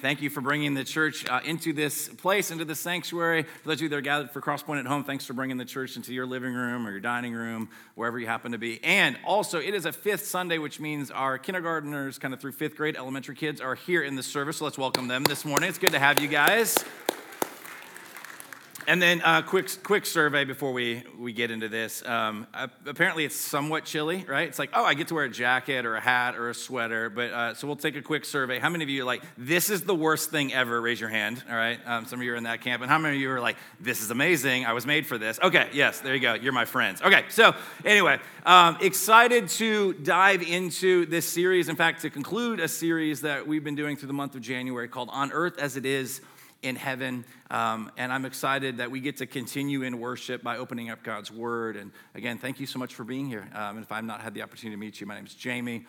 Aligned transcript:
Thank 0.00 0.22
you 0.22 0.30
for 0.30 0.40
bringing 0.40 0.72
the 0.72 0.82
church 0.82 1.28
uh, 1.28 1.40
into 1.44 1.74
this 1.74 2.08
place, 2.08 2.50
into 2.50 2.64
the 2.64 2.74
sanctuary. 2.74 3.42
For 3.42 3.68
those 3.68 3.76
of 3.76 3.82
you 3.82 3.88
that 3.90 3.96
are 3.96 4.00
gathered 4.00 4.30
for 4.30 4.40
Crosspoint 4.40 4.80
at 4.80 4.86
home, 4.86 5.04
thanks 5.04 5.26
for 5.26 5.34
bringing 5.34 5.58
the 5.58 5.66
church 5.66 5.96
into 5.96 6.14
your 6.14 6.24
living 6.24 6.54
room 6.54 6.86
or 6.86 6.90
your 6.90 7.00
dining 7.00 7.34
room, 7.34 7.68
wherever 7.96 8.18
you 8.18 8.26
happen 8.26 8.52
to 8.52 8.58
be. 8.58 8.82
And 8.82 9.18
also, 9.26 9.60
it 9.60 9.74
is 9.74 9.84
a 9.84 9.92
fifth 9.92 10.24
Sunday, 10.24 10.56
which 10.56 10.80
means 10.80 11.10
our 11.10 11.38
kindergarteners, 11.38 12.18
kind 12.18 12.32
of 12.32 12.40
through 12.40 12.52
fifth 12.52 12.76
grade, 12.76 12.96
elementary 12.96 13.34
kids, 13.34 13.60
are 13.60 13.74
here 13.74 14.02
in 14.02 14.16
the 14.16 14.22
service. 14.22 14.56
So 14.56 14.64
let's 14.64 14.78
welcome 14.78 15.06
them 15.06 15.22
this 15.24 15.44
morning. 15.44 15.68
It's 15.68 15.76
good 15.76 15.92
to 15.92 15.98
have 15.98 16.18
you 16.18 16.28
guys. 16.28 16.82
And 18.90 19.00
then 19.00 19.20
a 19.20 19.24
uh, 19.24 19.42
quick, 19.42 19.84
quick 19.84 20.04
survey 20.04 20.42
before 20.42 20.72
we, 20.72 21.04
we 21.16 21.32
get 21.32 21.52
into 21.52 21.68
this. 21.68 22.04
Um, 22.04 22.48
apparently, 22.84 23.24
it's 23.24 23.36
somewhat 23.36 23.84
chilly, 23.84 24.24
right? 24.26 24.48
It's 24.48 24.58
like, 24.58 24.70
oh, 24.74 24.84
I 24.84 24.94
get 24.94 25.06
to 25.08 25.14
wear 25.14 25.26
a 25.26 25.30
jacket 25.30 25.86
or 25.86 25.94
a 25.94 26.00
hat 26.00 26.34
or 26.34 26.50
a 26.50 26.54
sweater. 26.54 27.08
But 27.08 27.30
uh, 27.30 27.54
so 27.54 27.68
we'll 27.68 27.76
take 27.76 27.94
a 27.94 28.02
quick 28.02 28.24
survey. 28.24 28.58
How 28.58 28.68
many 28.68 28.82
of 28.82 28.90
you 28.90 29.02
are 29.02 29.04
like, 29.04 29.22
this 29.38 29.70
is 29.70 29.84
the 29.84 29.94
worst 29.94 30.32
thing 30.32 30.52
ever? 30.52 30.80
Raise 30.80 31.00
your 31.00 31.08
hand, 31.08 31.44
all 31.48 31.54
right? 31.54 31.78
Um, 31.86 32.04
some 32.04 32.18
of 32.18 32.24
you 32.24 32.32
are 32.32 32.36
in 32.36 32.42
that 32.42 32.62
camp. 32.62 32.82
And 32.82 32.90
how 32.90 32.98
many 32.98 33.14
of 33.14 33.22
you 33.22 33.30
are 33.30 33.38
like, 33.38 33.58
this 33.78 34.02
is 34.02 34.10
amazing. 34.10 34.66
I 34.66 34.72
was 34.72 34.86
made 34.86 35.06
for 35.06 35.18
this. 35.18 35.38
Okay, 35.40 35.68
yes, 35.72 36.00
there 36.00 36.12
you 36.16 36.20
go. 36.20 36.34
You're 36.34 36.52
my 36.52 36.64
friends. 36.64 37.00
Okay, 37.00 37.26
so 37.28 37.54
anyway, 37.84 38.18
um, 38.44 38.76
excited 38.80 39.50
to 39.50 39.92
dive 39.92 40.42
into 40.42 41.06
this 41.06 41.28
series. 41.28 41.68
In 41.68 41.76
fact, 41.76 42.02
to 42.02 42.10
conclude 42.10 42.58
a 42.58 42.66
series 42.66 43.20
that 43.20 43.46
we've 43.46 43.62
been 43.62 43.76
doing 43.76 43.96
through 43.96 44.08
the 44.08 44.14
month 44.14 44.34
of 44.34 44.40
January 44.40 44.88
called 44.88 45.10
On 45.12 45.30
Earth 45.30 45.60
as 45.60 45.76
It 45.76 45.86
Is 45.86 46.22
in 46.62 46.76
heaven. 46.76 47.24
Um, 47.50 47.90
and 47.96 48.12
I'm 48.12 48.24
excited 48.24 48.78
that 48.78 48.90
we 48.90 49.00
get 49.00 49.18
to 49.18 49.26
continue 49.26 49.82
in 49.82 49.98
worship 49.98 50.42
by 50.42 50.58
opening 50.58 50.90
up 50.90 51.02
God's 51.02 51.30
word. 51.30 51.76
And 51.76 51.90
again, 52.14 52.38
thank 52.38 52.60
you 52.60 52.66
so 52.66 52.78
much 52.78 52.94
for 52.94 53.04
being 53.04 53.26
here. 53.26 53.48
Um, 53.54 53.76
and 53.76 53.84
if 53.84 53.92
I've 53.92 54.04
not 54.04 54.20
had 54.20 54.34
the 54.34 54.42
opportunity 54.42 54.76
to 54.76 54.80
meet 54.80 55.00
you, 55.00 55.06
my 55.06 55.14
name 55.14 55.26
is 55.26 55.34
Jamie. 55.34 55.86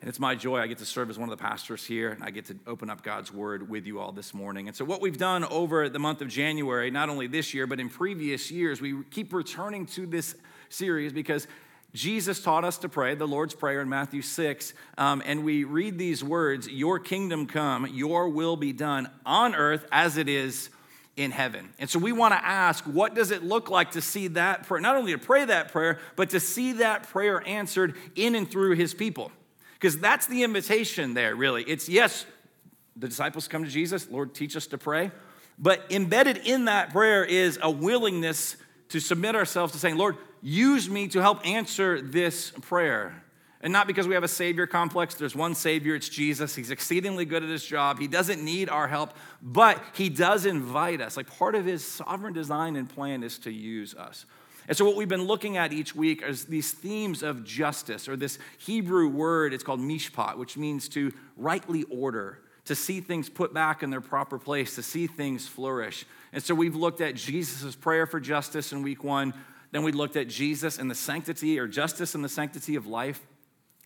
And 0.00 0.10
it's 0.10 0.20
my 0.20 0.34
joy. 0.34 0.60
I 0.60 0.66
get 0.66 0.78
to 0.78 0.84
serve 0.84 1.08
as 1.08 1.18
one 1.18 1.30
of 1.30 1.38
the 1.38 1.42
pastors 1.42 1.82
here, 1.84 2.10
and 2.10 2.22
I 2.22 2.30
get 2.30 2.44
to 2.46 2.58
open 2.66 2.90
up 2.90 3.02
God's 3.02 3.32
word 3.32 3.70
with 3.70 3.86
you 3.86 3.98
all 3.98 4.12
this 4.12 4.34
morning. 4.34 4.68
And 4.68 4.76
so, 4.76 4.84
what 4.84 5.00
we've 5.00 5.16
done 5.16 5.42
over 5.44 5.88
the 5.88 5.98
month 5.98 6.20
of 6.20 6.28
January, 6.28 6.90
not 6.90 7.08
only 7.08 7.26
this 7.26 7.54
year, 7.54 7.66
but 7.66 7.80
in 7.80 7.88
previous 7.88 8.50
years, 8.50 8.82
we 8.82 9.02
keep 9.04 9.32
returning 9.32 9.86
to 9.86 10.06
this 10.06 10.34
series 10.68 11.14
because 11.14 11.48
Jesus 11.96 12.42
taught 12.42 12.62
us 12.62 12.76
to 12.78 12.90
pray, 12.90 13.14
the 13.14 13.26
Lord's 13.26 13.54
Prayer 13.54 13.80
in 13.80 13.88
Matthew 13.88 14.20
6, 14.20 14.74
um, 14.98 15.22
and 15.24 15.42
we 15.44 15.64
read 15.64 15.96
these 15.96 16.22
words 16.22 16.68
Your 16.68 16.98
kingdom 16.98 17.46
come, 17.46 17.86
your 17.86 18.28
will 18.28 18.56
be 18.56 18.74
done 18.74 19.10
on 19.24 19.54
earth 19.54 19.86
as 19.90 20.18
it 20.18 20.28
is 20.28 20.68
in 21.16 21.30
heaven. 21.30 21.70
And 21.78 21.88
so 21.88 21.98
we 21.98 22.12
want 22.12 22.34
to 22.34 22.44
ask, 22.44 22.84
what 22.84 23.14
does 23.14 23.30
it 23.30 23.42
look 23.42 23.70
like 23.70 23.92
to 23.92 24.02
see 24.02 24.28
that 24.28 24.66
prayer, 24.66 24.82
not 24.82 24.96
only 24.96 25.12
to 25.12 25.18
pray 25.18 25.46
that 25.46 25.72
prayer, 25.72 25.98
but 26.16 26.28
to 26.30 26.38
see 26.38 26.74
that 26.74 27.04
prayer 27.04 27.42
answered 27.48 27.94
in 28.14 28.34
and 28.34 28.50
through 28.50 28.74
his 28.74 28.92
people? 28.92 29.32
Because 29.72 29.98
that's 29.98 30.26
the 30.26 30.42
invitation 30.42 31.14
there, 31.14 31.34
really. 31.34 31.62
It's 31.62 31.88
yes, 31.88 32.26
the 32.94 33.08
disciples 33.08 33.48
come 33.48 33.64
to 33.64 33.70
Jesus, 33.70 34.10
Lord, 34.10 34.34
teach 34.34 34.54
us 34.54 34.66
to 34.66 34.76
pray. 34.76 35.12
But 35.58 35.82
embedded 35.88 36.36
in 36.46 36.66
that 36.66 36.92
prayer 36.92 37.24
is 37.24 37.58
a 37.62 37.70
willingness 37.70 38.56
to 38.90 39.00
submit 39.00 39.34
ourselves 39.34 39.72
to 39.72 39.78
saying, 39.78 39.96
Lord, 39.96 40.16
use 40.46 40.88
me 40.88 41.08
to 41.08 41.20
help 41.20 41.44
answer 41.44 42.00
this 42.00 42.52
prayer. 42.62 43.20
And 43.60 43.72
not 43.72 43.88
because 43.88 44.06
we 44.06 44.14
have 44.14 44.22
a 44.22 44.28
savior 44.28 44.64
complex. 44.64 45.14
There's 45.14 45.34
one 45.34 45.56
savior, 45.56 45.96
it's 45.96 46.08
Jesus. 46.08 46.54
He's 46.54 46.70
exceedingly 46.70 47.24
good 47.24 47.42
at 47.42 47.48
his 47.48 47.64
job. 47.64 47.98
He 47.98 48.06
doesn't 48.06 48.44
need 48.44 48.68
our 48.68 48.86
help, 48.86 49.14
but 49.42 49.82
he 49.94 50.08
does 50.08 50.46
invite 50.46 51.00
us. 51.00 51.16
Like 51.16 51.26
part 51.36 51.56
of 51.56 51.64
his 51.64 51.84
sovereign 51.84 52.32
design 52.32 52.76
and 52.76 52.88
plan 52.88 53.24
is 53.24 53.38
to 53.40 53.50
use 53.50 53.96
us. 53.96 54.24
And 54.68 54.76
so, 54.76 54.84
what 54.84 54.94
we've 54.94 55.08
been 55.08 55.26
looking 55.26 55.56
at 55.56 55.72
each 55.72 55.96
week 55.96 56.22
is 56.22 56.44
these 56.44 56.72
themes 56.72 57.24
of 57.24 57.44
justice, 57.44 58.08
or 58.08 58.16
this 58.16 58.38
Hebrew 58.58 59.08
word, 59.08 59.52
it's 59.52 59.64
called 59.64 59.80
mishpat, 59.80 60.36
which 60.36 60.56
means 60.56 60.88
to 60.90 61.12
rightly 61.36 61.84
order, 61.84 62.40
to 62.66 62.74
see 62.74 63.00
things 63.00 63.28
put 63.28 63.54
back 63.54 63.82
in 63.84 63.90
their 63.90 64.00
proper 64.00 64.38
place, 64.38 64.74
to 64.74 64.82
see 64.82 65.06
things 65.06 65.46
flourish. 65.46 66.04
And 66.32 66.42
so, 66.42 66.52
we've 66.52 66.74
looked 66.74 67.00
at 67.00 67.14
Jesus' 67.14 67.76
prayer 67.76 68.06
for 68.06 68.18
justice 68.18 68.72
in 68.72 68.82
week 68.82 69.04
one. 69.04 69.34
Then 69.72 69.82
we 69.82 69.92
looked 69.92 70.16
at 70.16 70.28
Jesus 70.28 70.78
and 70.78 70.90
the 70.90 70.94
sanctity 70.94 71.58
or 71.58 71.66
justice 71.66 72.14
and 72.14 72.24
the 72.24 72.28
sanctity 72.28 72.76
of 72.76 72.86
life. 72.86 73.20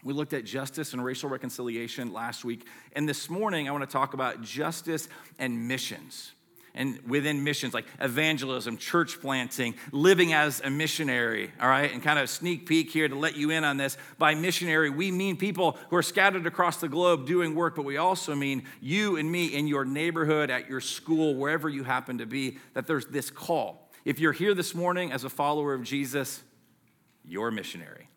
We 0.03 0.15
looked 0.15 0.33
at 0.33 0.45
justice 0.45 0.93
and 0.93 1.05
racial 1.05 1.29
reconciliation 1.29 2.13
last 2.13 2.45
week. 2.45 2.67
And 2.95 3.09
this 3.09 3.29
morning, 3.29 3.69
I 3.69 3.73
want 3.73 3.85
to 3.85 3.93
talk 3.93 4.15
about 4.15 4.43
justice 4.43 5.09
and 5.39 5.69
missions. 5.69 6.33
And 6.73 7.01
within 7.09 7.43
missions, 7.43 7.75
like 7.75 7.87
evangelism, 8.01 8.77
church 8.77 9.21
planting, 9.21 9.75
living 9.91 10.33
as 10.33 10.61
a 10.61 10.71
missionary, 10.71 11.51
all 11.61 11.69
right? 11.69 11.93
And 11.93 12.01
kind 12.01 12.19
of 12.19 12.31
sneak 12.31 12.67
peek 12.67 12.91
here 12.91 13.09
to 13.09 13.15
let 13.17 13.37
you 13.37 13.51
in 13.51 13.65
on 13.65 13.77
this. 13.77 13.99
By 14.19 14.37
missionary, 14.37 14.89
we 14.89 15.11
mean 15.11 15.37
people 15.37 15.77
who 15.89 15.97
are 15.97 16.03
scattered 16.03 16.47
across 16.47 16.77
the 16.77 16.89
globe 16.89 17.27
doing 17.27 17.57
work, 17.57 17.75
but 17.75 17.85
we 17.85 17.97
also 17.97 18.37
mean 18.37 18.63
you 18.81 19.17
and 19.17 19.31
me 19.31 19.47
in 19.47 19.67
your 19.67 19.85
neighborhood, 19.85 20.49
at 20.49 20.69
your 20.69 20.81
school, 20.81 21.35
wherever 21.35 21.69
you 21.69 21.83
happen 21.83 22.19
to 22.19 22.27
be, 22.27 22.59
that 22.75 22.87
there's 22.87 23.07
this 23.07 23.31
call 23.31 23.90
if 24.05 24.19
you're 24.19 24.33
here 24.33 24.55
this 24.55 24.75
morning 24.75 25.13
as 25.13 25.25
a 25.25 25.31
follower 25.31 25.75
of 25.75 25.83
Jesus, 25.83 26.43
you're 27.25 27.49
a 27.49 27.53
missionary. 27.53 28.09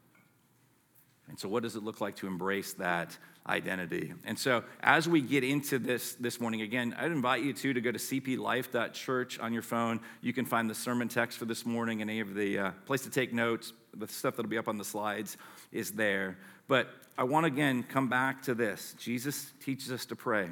And 1.29 1.39
so, 1.39 1.47
what 1.47 1.63
does 1.63 1.75
it 1.75 1.83
look 1.83 2.01
like 2.01 2.17
to 2.17 2.27
embrace 2.27 2.73
that 2.73 3.17
identity? 3.47 4.13
And 4.25 4.37
so, 4.37 4.63
as 4.81 5.07
we 5.07 5.21
get 5.21 5.43
into 5.43 5.79
this 5.79 6.15
this 6.15 6.39
morning, 6.39 6.61
again, 6.61 6.95
I'd 6.97 7.11
invite 7.11 7.43
you 7.43 7.53
to, 7.53 7.73
to 7.73 7.81
go 7.81 7.91
to 7.91 7.97
cplife.church 7.97 9.39
on 9.39 9.53
your 9.53 9.61
phone. 9.61 10.01
You 10.21 10.33
can 10.33 10.45
find 10.45 10.69
the 10.69 10.75
sermon 10.75 11.07
text 11.07 11.37
for 11.37 11.45
this 11.45 11.65
morning 11.65 12.01
any 12.01 12.19
of 12.19 12.35
the 12.35 12.59
uh, 12.59 12.71
place 12.85 13.01
to 13.01 13.09
take 13.09 13.33
notes. 13.33 13.73
The 13.95 14.07
stuff 14.07 14.35
that'll 14.35 14.49
be 14.49 14.57
up 14.57 14.67
on 14.67 14.77
the 14.77 14.85
slides 14.85 15.37
is 15.71 15.91
there. 15.91 16.37
But 16.67 16.89
I 17.17 17.23
want 17.23 17.45
to 17.45 17.51
again 17.51 17.83
come 17.83 18.09
back 18.09 18.43
to 18.43 18.53
this. 18.53 18.95
Jesus 18.99 19.51
teaches 19.63 19.91
us 19.91 20.05
to 20.07 20.15
pray, 20.15 20.49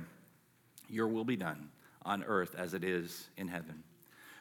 Your 0.90 1.08
will 1.08 1.26
be 1.26 1.36
done 1.36 1.70
on 2.04 2.24
earth 2.24 2.56
as 2.58 2.74
it 2.74 2.84
is 2.84 3.30
in 3.38 3.48
heaven. 3.48 3.84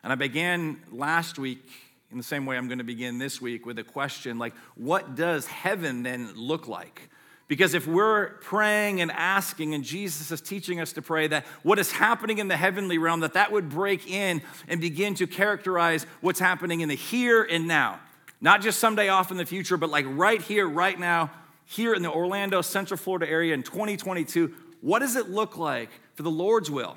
And 0.02 0.12
I 0.12 0.16
began 0.16 0.80
last 0.90 1.38
week 1.38 1.64
in 2.10 2.16
the 2.16 2.24
same 2.24 2.46
way 2.46 2.56
I'm 2.56 2.66
going 2.66 2.78
to 2.78 2.84
begin 2.84 3.18
this 3.18 3.40
week 3.40 3.66
with 3.66 3.78
a 3.78 3.84
question 3.84 4.38
like, 4.38 4.54
what 4.74 5.14
does 5.14 5.46
heaven 5.46 6.02
then 6.02 6.32
look 6.34 6.66
like? 6.66 7.08
Because 7.48 7.74
if 7.74 7.86
we're 7.86 8.34
praying 8.42 9.00
and 9.00 9.10
asking, 9.10 9.74
and 9.74 9.82
Jesus 9.82 10.30
is 10.30 10.40
teaching 10.40 10.80
us 10.80 10.92
to 10.92 11.02
pray 11.02 11.26
that 11.26 11.44
what 11.64 11.80
is 11.80 11.90
happening 11.90 12.38
in 12.38 12.46
the 12.46 12.56
heavenly 12.56 12.96
realm, 12.96 13.20
that 13.20 13.34
that 13.34 13.50
would 13.50 13.68
break 13.68 14.08
in 14.08 14.40
and 14.68 14.80
begin 14.80 15.16
to 15.16 15.26
characterize 15.26 16.06
what's 16.20 16.38
happening 16.38 16.80
in 16.80 16.88
the 16.88 16.94
here 16.94 17.42
and 17.42 17.66
now. 17.66 17.98
Not 18.40 18.62
just 18.62 18.78
someday 18.78 19.08
off 19.08 19.32
in 19.32 19.36
the 19.36 19.44
future, 19.44 19.76
but 19.76 19.90
like 19.90 20.06
right 20.08 20.40
here, 20.40 20.68
right 20.68 20.98
now, 20.98 21.32
here 21.64 21.92
in 21.92 22.02
the 22.02 22.10
Orlando, 22.10 22.62
Central 22.62 22.98
Florida 22.98 23.28
area 23.28 23.52
in 23.54 23.62
2022. 23.62 24.52
What 24.80 25.00
does 25.00 25.16
it 25.16 25.28
look 25.28 25.56
like 25.56 25.90
for 26.14 26.22
the 26.22 26.30
Lord's 26.30 26.70
will? 26.70 26.96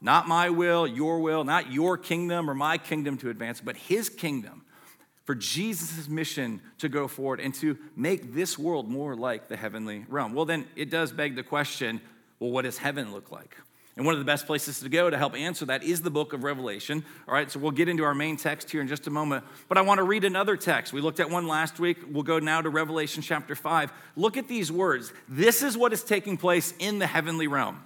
Not 0.00 0.26
my 0.26 0.50
will, 0.50 0.86
your 0.86 1.20
will, 1.20 1.44
not 1.44 1.72
your 1.72 1.98
kingdom 1.98 2.48
or 2.48 2.54
my 2.54 2.78
kingdom 2.78 3.18
to 3.18 3.30
advance, 3.30 3.60
but 3.60 3.76
his 3.76 4.08
kingdom 4.08 4.64
for 5.24 5.34
Jesus' 5.34 6.08
mission 6.08 6.60
to 6.78 6.88
go 6.88 7.06
forward 7.06 7.40
and 7.40 7.54
to 7.56 7.78
make 7.94 8.34
this 8.34 8.58
world 8.58 8.88
more 8.88 9.14
like 9.14 9.48
the 9.48 9.56
heavenly 9.56 10.04
realm. 10.08 10.34
Well, 10.34 10.46
then 10.46 10.66
it 10.74 10.90
does 10.90 11.12
beg 11.12 11.36
the 11.36 11.42
question 11.42 12.00
well, 12.38 12.50
what 12.50 12.62
does 12.62 12.78
heaven 12.78 13.12
look 13.12 13.30
like? 13.30 13.54
And 13.96 14.06
one 14.06 14.14
of 14.14 14.18
the 14.18 14.24
best 14.24 14.46
places 14.46 14.80
to 14.80 14.88
go 14.88 15.10
to 15.10 15.18
help 15.18 15.36
answer 15.36 15.66
that 15.66 15.82
is 15.82 16.00
the 16.00 16.10
book 16.10 16.32
of 16.32 16.42
Revelation. 16.42 17.04
All 17.28 17.34
right, 17.34 17.50
so 17.50 17.60
we'll 17.60 17.70
get 17.70 17.86
into 17.86 18.02
our 18.02 18.14
main 18.14 18.38
text 18.38 18.70
here 18.70 18.80
in 18.80 18.88
just 18.88 19.06
a 19.06 19.10
moment. 19.10 19.44
But 19.68 19.76
I 19.76 19.82
want 19.82 19.98
to 19.98 20.04
read 20.04 20.24
another 20.24 20.56
text. 20.56 20.94
We 20.94 21.02
looked 21.02 21.20
at 21.20 21.28
one 21.28 21.46
last 21.46 21.78
week. 21.78 21.98
We'll 22.10 22.22
go 22.22 22.38
now 22.38 22.62
to 22.62 22.70
Revelation 22.70 23.22
chapter 23.22 23.54
5. 23.54 23.92
Look 24.16 24.38
at 24.38 24.48
these 24.48 24.72
words. 24.72 25.12
This 25.28 25.62
is 25.62 25.76
what 25.76 25.92
is 25.92 26.02
taking 26.02 26.38
place 26.38 26.72
in 26.78 26.98
the 26.98 27.06
heavenly 27.06 27.46
realm. 27.46 27.84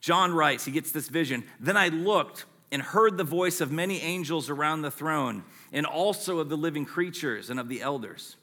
John 0.00 0.32
writes, 0.32 0.64
he 0.64 0.72
gets 0.72 0.92
this 0.92 1.08
vision. 1.08 1.44
Then 1.60 1.76
I 1.76 1.88
looked 1.88 2.44
and 2.70 2.82
heard 2.82 3.16
the 3.16 3.24
voice 3.24 3.60
of 3.60 3.72
many 3.72 4.00
angels 4.00 4.50
around 4.50 4.82
the 4.82 4.90
throne, 4.90 5.42
and 5.72 5.86
also 5.86 6.38
of 6.38 6.48
the 6.48 6.56
living 6.56 6.84
creatures 6.84 7.50
and 7.50 7.58
of 7.58 7.68
the 7.68 7.80
elders. 7.80 8.36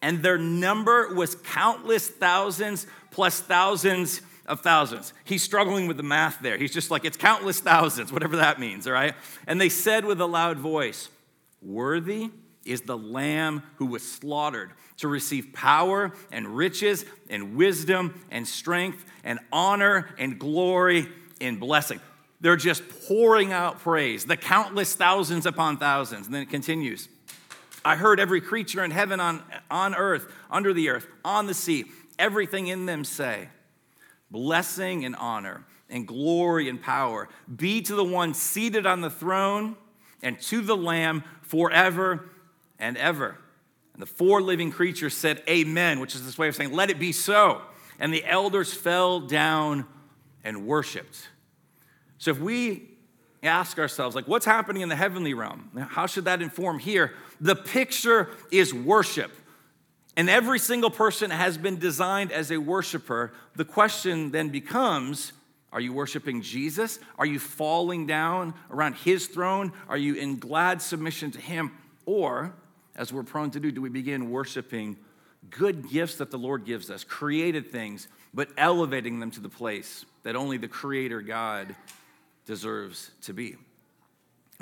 And 0.00 0.22
their 0.22 0.38
number 0.38 1.12
was 1.14 1.34
countless 1.34 2.08
thousands 2.08 2.86
plus 3.10 3.40
thousands 3.40 4.22
of 4.46 4.60
thousands. 4.60 5.12
He's 5.24 5.42
struggling 5.42 5.88
with 5.88 5.96
the 5.96 6.02
math 6.02 6.40
there. 6.40 6.56
He's 6.56 6.72
just 6.72 6.90
like, 6.90 7.04
it's 7.04 7.16
countless 7.16 7.60
thousands, 7.60 8.12
whatever 8.12 8.36
that 8.36 8.60
means, 8.60 8.86
all 8.86 8.92
right? 8.92 9.14
And 9.46 9.60
they 9.60 9.68
said 9.68 10.04
with 10.04 10.20
a 10.20 10.26
loud 10.26 10.58
voice, 10.58 11.08
Worthy 11.62 12.30
is 12.64 12.82
the 12.82 12.96
Lamb 12.96 13.62
who 13.76 13.86
was 13.86 14.08
slaughtered 14.08 14.72
to 14.98 15.08
receive 15.08 15.52
power 15.52 16.12
and 16.32 16.56
riches 16.56 17.04
and 17.28 17.56
wisdom 17.56 18.22
and 18.30 18.46
strength 18.46 19.04
and 19.24 19.38
honor 19.52 20.08
and 20.18 20.38
glory 20.38 21.08
and 21.40 21.60
blessing. 21.60 22.00
They're 22.40 22.56
just 22.56 22.82
pouring 23.08 23.52
out 23.52 23.80
praise, 23.80 24.24
the 24.24 24.36
countless 24.36 24.94
thousands 24.94 25.46
upon 25.46 25.78
thousands. 25.78 26.26
And 26.26 26.34
then 26.34 26.42
it 26.42 26.50
continues. 26.50 27.08
I 27.84 27.96
heard 27.96 28.18
every 28.18 28.40
creature 28.40 28.84
in 28.84 28.90
heaven, 28.90 29.20
on, 29.20 29.42
on 29.70 29.94
earth, 29.94 30.30
under 30.50 30.72
the 30.72 30.88
earth, 30.88 31.06
on 31.24 31.46
the 31.46 31.54
sea, 31.54 31.86
everything 32.18 32.66
in 32.66 32.86
them 32.86 33.04
say, 33.04 33.48
Blessing 34.30 35.04
and 35.04 35.14
honor 35.16 35.64
and 35.88 36.06
glory 36.06 36.68
and 36.68 36.82
power 36.82 37.28
be 37.54 37.80
to 37.82 37.94
the 37.94 38.04
one 38.04 38.34
seated 38.34 38.86
on 38.86 39.02
the 39.02 39.10
throne 39.10 39.76
and 40.22 40.40
to 40.42 40.60
the 40.60 40.76
Lamb 40.76 41.22
forever 41.42 42.28
and 42.78 42.96
ever. 42.96 43.38
And 43.96 44.02
the 44.02 44.06
four 44.06 44.42
living 44.42 44.70
creatures 44.70 45.16
said, 45.16 45.42
Amen, 45.48 46.00
which 46.00 46.14
is 46.14 46.22
this 46.26 46.36
way 46.36 46.48
of 46.48 46.54
saying, 46.54 46.74
Let 46.74 46.90
it 46.90 46.98
be 46.98 47.12
so. 47.12 47.62
And 47.98 48.12
the 48.12 48.26
elders 48.26 48.74
fell 48.74 49.20
down 49.20 49.86
and 50.44 50.66
worshiped. 50.66 51.28
So 52.18 52.30
if 52.30 52.38
we 52.38 52.90
ask 53.42 53.78
ourselves, 53.78 54.14
like, 54.14 54.28
what's 54.28 54.44
happening 54.44 54.82
in 54.82 54.90
the 54.90 54.96
heavenly 54.96 55.32
realm? 55.32 55.70
How 55.88 56.04
should 56.04 56.26
that 56.26 56.42
inform 56.42 56.78
here? 56.78 57.14
The 57.40 57.56
picture 57.56 58.28
is 58.50 58.74
worship. 58.74 59.30
And 60.14 60.28
every 60.28 60.58
single 60.58 60.90
person 60.90 61.30
has 61.30 61.56
been 61.56 61.78
designed 61.78 62.32
as 62.32 62.50
a 62.50 62.58
worshiper. 62.58 63.32
The 63.54 63.64
question 63.64 64.30
then 64.30 64.50
becomes 64.50 65.32
are 65.72 65.80
you 65.80 65.94
worshiping 65.94 66.42
Jesus? 66.42 66.98
Are 67.18 67.26
you 67.26 67.38
falling 67.38 68.06
down 68.06 68.52
around 68.70 68.94
his 68.94 69.26
throne? 69.26 69.72
Are 69.88 69.96
you 69.96 70.14
in 70.14 70.38
glad 70.38 70.82
submission 70.82 71.30
to 71.30 71.40
him? 71.40 71.72
Or, 72.04 72.54
as 72.96 73.12
we're 73.12 73.22
prone 73.22 73.50
to 73.52 73.60
do, 73.60 73.70
do 73.70 73.80
we 73.80 73.88
begin 73.88 74.30
worshiping 74.30 74.96
good 75.50 75.88
gifts 75.90 76.16
that 76.16 76.30
the 76.30 76.38
Lord 76.38 76.64
gives 76.64 76.90
us, 76.90 77.04
created 77.04 77.70
things, 77.70 78.08
but 78.34 78.48
elevating 78.56 79.20
them 79.20 79.30
to 79.32 79.40
the 79.40 79.48
place 79.48 80.04
that 80.24 80.34
only 80.34 80.56
the 80.56 80.68
Creator 80.68 81.22
God 81.22 81.76
deserves 82.46 83.10
to 83.22 83.32
be? 83.32 83.56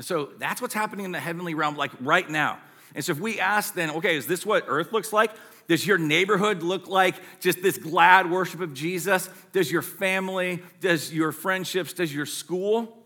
so 0.01 0.31
that's 0.39 0.61
what's 0.61 0.75
happening 0.75 1.05
in 1.05 1.13
the 1.13 1.21
heavenly 1.21 1.55
realm, 1.55 1.77
like 1.77 1.93
right 2.01 2.29
now. 2.29 2.59
And 2.97 3.05
so 3.05 3.13
if 3.13 3.21
we 3.21 3.39
ask 3.39 3.75
then, 3.75 3.91
okay, 3.91 4.17
is 4.17 4.27
this 4.27 4.45
what 4.45 4.65
earth 4.67 4.93
looks 4.93 5.13
like? 5.13 5.31
Does 5.69 5.87
your 5.87 5.99
neighborhood 5.99 6.63
look 6.63 6.89
like 6.89 7.15
just 7.41 7.63
this 7.63 7.79
glad 7.79 8.31
worship 8.31 8.61
of 8.61 8.75
Jesus? 8.75 9.31
Does 9.53 9.71
your 9.71 9.83
family, 9.83 10.63
does 10.81 11.13
your 11.13 11.33
friendships, 11.33 11.93
does 11.93 12.15
your 12.15 12.27
school? 12.27 12.99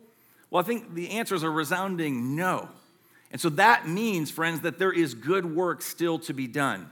Well, 0.50 0.62
I 0.62 0.66
think 0.66 0.94
the 0.94 1.10
answers 1.10 1.44
are 1.44 1.52
resounding 1.52 2.34
no. 2.36 2.68
And 3.30 3.40
so 3.40 3.50
that 3.50 3.86
means, 3.86 4.30
friends, 4.30 4.60
that 4.60 4.78
there 4.78 4.92
is 4.92 5.14
good 5.14 5.44
work 5.54 5.82
still 5.82 6.18
to 6.20 6.32
be 6.32 6.46
done. 6.46 6.90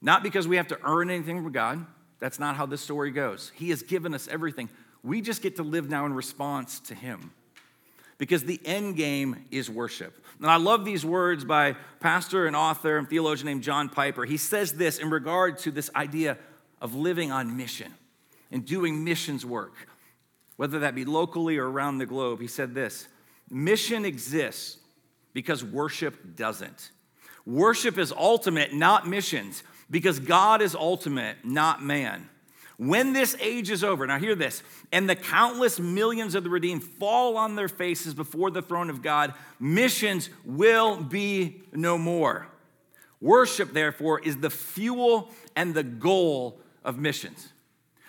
Not 0.00 0.22
because 0.22 0.46
we 0.46 0.56
have 0.56 0.68
to 0.68 0.78
earn 0.84 1.10
anything 1.10 1.42
from 1.42 1.52
God. 1.52 1.86
That's 2.18 2.38
not 2.38 2.56
how 2.56 2.66
this 2.66 2.80
story 2.80 3.10
goes. 3.10 3.50
He 3.54 3.70
has 3.70 3.82
given 3.82 4.14
us 4.14 4.28
everything. 4.28 4.68
We 5.02 5.20
just 5.20 5.42
get 5.42 5.56
to 5.56 5.62
live 5.62 5.88
now 5.88 6.06
in 6.06 6.14
response 6.14 6.80
to 6.80 6.94
Him 6.94 7.32
because 8.18 8.44
the 8.44 8.60
end 8.64 8.96
game 8.96 9.46
is 9.50 9.68
worship. 9.68 10.24
And 10.38 10.50
I 10.50 10.56
love 10.56 10.84
these 10.84 11.04
words 11.04 11.44
by 11.44 11.76
pastor 12.00 12.46
and 12.46 12.54
author 12.54 12.98
and 12.98 13.08
theologian 13.08 13.46
named 13.46 13.62
John 13.62 13.88
Piper. 13.88 14.24
He 14.24 14.36
says 14.36 14.74
this 14.74 14.98
in 14.98 15.10
regard 15.10 15.58
to 15.58 15.70
this 15.70 15.90
idea 15.96 16.38
of 16.80 16.94
living 16.94 17.32
on 17.32 17.56
mission 17.56 17.92
and 18.50 18.64
doing 18.64 19.02
missions 19.02 19.46
work, 19.46 19.74
whether 20.56 20.80
that 20.80 20.94
be 20.94 21.04
locally 21.04 21.58
or 21.58 21.68
around 21.68 21.98
the 21.98 22.06
globe. 22.06 22.40
He 22.40 22.46
said 22.46 22.74
this 22.74 23.08
Mission 23.50 24.04
exists 24.04 24.78
because 25.32 25.64
worship 25.64 26.36
doesn't. 26.36 26.90
Worship 27.44 27.98
is 27.98 28.12
ultimate, 28.12 28.72
not 28.72 29.08
missions, 29.08 29.62
because 29.90 30.20
God 30.20 30.62
is 30.62 30.74
ultimate, 30.74 31.38
not 31.44 31.82
man. 31.82 32.28
When 32.76 33.12
this 33.12 33.36
age 33.40 33.70
is 33.70 33.84
over, 33.84 34.06
now 34.06 34.18
hear 34.18 34.34
this, 34.34 34.62
and 34.90 35.08
the 35.08 35.14
countless 35.14 35.78
millions 35.78 36.34
of 36.34 36.44
the 36.44 36.50
redeemed 36.50 36.82
fall 36.82 37.36
on 37.36 37.54
their 37.54 37.68
faces 37.68 38.14
before 38.14 38.50
the 38.50 38.62
throne 38.62 38.90
of 38.90 39.02
God, 39.02 39.34
missions 39.60 40.30
will 40.44 41.00
be 41.00 41.62
no 41.72 41.98
more. 41.98 42.46
Worship, 43.20 43.72
therefore, 43.72 44.18
is 44.20 44.38
the 44.38 44.50
fuel 44.50 45.30
and 45.54 45.74
the 45.74 45.84
goal 45.84 46.60
of 46.84 46.98
missions. 46.98 47.52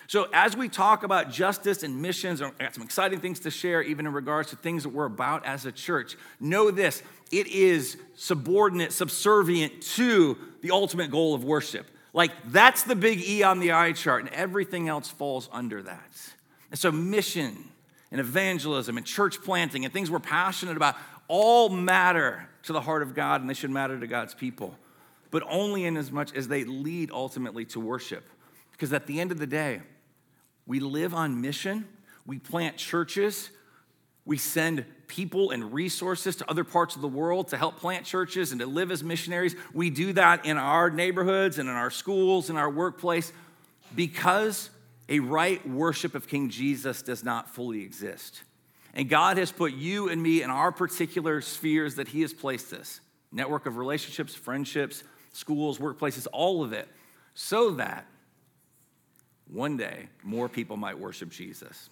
So, 0.06 0.28
as 0.32 0.56
we 0.56 0.68
talk 0.68 1.02
about 1.02 1.30
justice 1.30 1.82
and 1.82 2.02
missions, 2.02 2.42
I 2.42 2.50
got 2.58 2.74
some 2.74 2.84
exciting 2.84 3.20
things 3.20 3.40
to 3.40 3.50
share, 3.50 3.82
even 3.82 4.06
in 4.06 4.12
regards 4.12 4.50
to 4.50 4.56
things 4.56 4.82
that 4.82 4.90
we're 4.90 5.06
about 5.06 5.46
as 5.46 5.64
a 5.64 5.72
church. 5.72 6.16
Know 6.40 6.70
this 6.70 7.02
it 7.30 7.46
is 7.46 7.96
subordinate, 8.14 8.92
subservient 8.92 9.82
to 9.82 10.36
the 10.60 10.70
ultimate 10.70 11.10
goal 11.10 11.34
of 11.34 11.44
worship. 11.44 11.86
Like, 12.12 12.30
that's 12.46 12.84
the 12.84 12.94
big 12.94 13.20
E 13.26 13.42
on 13.42 13.60
the 13.60 13.72
eye 13.72 13.92
chart, 13.92 14.24
and 14.24 14.32
everything 14.32 14.88
else 14.88 15.08
falls 15.08 15.48
under 15.52 15.82
that. 15.82 16.32
And 16.70 16.78
so, 16.78 16.92
mission 16.92 17.56
and 18.10 18.20
evangelism 18.20 18.96
and 18.96 19.06
church 19.06 19.42
planting 19.42 19.84
and 19.84 19.92
things 19.92 20.10
we're 20.10 20.20
passionate 20.20 20.76
about 20.76 20.96
all 21.28 21.68
matter 21.68 22.48
to 22.64 22.72
the 22.72 22.80
heart 22.80 23.02
of 23.02 23.14
God, 23.14 23.40
and 23.40 23.48
they 23.48 23.54
should 23.54 23.70
matter 23.70 23.98
to 23.98 24.06
God's 24.06 24.34
people, 24.34 24.76
but 25.30 25.42
only 25.48 25.84
in 25.84 25.96
as 25.96 26.12
much 26.12 26.34
as 26.34 26.48
they 26.48 26.64
lead 26.64 27.10
ultimately 27.10 27.64
to 27.66 27.80
worship. 27.80 28.24
Because 28.72 28.92
at 28.92 29.06
the 29.06 29.20
end 29.20 29.32
of 29.32 29.38
the 29.38 29.46
day, 29.46 29.80
we 30.66 30.80
live 30.80 31.14
on 31.14 31.40
mission, 31.40 31.86
we 32.26 32.38
plant 32.38 32.76
churches, 32.76 33.50
we 34.24 34.38
send 34.38 34.84
people 35.06 35.50
and 35.50 35.72
resources 35.72 36.36
to 36.36 36.50
other 36.50 36.64
parts 36.64 36.96
of 36.96 37.02
the 37.02 37.08
world 37.08 37.48
to 37.48 37.58
help 37.58 37.76
plant 37.76 38.06
churches 38.06 38.52
and 38.52 38.60
to 38.60 38.66
live 38.66 38.90
as 38.90 39.04
missionaries. 39.04 39.54
We 39.74 39.90
do 39.90 40.14
that 40.14 40.46
in 40.46 40.56
our 40.56 40.90
neighborhoods 40.90 41.58
and 41.58 41.68
in 41.68 41.74
our 41.74 41.90
schools 41.90 42.48
and 42.48 42.58
our 42.58 42.70
workplace 42.70 43.32
because 43.94 44.70
a 45.08 45.20
right 45.20 45.66
worship 45.68 46.14
of 46.14 46.26
King 46.26 46.48
Jesus 46.48 47.02
does 47.02 47.22
not 47.22 47.50
fully 47.50 47.82
exist. 47.82 48.42
And 48.94 49.08
God 49.08 49.36
has 49.36 49.52
put 49.52 49.74
you 49.74 50.08
and 50.08 50.22
me 50.22 50.42
in 50.42 50.50
our 50.50 50.72
particular 50.72 51.40
spheres 51.40 51.96
that 51.96 52.08
He 52.08 52.22
has 52.22 52.32
placed 52.32 52.72
us 52.72 53.00
network 53.30 53.66
of 53.66 53.76
relationships, 53.76 54.32
friendships, 54.34 55.02
schools, 55.32 55.78
workplaces, 55.78 56.28
all 56.32 56.62
of 56.62 56.72
it, 56.72 56.88
so 57.34 57.72
that 57.72 58.06
one 59.54 59.76
day 59.76 60.08
more 60.22 60.48
people 60.48 60.76
might 60.76 60.98
worship 60.98 61.30
Jesus. 61.30 61.88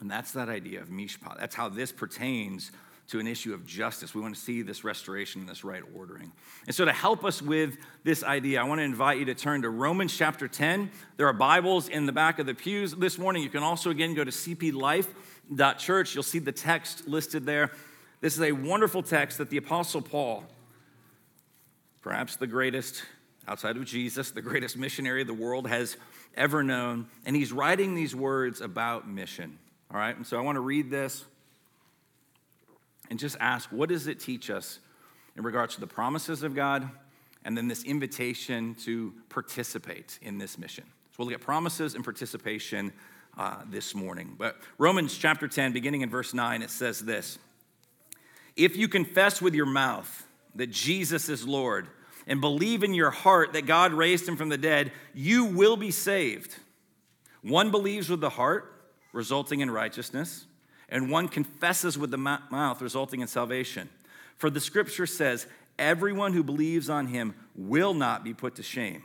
And 0.00 0.10
that's 0.10 0.32
that 0.32 0.48
idea 0.48 0.80
of 0.80 0.88
mishpat. 0.88 1.38
That's 1.38 1.54
how 1.54 1.68
this 1.68 1.92
pertains 1.92 2.72
to 3.08 3.18
an 3.18 3.26
issue 3.26 3.54
of 3.54 3.66
justice. 3.66 4.14
We 4.14 4.20
want 4.20 4.34
to 4.34 4.40
see 4.40 4.62
this 4.62 4.84
restoration, 4.84 5.40
and 5.40 5.48
this 5.48 5.64
right 5.64 5.82
ordering. 5.96 6.30
And 6.66 6.74
so, 6.74 6.84
to 6.84 6.92
help 6.92 7.24
us 7.24 7.40
with 7.40 7.76
this 8.04 8.22
idea, 8.22 8.60
I 8.60 8.64
want 8.64 8.80
to 8.80 8.84
invite 8.84 9.18
you 9.18 9.24
to 9.26 9.34
turn 9.34 9.62
to 9.62 9.70
Romans 9.70 10.16
chapter 10.16 10.46
10. 10.46 10.90
There 11.16 11.26
are 11.26 11.32
Bibles 11.32 11.88
in 11.88 12.06
the 12.06 12.12
back 12.12 12.38
of 12.38 12.46
the 12.46 12.54
pews 12.54 12.94
this 12.94 13.18
morning. 13.18 13.42
You 13.42 13.48
can 13.48 13.62
also, 13.62 13.90
again, 13.90 14.14
go 14.14 14.24
to 14.24 14.30
cplife.church. 14.30 16.14
You'll 16.14 16.22
see 16.22 16.38
the 16.38 16.52
text 16.52 17.08
listed 17.08 17.46
there. 17.46 17.72
This 18.20 18.34
is 18.34 18.42
a 18.42 18.52
wonderful 18.52 19.02
text 19.02 19.38
that 19.38 19.48
the 19.48 19.56
Apostle 19.56 20.02
Paul, 20.02 20.44
perhaps 22.02 22.36
the 22.36 22.46
greatest 22.46 23.04
outside 23.46 23.78
of 23.78 23.84
Jesus, 23.86 24.32
the 24.32 24.42
greatest 24.42 24.76
missionary 24.76 25.24
the 25.24 25.32
world 25.32 25.66
has 25.66 25.96
ever 26.38 26.62
known, 26.62 27.08
and 27.26 27.36
he's 27.36 27.52
writing 27.52 27.94
these 27.94 28.14
words 28.14 28.62
about 28.62 29.06
mission. 29.06 29.58
All 29.92 29.98
right, 29.98 30.16
and 30.16 30.26
so 30.26 30.38
I 30.38 30.40
want 30.40 30.56
to 30.56 30.60
read 30.60 30.90
this 30.90 31.24
and 33.10 33.18
just 33.18 33.36
ask 33.40 33.70
what 33.70 33.88
does 33.88 34.06
it 34.06 34.20
teach 34.20 34.48
us 34.48 34.78
in 35.36 35.42
regards 35.42 35.74
to 35.74 35.80
the 35.80 35.86
promises 35.86 36.42
of 36.42 36.54
God 36.54 36.88
and 37.44 37.56
then 37.56 37.68
this 37.68 37.84
invitation 37.84 38.74
to 38.84 39.12
participate 39.28 40.18
in 40.22 40.38
this 40.38 40.56
mission? 40.56 40.84
So 40.84 41.16
we'll 41.18 41.28
look 41.28 41.34
at 41.34 41.40
promises 41.40 41.94
and 41.94 42.04
participation 42.04 42.92
uh, 43.36 43.62
this 43.68 43.94
morning. 43.94 44.34
But 44.38 44.56
Romans 44.78 45.16
chapter 45.16 45.48
10, 45.48 45.72
beginning 45.72 46.02
in 46.02 46.10
verse 46.10 46.34
9, 46.34 46.62
it 46.62 46.70
says 46.70 47.00
this 47.00 47.38
If 48.56 48.76
you 48.76 48.88
confess 48.88 49.42
with 49.42 49.54
your 49.54 49.66
mouth 49.66 50.26
that 50.54 50.70
Jesus 50.70 51.28
is 51.28 51.46
Lord 51.46 51.88
and 52.28 52.40
believe 52.40 52.84
in 52.84 52.94
your 52.94 53.10
heart 53.10 53.54
that 53.54 53.66
God 53.66 53.92
raised 53.92 54.28
him 54.28 54.36
from 54.36 54.50
the 54.50 54.58
dead, 54.58 54.92
you 55.14 55.46
will 55.46 55.76
be 55.76 55.90
saved. 55.90 56.54
One 57.42 57.70
believes 57.70 58.08
with 58.08 58.20
the 58.20 58.30
heart 58.30 58.74
resulting 59.12 59.60
in 59.60 59.70
righteousness, 59.70 60.44
and 60.90 61.10
one 61.10 61.26
confesses 61.28 61.98
with 61.98 62.10
the 62.10 62.18
mouth, 62.18 62.80
resulting 62.82 63.20
in 63.20 63.26
salvation. 63.26 63.88
For 64.36 64.50
the 64.50 64.60
scripture 64.60 65.06
says, 65.06 65.46
Everyone 65.78 66.32
who 66.32 66.42
believes 66.42 66.90
on 66.90 67.06
him 67.06 67.34
will 67.56 67.94
not 67.94 68.24
be 68.24 68.34
put 68.34 68.56
to 68.56 68.62
shame. 68.62 69.02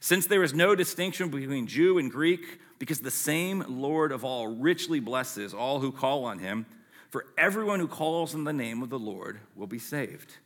Since 0.00 0.26
there 0.26 0.42
is 0.42 0.52
no 0.52 0.74
distinction 0.74 1.30
between 1.30 1.66
Jew 1.66 1.98
and 1.98 2.10
Greek, 2.10 2.60
because 2.78 3.00
the 3.00 3.10
same 3.10 3.64
Lord 3.68 4.12
of 4.12 4.24
all 4.24 4.48
richly 4.48 5.00
blesses 5.00 5.54
all 5.54 5.80
who 5.80 5.90
call 5.90 6.24
on 6.24 6.38
him, 6.38 6.66
for 7.10 7.24
everyone 7.36 7.80
who 7.80 7.88
calls 7.88 8.34
on 8.34 8.44
the 8.44 8.52
name 8.52 8.82
of 8.82 8.90
the 8.90 8.98
Lord 8.98 9.40
will 9.56 9.66
be 9.66 9.78
saved. 9.78 10.36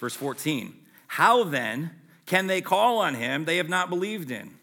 Verse 0.00 0.14
14 0.14 0.74
How 1.10 1.42
then 1.42 1.90
can 2.24 2.46
they 2.46 2.60
call 2.60 2.98
on 2.98 3.16
him 3.16 3.44
they 3.44 3.56
have 3.56 3.68
not 3.68 3.90
believed 3.90 4.30
in? 4.30 4.54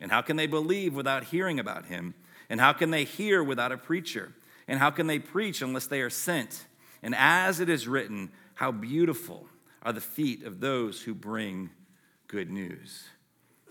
And 0.00 0.10
how 0.10 0.22
can 0.22 0.36
they 0.36 0.46
believe 0.46 0.94
without 0.94 1.24
hearing 1.24 1.60
about 1.60 1.84
him? 1.84 2.14
And 2.48 2.58
how 2.58 2.72
can 2.72 2.90
they 2.90 3.04
hear 3.04 3.44
without 3.44 3.70
a 3.70 3.76
preacher? 3.76 4.32
And 4.66 4.78
how 4.78 4.88
can 4.88 5.08
they 5.08 5.18
preach 5.18 5.60
unless 5.60 5.88
they 5.88 6.00
are 6.00 6.08
sent? 6.08 6.64
And 7.02 7.14
as 7.14 7.60
it 7.60 7.68
is 7.68 7.86
written, 7.86 8.30
how 8.54 8.72
beautiful 8.72 9.46
are 9.82 9.92
the 9.92 10.00
feet 10.00 10.42
of 10.44 10.58
those 10.58 11.02
who 11.02 11.14
bring 11.14 11.68
good 12.28 12.50
news. 12.50 13.04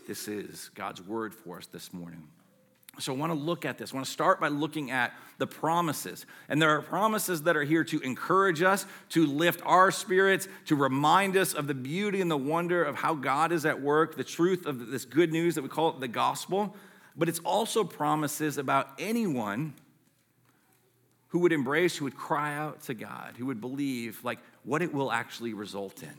This 0.07 0.27
is 0.27 0.69
God's 0.75 1.01
word 1.01 1.33
for 1.33 1.57
us 1.57 1.65
this 1.65 1.91
morning. 1.91 2.27
So 2.99 3.13
I 3.13 3.17
want 3.17 3.31
to 3.31 3.37
look 3.37 3.65
at 3.65 3.77
this. 3.77 3.91
I 3.91 3.95
want 3.95 4.05
to 4.05 4.11
start 4.11 4.39
by 4.39 4.49
looking 4.49 4.91
at 4.91 5.13
the 5.37 5.47
promises. 5.47 6.25
And 6.49 6.61
there 6.61 6.69
are 6.71 6.81
promises 6.81 7.43
that 7.43 7.55
are 7.55 7.63
here 7.63 7.83
to 7.85 7.99
encourage 8.01 8.61
us, 8.61 8.85
to 9.09 9.25
lift 9.25 9.61
our 9.65 9.89
spirits, 9.91 10.47
to 10.65 10.75
remind 10.75 11.37
us 11.37 11.53
of 11.53 11.67
the 11.67 11.73
beauty 11.73 12.21
and 12.21 12.29
the 12.29 12.37
wonder 12.37 12.83
of 12.83 12.95
how 12.95 13.15
God 13.15 13.51
is 13.51 13.65
at 13.65 13.81
work, 13.81 14.15
the 14.15 14.23
truth 14.23 14.65
of 14.65 14.87
this 14.87 15.05
good 15.05 15.31
news 15.31 15.55
that 15.55 15.61
we 15.61 15.69
call 15.69 15.89
it 15.89 15.99
the 15.99 16.07
gospel 16.07 16.75
but 17.19 17.27
it's 17.27 17.39
also 17.39 17.83
promises 17.83 18.57
about 18.57 18.93
anyone 18.97 19.73
who 21.27 21.39
would 21.39 21.51
embrace, 21.51 21.97
who 21.97 22.05
would 22.05 22.15
cry 22.15 22.55
out 22.55 22.81
to 22.83 22.93
God, 22.93 23.35
who 23.37 23.45
would 23.47 23.59
believe, 23.59 24.23
like 24.23 24.39
what 24.63 24.81
it 24.81 24.93
will 24.93 25.11
actually 25.11 25.53
result 25.53 26.01
in. 26.01 26.15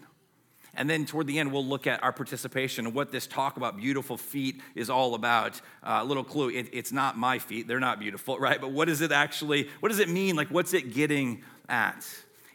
And 0.74 0.88
then 0.88 1.04
toward 1.04 1.26
the 1.26 1.38
end, 1.38 1.52
we'll 1.52 1.66
look 1.66 1.86
at 1.86 2.02
our 2.02 2.12
participation 2.12 2.86
and 2.86 2.94
what 2.94 3.10
this 3.10 3.26
talk 3.26 3.56
about 3.56 3.76
beautiful 3.76 4.16
feet 4.16 4.60
is 4.74 4.88
all 4.88 5.14
about. 5.14 5.60
Uh, 5.82 6.00
a 6.02 6.04
little 6.04 6.24
clue 6.24 6.50
it, 6.50 6.68
it's 6.72 6.92
not 6.92 7.18
my 7.18 7.38
feet, 7.38 7.66
they're 7.66 7.80
not 7.80 7.98
beautiful, 7.98 8.38
right? 8.40 8.60
But 8.60 8.72
what 8.72 8.86
does 8.86 9.00
it 9.00 9.12
actually, 9.12 9.68
what 9.80 9.88
does 9.88 9.98
it 9.98 10.08
mean? 10.08 10.36
Like, 10.36 10.48
what's 10.48 10.72
it 10.74 10.94
getting 10.94 11.42
at? 11.68 12.06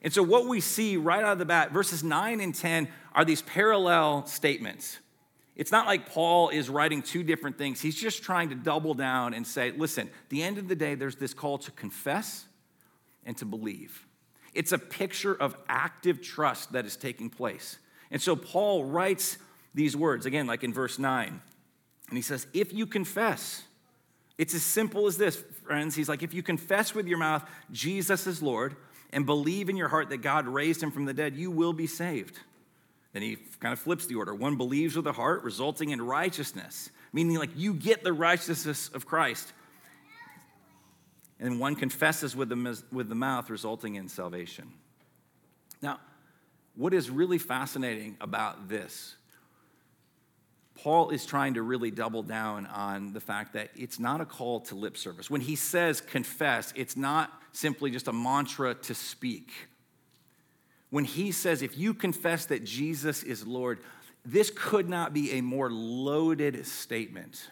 And 0.01 0.13
so, 0.13 0.21
what 0.21 0.47
we 0.47 0.61
see 0.61 0.97
right 0.97 1.23
out 1.23 1.33
of 1.33 1.39
the 1.39 1.45
bat, 1.45 1.71
verses 1.71 2.03
9 2.03 2.39
and 2.39 2.53
10 2.53 2.87
are 3.13 3.25
these 3.25 3.41
parallel 3.41 4.25
statements. 4.27 4.99
It's 5.55 5.71
not 5.71 5.87
like 5.87 6.09
Paul 6.09 6.49
is 6.49 6.69
writing 6.69 7.01
two 7.01 7.23
different 7.23 7.57
things. 7.57 7.79
He's 7.79 7.95
just 7.95 8.21
trying 8.21 8.49
to 8.49 8.55
double 8.55 8.93
down 8.93 9.33
and 9.33 9.47
say, 9.47 9.71
listen, 9.71 10.09
the 10.29 10.43
end 10.43 10.57
of 10.57 10.67
the 10.67 10.75
day, 10.75 10.95
there's 10.95 11.15
this 11.15 11.33
call 11.33 11.57
to 11.59 11.71
confess 11.71 12.45
and 13.25 13.37
to 13.37 13.45
believe. 13.45 14.05
It's 14.53 14.73
a 14.73 14.77
picture 14.77 15.33
of 15.33 15.55
active 15.67 16.21
trust 16.21 16.73
that 16.73 16.85
is 16.85 16.97
taking 16.97 17.29
place. 17.29 17.77
And 18.11 18.21
so 18.21 18.35
Paul 18.35 18.85
writes 18.85 19.37
these 19.73 19.95
words, 19.95 20.25
again, 20.25 20.47
like 20.47 20.63
in 20.63 20.73
verse 20.73 20.99
9. 20.99 21.41
And 22.09 22.17
he 22.17 22.21
says, 22.21 22.47
If 22.53 22.73
you 22.73 22.85
confess, 22.85 23.63
it's 24.37 24.53
as 24.53 24.63
simple 24.63 25.07
as 25.07 25.17
this, 25.17 25.41
friends. 25.63 25.95
He's 25.95 26.09
like, 26.09 26.23
If 26.23 26.33
you 26.33 26.43
confess 26.43 26.93
with 26.93 27.07
your 27.07 27.17
mouth 27.17 27.47
Jesus 27.71 28.27
is 28.27 28.41
Lord 28.41 28.75
and 29.11 29.25
believe 29.25 29.69
in 29.69 29.77
your 29.77 29.87
heart 29.87 30.09
that 30.09 30.17
God 30.17 30.47
raised 30.47 30.81
him 30.81 30.91
from 30.91 31.05
the 31.05 31.13
dead, 31.13 31.35
you 31.35 31.51
will 31.51 31.73
be 31.73 31.87
saved. 31.87 32.39
Then 33.13 33.21
he 33.21 33.37
kind 33.61 33.71
of 33.71 33.79
flips 33.79 34.07
the 34.07 34.15
order. 34.15 34.35
One 34.35 34.57
believes 34.57 34.95
with 34.97 35.05
the 35.05 35.13
heart, 35.13 35.43
resulting 35.43 35.91
in 35.91 36.01
righteousness, 36.01 36.89
meaning 37.13 37.37
like 37.37 37.51
you 37.55 37.73
get 37.73 38.03
the 38.03 38.11
righteousness 38.11 38.89
of 38.89 39.05
Christ. 39.05 39.53
And 41.39 41.59
one 41.59 41.75
confesses 41.75 42.35
with 42.35 42.49
the, 42.49 42.83
with 42.91 43.07
the 43.07 43.15
mouth, 43.15 43.49
resulting 43.49 43.95
in 43.95 44.09
salvation. 44.09 44.71
Now, 45.81 45.99
what 46.75 46.93
is 46.93 47.09
really 47.09 47.37
fascinating 47.37 48.17
about 48.19 48.67
this, 48.69 49.15
Paul 50.75 51.09
is 51.09 51.25
trying 51.25 51.53
to 51.53 51.61
really 51.61 51.89
double 51.89 52.21
down 52.21 52.65
on 52.67 53.13
the 53.13 53.21
fact 53.21 53.53
that 53.53 53.69
it's 53.75 53.99
not 53.99 54.19
a 54.21 54.25
call 54.25 54.59
to 54.61 54.75
lip 54.75 54.97
service. 54.97 55.29
When 55.29 55.41
he 55.41 55.55
says 55.55 56.01
confess, 56.01 56.73
it's 56.75 56.97
not 56.97 57.31
simply 57.53 57.91
just 57.91 58.07
a 58.07 58.13
mantra 58.13 58.75
to 58.75 58.93
speak. 58.93 59.51
When 60.89 61.05
he 61.05 61.31
says, 61.31 61.61
if 61.61 61.77
you 61.77 61.93
confess 61.93 62.45
that 62.47 62.63
Jesus 62.63 63.23
is 63.23 63.47
Lord, 63.47 63.79
this 64.25 64.51
could 64.53 64.89
not 64.89 65.13
be 65.13 65.33
a 65.33 65.41
more 65.41 65.71
loaded 65.71 66.65
statement. 66.65 67.49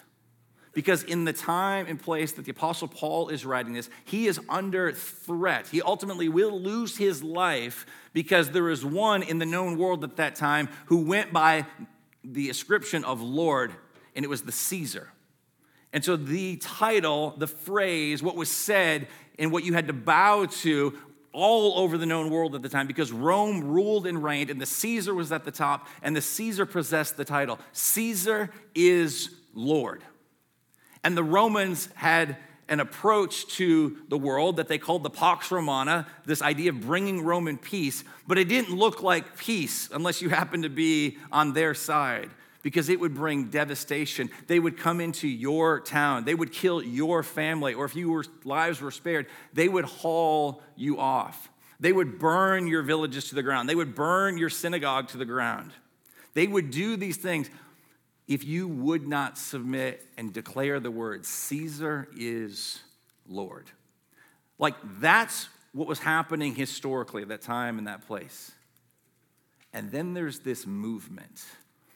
Because 0.74 1.03
in 1.03 1.24
the 1.25 1.34
time 1.34 1.86
and 1.88 2.01
place 2.01 2.32
that 2.34 2.46
the 2.46 2.51
Apostle 2.51 2.88
Paul 2.88 3.30
is 3.30 3.46
writing 3.46 3.74
this, 3.74 3.89
he 4.06 4.25
is 4.27 4.39
under 4.50 4.92
threat. 4.92 5.68
He 5.68 5.82
ultimately 5.82 6.30
will 6.30 6.60
lose 6.60 6.98
his 6.98 7.22
life 7.24 7.86
because 8.12 8.50
there 8.50 8.70
is 8.70 8.84
one 8.84 9.22
in 9.22 9.38
the 9.38 9.46
known 9.46 9.77
world 9.77 10.03
at 10.03 10.15
that 10.15 10.36
time 10.36 10.70
who 10.88 11.06
went 11.06 11.32
by 11.32 11.65
the 12.24 12.50
ascription 12.50 13.03
of 13.03 13.22
Lord, 13.22 13.74
and 14.15 14.25
it 14.25 14.30
was 14.30 14.42
the 14.42 14.51
Caesar. 14.51 15.10
And 15.92 16.03
so 16.03 16.15
the 16.15 16.58
title, 16.58 17.36
the 17.38 17.48
phrase, 17.48 18.24
what 18.24 18.36
was 18.36 18.50
said, 18.50 19.08
and 19.38 19.51
what 19.51 19.63
you 19.63 19.74
had 19.74 19.88
to 19.88 19.94
bow 19.94 20.46
to 20.46 20.98
all 21.34 21.80
over 21.80 21.98
the 21.98 22.06
known 22.06 22.30
world 22.30 22.56
at 22.56 22.62
the 22.62 22.70
time 22.70 22.88
because 22.88 23.12
Rome 23.12 23.63
ruled 23.63 24.08
and 24.08 24.24
reigned, 24.24 24.50
and 24.50 24.62
the 24.62 24.65
Caesar 24.65 25.13
was 25.13 25.32
at 25.32 25.44
the 25.46 25.51
top, 25.51 25.88
and 26.01 26.15
the 26.15 26.22
Caesar 26.22 26.65
possessed 26.65 27.18
the 27.18 27.25
title 27.25 27.60
Caesar 27.74 28.50
is 28.74 29.30
Lord. 29.53 30.03
And 31.04 31.18
the 31.18 31.24
Romans 31.24 31.90
had 31.96 32.38
an 32.70 32.80
approach 32.80 33.46
to 33.48 33.98
the 34.08 34.18
world 34.18 34.58
that 34.58 34.68
they 34.68 34.78
called 34.78 35.04
the 35.04 35.10
Pax 35.10 35.52
Romana, 35.52 36.08
this 36.26 36.42
idea 36.42 36.70
of 36.70 36.82
bringing 36.82 37.22
Roman 37.22 37.58
peace, 37.58 38.04
but 38.28 38.38
it 38.38 38.48
didn't 38.48 38.76
look 38.76 39.04
like 39.04 39.38
peace 39.38 39.90
unless 39.92 40.22
you 40.22 40.30
happened 40.30 40.64
to 40.64 40.70
be 40.70 41.18
on 41.32 41.54
their 41.54 41.74
side 41.74 42.30
because 42.62 42.88
it 42.88 43.00
would 43.00 43.14
bring 43.14 43.50
devastation. 43.50 44.30
They 44.48 44.60
would 44.60 44.78
come 44.78 45.02
into 45.02 45.28
your 45.28 45.82
town, 45.82 46.24
they 46.24 46.36
would 46.36 46.52
kill 46.52 46.82
your 46.82 47.22
family, 47.22 47.74
or 47.74 47.86
if 47.86 47.96
your 47.96 48.24
lives 48.46 48.82
were 48.82 48.92
spared, 48.92 49.28
they 49.54 49.68
would 49.68 49.86
haul 49.86 50.64
you 50.76 50.98
off. 50.98 51.50
They 51.80 51.92
would 51.92 52.18
burn 52.18 52.68
your 52.68 52.82
villages 52.82 53.28
to 53.30 53.36
the 53.36 53.44
ground, 53.44 53.68
they 53.68 53.76
would 53.76 53.94
burn 53.94 54.38
your 54.38 54.50
synagogue 54.50 55.10
to 55.10 55.18
the 55.18 55.26
ground. 55.26 55.74
They 56.34 56.48
would 56.48 56.72
do 56.72 56.96
these 56.98 57.18
things 57.18 57.50
if 58.27 58.44
you 58.44 58.68
would 58.68 59.08
not 59.08 59.38
submit 59.38 60.06
and 60.18 60.34
declare 60.34 60.80
the 60.80 60.92
word, 60.92 61.25
Caesar 61.25 62.08
is 62.15 62.82
Lord. 63.27 63.65
Like 64.58 64.75
that's 65.00 65.50
what 65.74 65.88
was 65.88 66.00
happening 66.00 66.56
historically 66.56 67.24
at 67.24 67.27
that 67.30 67.42
time 67.42 67.77
in 67.77 67.86
that 67.86 68.08
place. 68.08 68.51
And 69.74 69.92
then 69.92 70.13
there's 70.13 70.39
this 70.39 70.68
movement. 70.68 71.44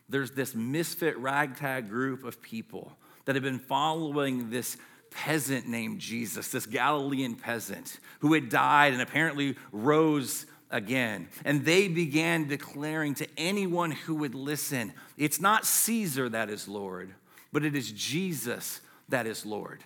There's 0.10 0.32
this 0.32 0.56
misfit 0.56 1.18
ragtag 1.18 1.90
group 1.90 2.24
of 2.24 2.42
people 2.42 2.92
that 3.26 3.36
have 3.36 3.44
been 3.44 3.60
following 3.60 4.50
this 4.50 4.78
peasant 5.12 5.68
named 5.68 6.00
Jesus, 6.00 6.50
this 6.50 6.66
Galilean 6.66 7.36
peasant 7.36 8.00
who 8.20 8.34
had 8.34 8.50
died 8.50 8.94
and 8.94 9.02
apparently 9.02 9.56
rose 9.72 10.46
again. 10.70 11.30
And 11.46 11.66
they 11.66 11.88
began 11.88 12.48
declaring 12.48 13.16
to 13.16 13.28
anyone 13.38 13.92
who 13.92 14.16
would 14.16 14.36
listen 14.36 14.94
it's 15.18 15.42
not 15.42 15.66
Caesar 15.66 16.30
that 16.30 16.50
is 16.50 16.68
Lord, 16.68 17.14
but 17.52 17.66
it 17.66 17.76
is 17.76 17.92
Jesus 17.92 18.82
that 19.10 19.26
is 19.26 19.46
Lord. 19.46 19.84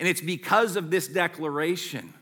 And 0.00 0.08
it's 0.08 0.20
because 0.20 0.76
of 0.76 0.90
this 0.90 1.06
declaration. 1.06 2.14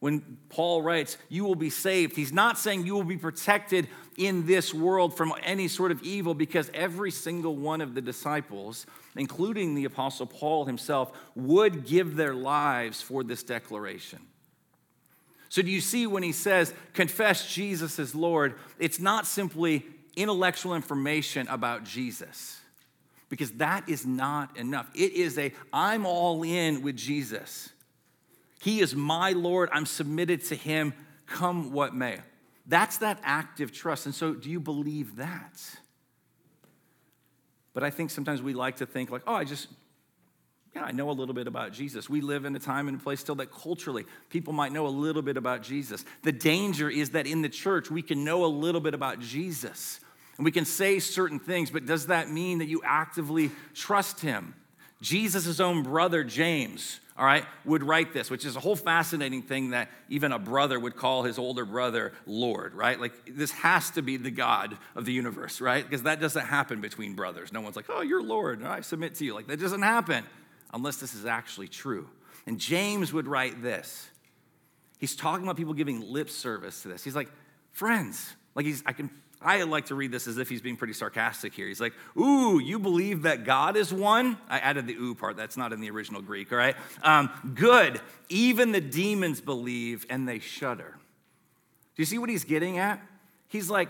When 0.00 0.38
Paul 0.48 0.80
writes, 0.80 1.18
you 1.28 1.44
will 1.44 1.54
be 1.54 1.68
saved, 1.68 2.16
he's 2.16 2.32
not 2.32 2.58
saying 2.58 2.86
you 2.86 2.94
will 2.94 3.04
be 3.04 3.18
protected 3.18 3.86
in 4.16 4.46
this 4.46 4.72
world 4.72 5.14
from 5.14 5.34
any 5.42 5.68
sort 5.68 5.92
of 5.92 6.02
evil 6.02 6.32
because 6.32 6.70
every 6.72 7.10
single 7.10 7.54
one 7.54 7.82
of 7.82 7.94
the 7.94 8.00
disciples, 8.00 8.86
including 9.14 9.74
the 9.74 9.84
Apostle 9.84 10.24
Paul 10.24 10.64
himself, 10.64 11.12
would 11.34 11.84
give 11.84 12.16
their 12.16 12.34
lives 12.34 13.02
for 13.02 13.22
this 13.22 13.42
declaration. 13.42 14.20
So, 15.50 15.62
do 15.62 15.70
you 15.70 15.80
see 15.80 16.06
when 16.06 16.22
he 16.22 16.30
says, 16.30 16.72
confess 16.94 17.52
Jesus 17.52 17.98
as 17.98 18.14
Lord, 18.14 18.54
it's 18.78 19.00
not 19.00 19.26
simply 19.26 19.84
intellectual 20.14 20.76
information 20.76 21.48
about 21.48 21.82
Jesus, 21.82 22.60
because 23.28 23.50
that 23.52 23.88
is 23.88 24.06
not 24.06 24.56
enough. 24.56 24.88
It 24.94 25.12
is 25.12 25.36
a, 25.38 25.52
I'm 25.72 26.06
all 26.06 26.44
in 26.44 26.82
with 26.82 26.96
Jesus. 26.96 27.68
He 28.60 28.80
is 28.80 28.94
my 28.94 29.32
Lord. 29.32 29.70
I'm 29.72 29.86
submitted 29.86 30.44
to 30.46 30.54
him, 30.54 30.94
come 31.26 31.72
what 31.72 31.96
may. 31.96 32.20
That's 32.66 32.98
that 32.98 33.18
active 33.24 33.72
trust. 33.72 34.06
And 34.06 34.14
so, 34.14 34.34
do 34.34 34.48
you 34.48 34.60
believe 34.60 35.16
that? 35.16 35.60
But 37.74 37.82
I 37.82 37.90
think 37.90 38.10
sometimes 38.10 38.40
we 38.40 38.54
like 38.54 38.76
to 38.76 38.86
think, 38.86 39.10
like, 39.10 39.22
oh, 39.26 39.34
I 39.34 39.42
just 39.42 39.66
yeah, 40.74 40.84
I 40.84 40.92
know 40.92 41.10
a 41.10 41.12
little 41.12 41.34
bit 41.34 41.48
about 41.48 41.72
Jesus. 41.72 42.08
We 42.08 42.20
live 42.20 42.44
in 42.44 42.54
a 42.54 42.60
time 42.60 42.86
and 42.86 43.00
a 43.00 43.02
place 43.02 43.20
still 43.20 43.34
that 43.36 43.50
culturally 43.50 44.06
people 44.28 44.52
might 44.52 44.72
know 44.72 44.86
a 44.86 44.88
little 44.88 45.22
bit 45.22 45.36
about 45.36 45.62
Jesus. 45.62 46.04
The 46.22 46.32
danger 46.32 46.88
is 46.88 47.10
that 47.10 47.26
in 47.26 47.42
the 47.42 47.48
church 47.48 47.90
we 47.90 48.02
can 48.02 48.24
know 48.24 48.44
a 48.44 48.46
little 48.46 48.80
bit 48.80 48.94
about 48.94 49.18
Jesus 49.20 50.00
and 50.36 50.44
we 50.44 50.52
can 50.52 50.64
say 50.64 51.00
certain 51.00 51.38
things, 51.38 51.70
but 51.70 51.86
does 51.86 52.06
that 52.06 52.30
mean 52.30 52.58
that 52.58 52.68
you 52.68 52.80
actively 52.84 53.50
trust 53.74 54.20
him? 54.20 54.54
Jesus' 55.02 55.60
own 55.60 55.82
brother, 55.82 56.22
James, 56.22 57.00
all 57.18 57.26
right, 57.26 57.44
would 57.64 57.82
write 57.82 58.14
this, 58.14 58.30
which 58.30 58.46
is 58.46 58.56
a 58.56 58.60
whole 58.60 58.76
fascinating 58.76 59.42
thing 59.42 59.70
that 59.70 59.90
even 60.08 60.32
a 60.32 60.38
brother 60.38 60.78
would 60.78 60.96
call 60.96 61.24
his 61.24 61.38
older 61.38 61.66
brother 61.66 62.12
Lord, 62.26 62.74
right? 62.74 62.98
Like, 62.98 63.12
this 63.26 63.50
has 63.50 63.90
to 63.90 64.02
be 64.02 64.16
the 64.16 64.30
God 64.30 64.78
of 64.94 65.04
the 65.04 65.12
universe, 65.12 65.60
right? 65.60 65.84
Because 65.84 66.04
that 66.04 66.20
doesn't 66.20 66.46
happen 66.46 66.80
between 66.80 67.14
brothers. 67.14 67.52
No 67.52 67.60
one's 67.60 67.76
like, 67.76 67.86
oh, 67.88 68.00
you're 68.00 68.22
Lord, 68.22 68.64
I 68.64 68.80
submit 68.82 69.16
to 69.16 69.24
you. 69.24 69.34
Like, 69.34 69.48
that 69.48 69.60
doesn't 69.60 69.82
happen 69.82 70.24
unless 70.72 70.96
this 70.96 71.14
is 71.14 71.26
actually 71.26 71.68
true. 71.68 72.08
And 72.46 72.58
James 72.58 73.12
would 73.12 73.26
write 73.26 73.62
this. 73.62 74.08
He's 74.98 75.16
talking 75.16 75.44
about 75.44 75.56
people 75.56 75.74
giving 75.74 76.00
lip 76.00 76.30
service 76.30 76.82
to 76.82 76.88
this. 76.88 77.02
He's 77.02 77.16
like, 77.16 77.30
friends, 77.72 78.34
like 78.54 78.66
he's, 78.66 78.82
I 78.84 78.92
can, 78.92 79.10
I 79.40 79.62
like 79.62 79.86
to 79.86 79.94
read 79.94 80.12
this 80.12 80.26
as 80.26 80.36
if 80.36 80.48
he's 80.48 80.60
being 80.60 80.76
pretty 80.76 80.92
sarcastic 80.92 81.54
here. 81.54 81.66
He's 81.66 81.80
like, 81.80 81.94
ooh, 82.18 82.60
you 82.60 82.78
believe 82.78 83.22
that 83.22 83.44
God 83.44 83.76
is 83.76 83.92
one? 83.92 84.36
I 84.48 84.58
added 84.58 84.86
the 84.86 84.94
ooh 84.94 85.14
part, 85.14 85.36
that's 85.36 85.56
not 85.56 85.72
in 85.72 85.80
the 85.80 85.90
original 85.90 86.20
Greek, 86.20 86.52
all 86.52 86.58
right? 86.58 86.76
Um, 87.02 87.30
good. 87.54 88.00
Even 88.28 88.72
the 88.72 88.80
demons 88.80 89.40
believe 89.40 90.04
and 90.10 90.28
they 90.28 90.38
shudder. 90.38 90.98
Do 91.96 92.02
you 92.02 92.06
see 92.06 92.18
what 92.18 92.28
he's 92.28 92.44
getting 92.44 92.78
at? 92.78 93.00
He's 93.48 93.70
like, 93.70 93.88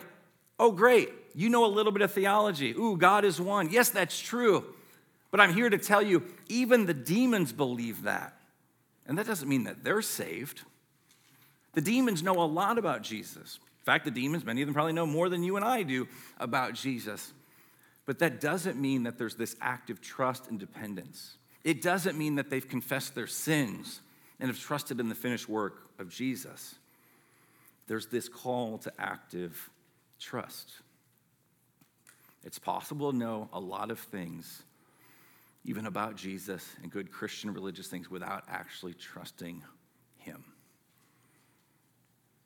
oh, 0.59 0.71
great, 0.71 1.11
you 1.35 1.49
know 1.49 1.65
a 1.65 1.67
little 1.67 1.93
bit 1.93 2.03
of 2.03 2.13
theology. 2.13 2.73
Ooh, 2.73 2.97
God 2.97 3.25
is 3.25 3.41
one. 3.41 3.71
Yes, 3.71 3.91
that's 3.91 4.19
true. 4.19 4.65
But 5.31 5.41
I'm 5.41 5.55
here 5.55 5.71
to 5.71 5.79
tell 5.79 6.03
you, 6.03 6.25
even 6.49 6.87
the 6.87 6.95
demons 6.95 7.53
believe 7.53 8.03
that. 8.03 8.37
And 9.07 9.19
that 9.19 9.27
doesn't 9.27 9.49
mean 9.49 9.65
that 9.65 9.85
they're 9.85 10.03
saved. 10.03 10.63
The 11.73 11.81
demons 11.81 12.23
know 12.23 12.43
a 12.43 12.45
lot 12.45 12.79
about 12.79 13.03
Jesus. 13.03 13.59
In 13.81 13.85
fact, 13.85 14.05
the 14.05 14.11
demons, 14.11 14.45
many 14.45 14.63
of 14.63 14.67
them 14.67 14.75
probably 14.75 14.93
know 14.93 15.07
more 15.07 15.29
than 15.29 15.43
you 15.43 15.57
and 15.57 15.65
I 15.65 15.83
do 15.83 16.09
about 16.39 16.75
Jesus. 16.75 17.33
But 18.07 18.19
that 18.19 18.41
doesn't 18.41 18.81
mean 18.81 19.05
that 19.05 19.19
there's 19.19 19.37
this 19.37 19.57
active 19.61 20.01
trust 20.01 20.49
and 20.49 20.59
dependence. 20.59 21.37
It 21.63 21.83
doesn't 21.83 22.19
mean 22.19 22.37
that 22.37 22.51
they've 22.51 22.67
confessed 22.67 23.15
their 23.15 23.27
sins 23.27 24.01
and 24.41 24.49
have 24.49 24.59
trusted 24.59 25.01
in 25.01 25.09
the 25.09 25.15
finished 25.15 25.49
work 25.49 25.91
of 25.99 26.09
Jesus. 26.09 26.75
There's 27.87 28.07
this 28.07 28.29
call 28.29 28.79
to 28.79 28.93
active 28.99 29.71
trust. 30.19 30.71
It's 32.45 32.59
possible 32.59 33.13
to 33.13 33.17
know 33.17 33.49
a 33.53 33.61
lot 33.61 33.91
of 33.91 33.99
things, 33.99 34.63
even 35.65 35.87
about 35.87 36.17
Jesus 36.17 36.67
and 36.83 36.91
good 36.91 37.11
Christian 37.11 37.53
religious 37.53 37.89
things, 37.89 38.11
without 38.11 38.45
actually 38.49 38.95
trusting 38.95 39.63
Him. 40.17 40.45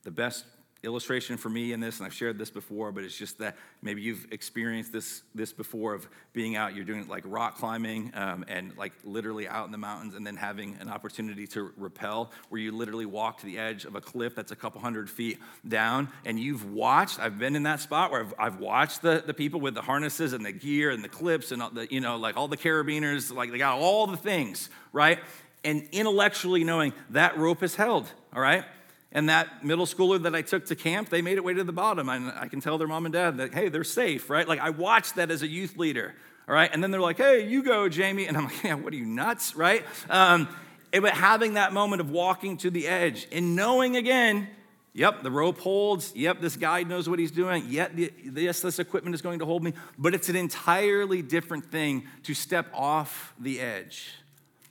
The 0.02 0.10
best 0.10 0.44
illustration 0.84 1.36
for 1.36 1.48
me 1.48 1.72
in 1.72 1.80
this, 1.80 1.98
and 1.98 2.06
I've 2.06 2.14
shared 2.14 2.38
this 2.38 2.50
before, 2.50 2.92
but 2.92 3.04
it's 3.04 3.16
just 3.16 3.38
that 3.38 3.56
maybe 3.82 4.02
you've 4.02 4.26
experienced 4.30 4.92
this 4.92 5.22
this 5.34 5.52
before 5.52 5.94
of 5.94 6.06
being 6.32 6.56
out, 6.56 6.74
you're 6.74 6.84
doing 6.84 7.08
like 7.08 7.24
rock 7.26 7.56
climbing 7.56 8.12
um, 8.14 8.44
and 8.48 8.76
like 8.76 8.92
literally 9.04 9.48
out 9.48 9.66
in 9.66 9.72
the 9.72 9.78
mountains, 9.78 10.14
and 10.14 10.26
then 10.26 10.36
having 10.36 10.76
an 10.80 10.88
opportunity 10.88 11.46
to 11.48 11.72
rappel, 11.76 12.30
where 12.48 12.60
you 12.60 12.72
literally 12.72 13.06
walk 13.06 13.38
to 13.38 13.46
the 13.46 13.58
edge 13.58 13.84
of 13.84 13.94
a 13.94 14.00
cliff 14.00 14.34
that's 14.34 14.52
a 14.52 14.56
couple 14.56 14.80
hundred 14.80 15.08
feet 15.10 15.38
down, 15.66 16.08
and 16.24 16.38
you've 16.38 16.72
watched. 16.72 17.18
I've 17.18 17.38
been 17.38 17.56
in 17.56 17.64
that 17.64 17.80
spot 17.80 18.10
where 18.10 18.20
I've, 18.20 18.34
I've 18.38 18.60
watched 18.60 19.02
the, 19.02 19.22
the 19.26 19.34
people 19.34 19.60
with 19.60 19.74
the 19.74 19.82
harnesses 19.82 20.32
and 20.32 20.44
the 20.44 20.52
gear 20.52 20.90
and 20.90 21.02
the 21.02 21.08
clips 21.08 21.52
and 21.52 21.62
all 21.62 21.70
the 21.70 21.86
you 21.90 22.00
know 22.00 22.16
like 22.16 22.36
all 22.36 22.48
the 22.48 22.56
carabiners, 22.56 23.34
like 23.34 23.50
they 23.50 23.58
got 23.58 23.78
all 23.78 24.06
the 24.06 24.16
things 24.16 24.70
right, 24.92 25.18
and 25.64 25.88
intellectually 25.92 26.64
knowing 26.64 26.92
that 27.10 27.38
rope 27.38 27.62
is 27.62 27.74
held, 27.74 28.08
all 28.34 28.40
right 28.40 28.64
and 29.14 29.28
that 29.28 29.64
middle 29.64 29.86
schooler 29.86 30.20
that 30.24 30.34
I 30.34 30.42
took 30.42 30.66
to 30.66 30.74
camp, 30.74 31.08
they 31.08 31.22
made 31.22 31.36
it 31.36 31.44
way 31.44 31.54
to 31.54 31.62
the 31.62 31.72
bottom. 31.72 32.08
And 32.08 32.32
I 32.32 32.48
can 32.48 32.60
tell 32.60 32.76
their 32.78 32.88
mom 32.88 33.06
and 33.06 33.12
dad 33.12 33.36
that, 33.36 33.54
hey, 33.54 33.68
they're 33.68 33.84
safe, 33.84 34.28
right? 34.28 34.46
Like 34.46 34.58
I 34.58 34.70
watched 34.70 35.14
that 35.14 35.30
as 35.30 35.42
a 35.42 35.46
youth 35.46 35.78
leader, 35.78 36.12
all 36.48 36.54
right? 36.54 36.68
And 36.70 36.82
then 36.82 36.90
they're 36.90 37.00
like, 37.00 37.18
hey, 37.18 37.46
you 37.46 37.62
go, 37.62 37.88
Jamie. 37.88 38.26
And 38.26 38.36
I'm 38.36 38.46
like, 38.46 38.60
yeah, 38.64 38.74
what 38.74 38.92
are 38.92 38.96
you, 38.96 39.06
nuts, 39.06 39.54
right? 39.54 39.84
Um, 40.10 40.48
but 40.92 41.12
having 41.12 41.54
that 41.54 41.72
moment 41.72 42.00
of 42.00 42.10
walking 42.10 42.56
to 42.58 42.70
the 42.70 42.88
edge 42.88 43.28
and 43.30 43.54
knowing 43.54 43.96
again, 43.96 44.48
yep, 44.92 45.22
the 45.22 45.30
rope 45.30 45.58
holds. 45.58 46.12
Yep, 46.16 46.40
this 46.40 46.56
guide 46.56 46.88
knows 46.88 47.08
what 47.08 47.20
he's 47.20 47.30
doing. 47.30 47.66
Yet, 47.68 47.92
yes, 47.96 48.60
this 48.60 48.80
equipment 48.80 49.14
is 49.14 49.22
going 49.22 49.38
to 49.38 49.46
hold 49.46 49.62
me. 49.62 49.74
But 49.96 50.14
it's 50.14 50.28
an 50.28 50.36
entirely 50.36 51.22
different 51.22 51.70
thing 51.70 52.04
to 52.24 52.34
step 52.34 52.66
off 52.74 53.32
the 53.38 53.60
edge. 53.60 54.12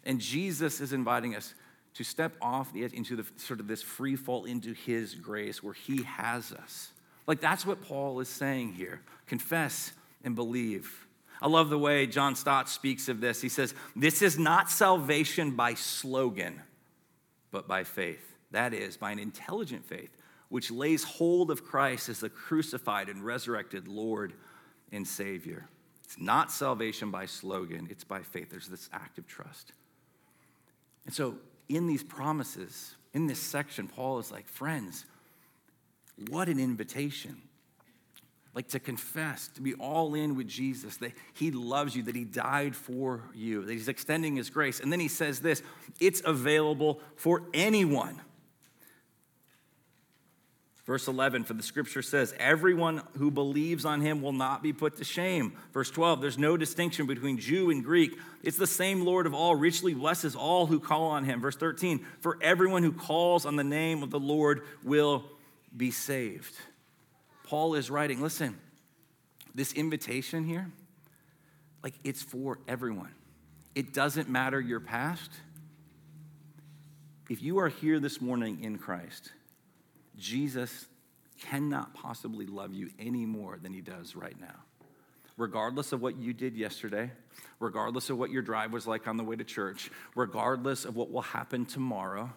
And 0.06 0.20
Jesus 0.20 0.82
is 0.82 0.92
inviting 0.92 1.34
us 1.34 1.54
to 1.96 2.04
step 2.04 2.34
off 2.42 2.74
the 2.74 2.84
edge 2.84 2.94
into 2.94 3.16
the 3.16 3.26
sort 3.38 3.60
of 3.60 3.68
this 3.68 3.82
free 3.82 4.16
fall 4.16 4.46
into 4.46 4.74
his 4.74 5.14
grace 5.16 5.62
where 5.62 5.74
he 5.74 6.04
has 6.04 6.52
us. 6.52 6.92
Like 7.28 7.40
that's 7.40 7.66
what 7.66 7.82
Paul 7.82 8.20
is 8.20 8.30
saying 8.30 8.74
here. 8.74 9.02
Confess 9.28 9.94
and 10.24 10.36
believe. 10.36 11.08
I 11.42 11.48
love 11.48 11.70
the 11.70 11.80
way 11.80 12.08
John 12.08 12.36
Stott 12.36 12.70
speaks 12.70 13.10
of 13.10 13.20
this. 13.20 13.42
He 13.42 13.50
says, 13.50 13.74
This 13.96 14.22
is 14.22 14.40
not 14.40 14.72
salvation 14.72 15.52
by 15.52 15.74
slogan, 15.74 16.62
but 17.52 17.68
by 17.68 17.84
faith. 17.84 18.36
That 18.52 18.74
is, 18.74 18.98
by 18.98 19.12
an 19.12 19.20
intelligent 19.20 19.86
faith, 19.86 20.16
which 20.50 20.72
lays 20.72 21.04
hold 21.04 21.52
of 21.52 21.66
Christ 21.66 22.08
as 22.10 22.20
the 22.20 22.30
crucified 22.30 23.10
and 23.10 23.26
resurrected 23.26 23.88
Lord 23.88 24.34
and 24.92 25.08
Savior. 25.08 25.68
It's 26.04 26.20
not 26.20 26.52
salvation 26.52 27.12
by 27.12 27.26
slogan, 27.26 27.88
it's 27.90 28.04
by 28.04 28.22
faith. 28.22 28.50
There's 28.50 28.68
this 28.68 28.90
act 28.94 29.18
of 29.18 29.28
trust. 29.28 29.74
And 31.06 31.14
so 31.14 31.36
in 31.70 31.88
these 31.88 32.04
promises, 32.04 32.96
in 33.14 33.28
this 33.28 33.40
section, 33.40 33.88
Paul 33.88 34.20
is 34.20 34.32
like, 34.32 34.48
friends, 34.48 35.06
what 36.30 36.48
an 36.48 36.60
invitation. 36.60 37.38
Like 38.54 38.68
to 38.70 38.80
confess, 38.80 39.48
to 39.56 39.62
be 39.62 39.74
all 39.76 40.14
in 40.14 40.36
with 40.36 40.48
Jesus, 40.48 40.98
that 40.98 41.14
he 41.34 41.50
loves 41.50 41.96
you, 41.96 42.04
that 42.04 42.16
he 42.16 42.24
died 42.24 42.76
for 42.76 43.24
you, 43.34 43.66
that 43.66 43.72
he's 43.72 43.88
extending 43.88 44.36
his 44.36 44.52
grace. 44.52 44.80
And 44.80 44.92
then 44.92 45.00
he 45.00 45.08
says 45.08 45.40
this 45.40 45.64
it's 46.00 46.22
available 46.24 47.02
for 47.16 47.44
anyone 47.54 48.22
Verse 50.86 51.08
11, 51.08 51.46
for 51.46 51.54
the 51.54 51.64
scripture 51.64 52.02
says, 52.02 52.34
Everyone 52.38 53.02
who 53.18 53.32
believes 53.32 53.86
on 53.86 54.02
him 54.02 54.22
will 54.22 54.34
not 54.34 54.62
be 54.62 54.74
put 54.74 54.98
to 54.98 55.06
shame. 55.06 55.54
Verse 55.74 55.90
12, 55.90 56.20
there's 56.20 56.38
no 56.38 56.58
distinction 56.58 57.06
between 57.08 57.38
Jew 57.38 57.72
and 57.72 57.84
Greek. 57.84 58.18
It's 58.44 58.58
the 58.58 58.68
same 58.68 59.06
Lord 59.06 59.26
of 59.26 59.34
all, 59.34 59.56
richly 59.56 59.94
blesses 59.94 60.36
all 60.36 60.66
who 60.66 60.82
call 60.82 61.06
on 61.06 61.24
him. 61.24 61.40
Verse 61.40 61.56
13, 61.56 62.06
for 62.20 62.38
everyone 62.42 62.84
who 62.84 62.92
calls 62.92 63.46
on 63.46 63.56
the 63.56 63.64
name 63.64 64.04
of 64.04 64.12
the 64.12 64.20
Lord 64.20 64.64
will 64.84 65.24
be 65.76 65.90
saved. 65.90 66.54
Paul 67.46 67.76
is 67.76 67.90
writing, 67.90 68.22
listen, 68.22 68.58
this 69.56 69.72
invitation 69.72 70.44
here, 70.44 70.70
like 71.82 71.94
it's 72.04 72.22
for 72.22 72.60
everyone. 72.68 73.14
It 73.74 73.94
doesn't 73.94 74.28
matter 74.28 74.60
your 74.60 74.82
past. 74.82 75.32
If 77.30 77.42
you 77.42 77.60
are 77.60 77.70
here 77.70 78.02
this 78.02 78.20
morning 78.20 78.64
in 78.64 78.78
Christ, 78.78 79.32
Jesus 80.18 80.86
cannot 81.40 81.94
possibly 81.94 82.46
love 82.46 82.74
you 82.74 82.90
any 83.00 83.26
more 83.26 83.58
than 83.62 83.74
he 83.74 83.82
does 83.82 84.16
right 84.16 84.40
now. 84.40 84.56
Regardless 85.36 85.92
of 85.92 86.02
what 86.02 86.18
you 86.18 86.32
did 86.32 86.56
yesterday, 86.56 87.12
regardless 87.60 88.10
of 88.10 88.18
what 88.18 88.30
your 88.30 88.44
drive 88.44 88.72
was 88.72 88.86
like 88.86 89.08
on 89.08 89.18
the 89.18 89.24
way 89.24 89.36
to 89.36 89.44
church, 89.44 89.90
regardless 90.16 90.86
of 90.86 90.96
what 90.96 91.12
will 91.12 91.22
happen 91.22 91.66
tomorrow, 91.66 92.32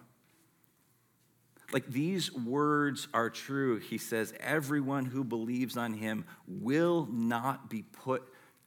like 1.73 1.87
these 1.87 2.33
words 2.33 3.09
are 3.13 3.29
true. 3.29 3.79
He 3.79 3.99
says, 3.99 4.33
Everyone 4.41 5.05
who 5.05 5.25
believes 5.25 5.77
on 5.77 5.95
him 5.95 6.25
will 6.47 7.07
not 7.11 7.69
be 7.69 7.83
put 7.83 8.23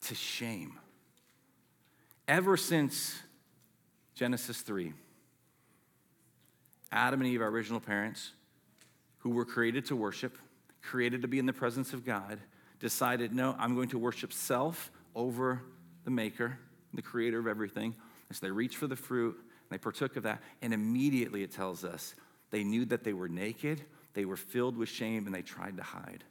to 0.07 0.15
shame. 0.15 0.77
Ever 2.27 2.57
since 2.57 3.19
Genesis 4.13 4.61
3, 4.61 4.93
Adam 6.91 7.21
and 7.21 7.29
Eve, 7.29 7.41
our 7.41 7.47
original 7.47 7.79
parents, 7.79 8.31
who 9.19 9.29
were 9.31 9.45
created 9.45 9.85
to 9.85 9.95
worship, 9.95 10.37
created 10.81 11.21
to 11.21 11.27
be 11.27 11.39
in 11.39 11.45
the 11.45 11.53
presence 11.53 11.93
of 11.93 12.05
God, 12.05 12.39
decided, 12.79 13.33
no, 13.33 13.55
I'm 13.59 13.75
going 13.75 13.89
to 13.89 13.99
worship 13.99 14.33
self 14.33 14.91
over 15.15 15.61
the 16.05 16.11
maker, 16.11 16.57
the 16.93 17.01
creator 17.01 17.39
of 17.39 17.47
everything. 17.47 17.95
And 18.29 18.37
so 18.37 18.45
they 18.45 18.51
reached 18.51 18.77
for 18.77 18.87
the 18.87 18.95
fruit, 18.95 19.35
and 19.35 19.69
they 19.69 19.77
partook 19.77 20.15
of 20.15 20.23
that, 20.23 20.41
and 20.61 20.73
immediately 20.73 21.43
it 21.43 21.51
tells 21.51 21.83
us 21.83 22.15
they 22.51 22.63
knew 22.63 22.85
that 22.85 23.03
they 23.03 23.13
were 23.13 23.29
naked, 23.29 23.81
they 24.13 24.25
were 24.25 24.37
filled 24.37 24.77
with 24.77 24.89
shame, 24.89 25.25
and 25.25 25.35
they 25.35 25.41
tried 25.41 25.77
to 25.77 25.83
hide. 25.83 26.23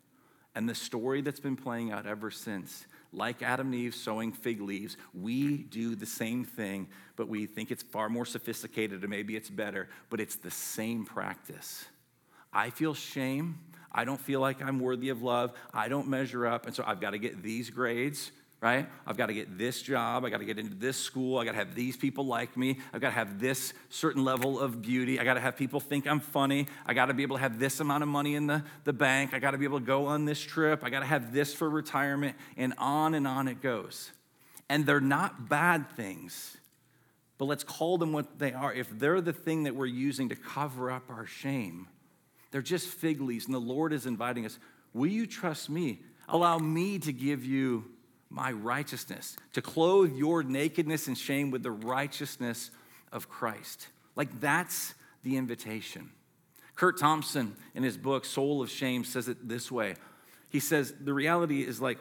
And 0.55 0.69
the 0.69 0.75
story 0.75 1.21
that's 1.21 1.39
been 1.39 1.57
playing 1.57 1.93
out 1.93 2.07
ever 2.07 2.31
since, 2.31 2.87
like 3.13 3.43
Adam 3.43 3.69
and 3.69 3.75
Eve 3.77 3.95
sewing 3.95 4.33
fig 4.33 4.61
leaves, 4.61 4.97
we 5.15 5.59
do 5.59 5.95
the 5.95 6.07
same 6.07 6.45
thing, 6.45 6.89
but 7.17 7.29
we 7.29 7.47
think 7.47 7.71
it's 7.71 7.83
far 7.83 8.09
more 8.09 8.27
sophisticated 8.27 9.05
or 9.05 9.09
maybe 9.09 9.37
it's 9.37 9.51
better, 9.51 9.89
but 10.11 10.21
it's 10.21 10.37
the 10.37 10.51
same 10.51 11.05
practice. 11.05 11.85
I 12.53 12.71
feel 12.71 12.95
shame. 12.95 13.59
I 13.91 14.05
don't 14.05 14.21
feel 14.21 14.41
like 14.41 14.63
I'm 14.63 14.81
worthy 14.81 15.09
of 15.09 15.23
love. 15.23 15.53
I 15.73 15.89
don't 15.89 16.09
measure 16.09 16.47
up. 16.47 16.67
And 16.67 16.75
so 16.75 16.85
I've 16.87 17.01
got 17.01 17.11
to 17.11 17.19
get 17.19 17.43
these 17.43 17.71
grades, 17.71 18.31
right? 18.61 18.87
I've 19.07 19.17
got 19.17 19.27
to 19.27 19.35
get 19.35 19.57
this 19.57 19.83
job. 19.83 20.25
I 20.25 20.31
got 20.31 20.39
to 20.39 20.45
get 20.45 20.59
into 20.59 20.75
this 20.75 20.97
school. 20.97 21.39
I 21.39 21.45
got 21.45 21.53
to 21.53 21.59
have 21.59 21.75
these 21.75 21.97
people 21.97 22.27
like 22.27 22.57
me. 22.57 22.79
I've 22.93 23.01
got 23.01 23.09
to 23.09 23.15
have 23.15 23.41
this 23.41 23.73
certain 23.89 24.25
level 24.25 24.61
of 24.61 24.83
beauty. 24.83 25.19
I 25.19 25.25
got 25.25 25.35
to 25.35 25.41
have 25.41 25.57
people 25.57 25.81
think 25.81 26.07
I'm 26.07 26.21
funny. 26.21 26.67
I 26.87 26.95
got 26.95 27.07
to 27.07 27.15
be 27.15 27.23
able 27.23 27.37
to 27.37 27.43
have 27.43 27.59
this 27.59 27.81
amount 27.81 28.03
of 28.03 28.09
money 28.09 28.35
in 28.35 28.47
the, 28.47 28.63
the 28.85 28.93
bank. 28.93 29.33
I 29.33 29.39
got 29.39 29.53
to 29.53 29.59
be 29.59 29.65
able 29.65 29.81
to 29.81 29.87
go 29.87 30.07
on 30.07 30.27
this 30.27 30.41
trip. 30.41 30.85
I 30.85 30.91
got 30.91 31.01
to 31.01 31.07
have 31.07 31.33
this 31.33 31.55
for 31.55 31.69
retirement. 31.69 32.37
And 32.57 32.75
on 32.79 33.15
and 33.15 33.27
on 33.27 33.49
it 33.49 33.63
goes. 33.63 34.11
And 34.69 34.85
they're 34.85 35.01
not 35.01 35.49
bad 35.49 35.91
things. 35.93 36.57
But 37.39 37.47
let's 37.47 37.65
call 37.65 37.99
them 37.99 38.13
what 38.13 38.39
they 38.39 38.53
are. 38.53 38.73
If 38.73 38.91
they're 38.91 39.21
the 39.21 39.33
thing 39.33 39.63
that 39.63 39.75
we're 39.75 39.87
using 39.87 40.29
to 40.29 40.37
cover 40.37 40.91
up 40.91 41.05
our 41.09 41.25
shame, 41.25 41.87
they're 42.51 42.63
just 42.63 42.89
fig 42.89 43.21
leaves, 43.21 43.47
and 43.47 43.55
the 43.55 43.61
Lord 43.61 43.93
is 43.93 44.07
inviting 44.07 44.47
us 44.47 44.59
Will 44.95 45.09
you 45.09 45.27
trust 45.27 45.69
me? 45.69 46.01
Allow 46.29 46.59
me 46.59 46.99
to 47.01 47.13
give 47.13 47.45
you 47.45 47.85
my 48.31 48.53
righteousness, 48.53 49.37
to 49.53 49.63
clothe 49.63 50.15
your 50.17 50.43
nakedness 50.43 51.09
and 51.09 51.17
shame 51.17 51.51
with 51.51 51.63
the 51.63 51.71
righteousness 51.71 52.71
of 53.13 53.29
Christ. 53.29 53.89
Like 54.17 54.41
that's 54.41 54.95
the 55.23 55.37
invitation. 55.37 56.11
Kurt 56.75 56.99
Thompson, 56.99 57.57
in 57.75 57.83
his 57.83 57.97
book, 57.97 58.25
Soul 58.25 58.63
of 58.63 58.71
Shame, 58.71 59.05
says 59.05 59.29
it 59.29 59.49
this 59.49 59.71
way. 59.71 59.97
He 60.49 60.61
says, 60.61 60.95
The 61.01 61.15
reality 61.15 61.63
is 61.63 61.81
like 61.81 61.99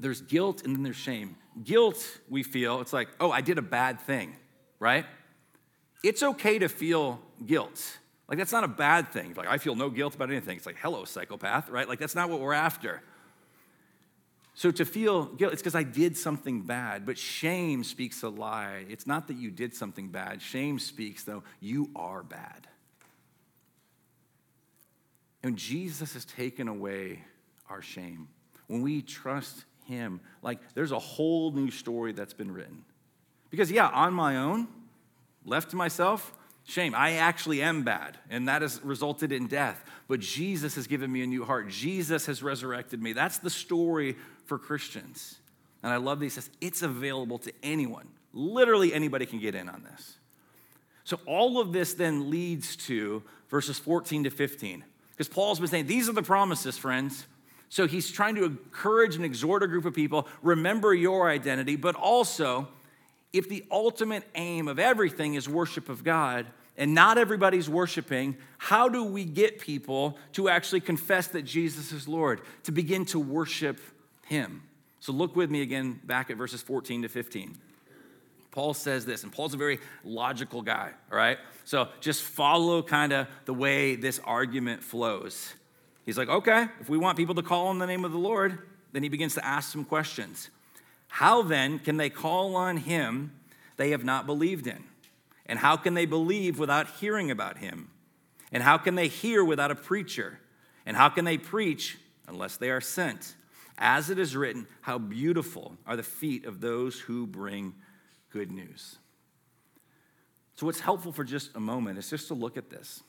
there's 0.00 0.20
guilt 0.20 0.64
and 0.64 0.74
then 0.74 0.82
there's 0.82 0.96
shame. 0.96 1.36
Guilt, 1.62 2.04
we 2.28 2.42
feel, 2.42 2.80
it's 2.80 2.92
like, 2.92 3.08
oh, 3.20 3.30
I 3.30 3.40
did 3.40 3.58
a 3.58 3.62
bad 3.62 4.00
thing, 4.00 4.34
right? 4.78 5.06
It's 6.02 6.22
okay 6.22 6.58
to 6.58 6.68
feel 6.68 7.20
guilt. 7.44 7.98
Like, 8.32 8.38
that's 8.38 8.52
not 8.52 8.64
a 8.64 8.68
bad 8.68 9.10
thing. 9.10 9.34
Like, 9.36 9.46
I 9.46 9.58
feel 9.58 9.74
no 9.74 9.90
guilt 9.90 10.14
about 10.14 10.30
anything. 10.30 10.56
It's 10.56 10.64
like, 10.64 10.78
hello, 10.80 11.04
psychopath, 11.04 11.68
right? 11.68 11.86
Like, 11.86 11.98
that's 11.98 12.14
not 12.14 12.30
what 12.30 12.40
we're 12.40 12.54
after. 12.54 13.02
So 14.54 14.70
to 14.70 14.86
feel 14.86 15.26
guilt, 15.26 15.52
it's 15.52 15.60
because 15.60 15.74
I 15.74 15.82
did 15.82 16.16
something 16.16 16.62
bad. 16.62 17.04
But 17.04 17.18
shame 17.18 17.84
speaks 17.84 18.22
a 18.22 18.30
lie. 18.30 18.86
It's 18.88 19.06
not 19.06 19.26
that 19.28 19.36
you 19.36 19.50
did 19.50 19.74
something 19.74 20.08
bad. 20.08 20.40
Shame 20.40 20.78
speaks, 20.78 21.24
though, 21.24 21.42
you 21.60 21.90
are 21.94 22.22
bad. 22.22 22.68
And 25.42 25.58
Jesus 25.58 26.14
has 26.14 26.24
taken 26.24 26.68
away 26.68 27.22
our 27.68 27.82
shame. 27.82 28.28
When 28.66 28.80
we 28.80 29.02
trust 29.02 29.66
Him, 29.84 30.22
like 30.40 30.58
there's 30.72 30.92
a 30.92 30.98
whole 30.98 31.52
new 31.52 31.70
story 31.70 32.12
that's 32.12 32.32
been 32.32 32.50
written. 32.50 32.82
Because, 33.50 33.70
yeah, 33.70 33.88
on 33.88 34.14
my 34.14 34.38
own, 34.38 34.68
left 35.44 35.68
to 35.72 35.76
myself, 35.76 36.32
Shame. 36.64 36.94
I 36.94 37.14
actually 37.14 37.60
am 37.60 37.82
bad, 37.82 38.18
and 38.30 38.48
that 38.48 38.62
has 38.62 38.80
resulted 38.84 39.32
in 39.32 39.46
death. 39.46 39.84
But 40.08 40.20
Jesus 40.20 40.74
has 40.76 40.86
given 40.86 41.10
me 41.10 41.22
a 41.22 41.26
new 41.26 41.44
heart. 41.44 41.68
Jesus 41.68 42.26
has 42.26 42.42
resurrected 42.42 43.02
me. 43.02 43.12
That's 43.12 43.38
the 43.38 43.50
story 43.50 44.16
for 44.46 44.58
Christians. 44.58 45.36
And 45.82 45.92
I 45.92 45.96
love 45.96 46.20
these. 46.20 46.34
Says 46.34 46.50
it's 46.60 46.82
available 46.82 47.38
to 47.38 47.52
anyone. 47.62 48.06
Literally 48.32 48.94
anybody 48.94 49.26
can 49.26 49.40
get 49.40 49.54
in 49.54 49.68
on 49.68 49.82
this. 49.90 50.16
So 51.04 51.18
all 51.26 51.60
of 51.60 51.72
this 51.72 51.94
then 51.94 52.30
leads 52.30 52.76
to 52.76 53.22
verses 53.48 53.78
14 53.78 54.24
to 54.24 54.30
15. 54.30 54.84
Because 55.10 55.28
Paul's 55.28 55.58
been 55.58 55.68
saying, 55.68 55.86
these 55.86 56.08
are 56.08 56.12
the 56.12 56.22
promises, 56.22 56.78
friends. 56.78 57.26
So 57.68 57.86
he's 57.86 58.10
trying 58.10 58.34
to 58.36 58.44
encourage 58.44 59.16
and 59.16 59.24
exhort 59.24 59.62
a 59.62 59.66
group 59.66 59.84
of 59.84 59.94
people 59.94 60.28
remember 60.42 60.94
your 60.94 61.28
identity, 61.28 61.76
but 61.76 61.94
also, 61.94 62.68
if 63.32 63.48
the 63.48 63.64
ultimate 63.70 64.24
aim 64.34 64.68
of 64.68 64.78
everything 64.78 65.34
is 65.34 65.48
worship 65.48 65.88
of 65.88 66.04
God, 66.04 66.46
and 66.76 66.94
not 66.94 67.18
everybody's 67.18 67.68
worshiping, 67.68 68.36
how 68.58 68.88
do 68.88 69.04
we 69.04 69.24
get 69.24 69.60
people 69.60 70.16
to 70.32 70.48
actually 70.48 70.80
confess 70.80 71.28
that 71.28 71.42
Jesus 71.42 71.92
is 71.92 72.08
Lord, 72.08 72.40
to 72.64 72.72
begin 72.72 73.04
to 73.06 73.18
worship 73.18 73.78
Him? 74.26 74.62
So 75.00 75.12
look 75.12 75.36
with 75.36 75.50
me 75.50 75.62
again 75.62 76.00
back 76.04 76.30
at 76.30 76.36
verses 76.36 76.62
14 76.62 77.02
to 77.02 77.08
15. 77.08 77.58
Paul 78.52 78.74
says 78.74 79.06
this, 79.06 79.22
and 79.22 79.32
Paul's 79.32 79.54
a 79.54 79.56
very 79.56 79.80
logical 80.04 80.62
guy, 80.62 80.90
all 81.10 81.16
right? 81.16 81.38
So 81.64 81.88
just 82.00 82.22
follow 82.22 82.82
kind 82.82 83.12
of 83.12 83.26
the 83.46 83.54
way 83.54 83.96
this 83.96 84.20
argument 84.24 84.82
flows. 84.82 85.54
He's 86.04 86.18
like, 86.18 86.28
okay, 86.28 86.66
if 86.80 86.88
we 86.88 86.98
want 86.98 87.16
people 87.16 87.34
to 87.36 87.42
call 87.42 87.68
on 87.68 87.78
the 87.78 87.86
name 87.86 88.04
of 88.04 88.12
the 88.12 88.18
Lord, 88.18 88.58
then 88.92 89.02
he 89.02 89.08
begins 89.08 89.34
to 89.34 89.44
ask 89.44 89.72
some 89.72 89.84
questions. 89.84 90.50
How 91.12 91.42
then 91.42 91.78
can 91.78 91.98
they 91.98 92.08
call 92.08 92.56
on 92.56 92.78
him 92.78 93.32
they 93.76 93.90
have 93.90 94.02
not 94.02 94.24
believed 94.24 94.66
in? 94.66 94.82
And 95.44 95.58
how 95.58 95.76
can 95.76 95.92
they 95.92 96.06
believe 96.06 96.58
without 96.58 96.88
hearing 97.00 97.30
about 97.30 97.58
him? 97.58 97.90
And 98.50 98.62
how 98.62 98.78
can 98.78 98.94
they 98.94 99.08
hear 99.08 99.44
without 99.44 99.70
a 99.70 99.74
preacher? 99.74 100.38
And 100.86 100.96
how 100.96 101.10
can 101.10 101.26
they 101.26 101.36
preach 101.36 101.98
unless 102.26 102.56
they 102.56 102.70
are 102.70 102.80
sent? 102.80 103.34
As 103.76 104.08
it 104.08 104.18
is 104.18 104.34
written, 104.34 104.66
how 104.80 104.96
beautiful 104.96 105.76
are 105.86 105.96
the 105.96 106.02
feet 106.02 106.46
of 106.46 106.62
those 106.62 106.98
who 106.98 107.26
bring 107.26 107.74
good 108.30 108.50
news. 108.50 108.96
So, 110.54 110.64
what's 110.64 110.80
helpful 110.80 111.12
for 111.12 111.24
just 111.24 111.54
a 111.54 111.60
moment 111.60 111.98
is 111.98 112.08
just 112.08 112.28
to 112.28 112.34
look 112.34 112.56
at 112.56 112.70
this 112.70 113.02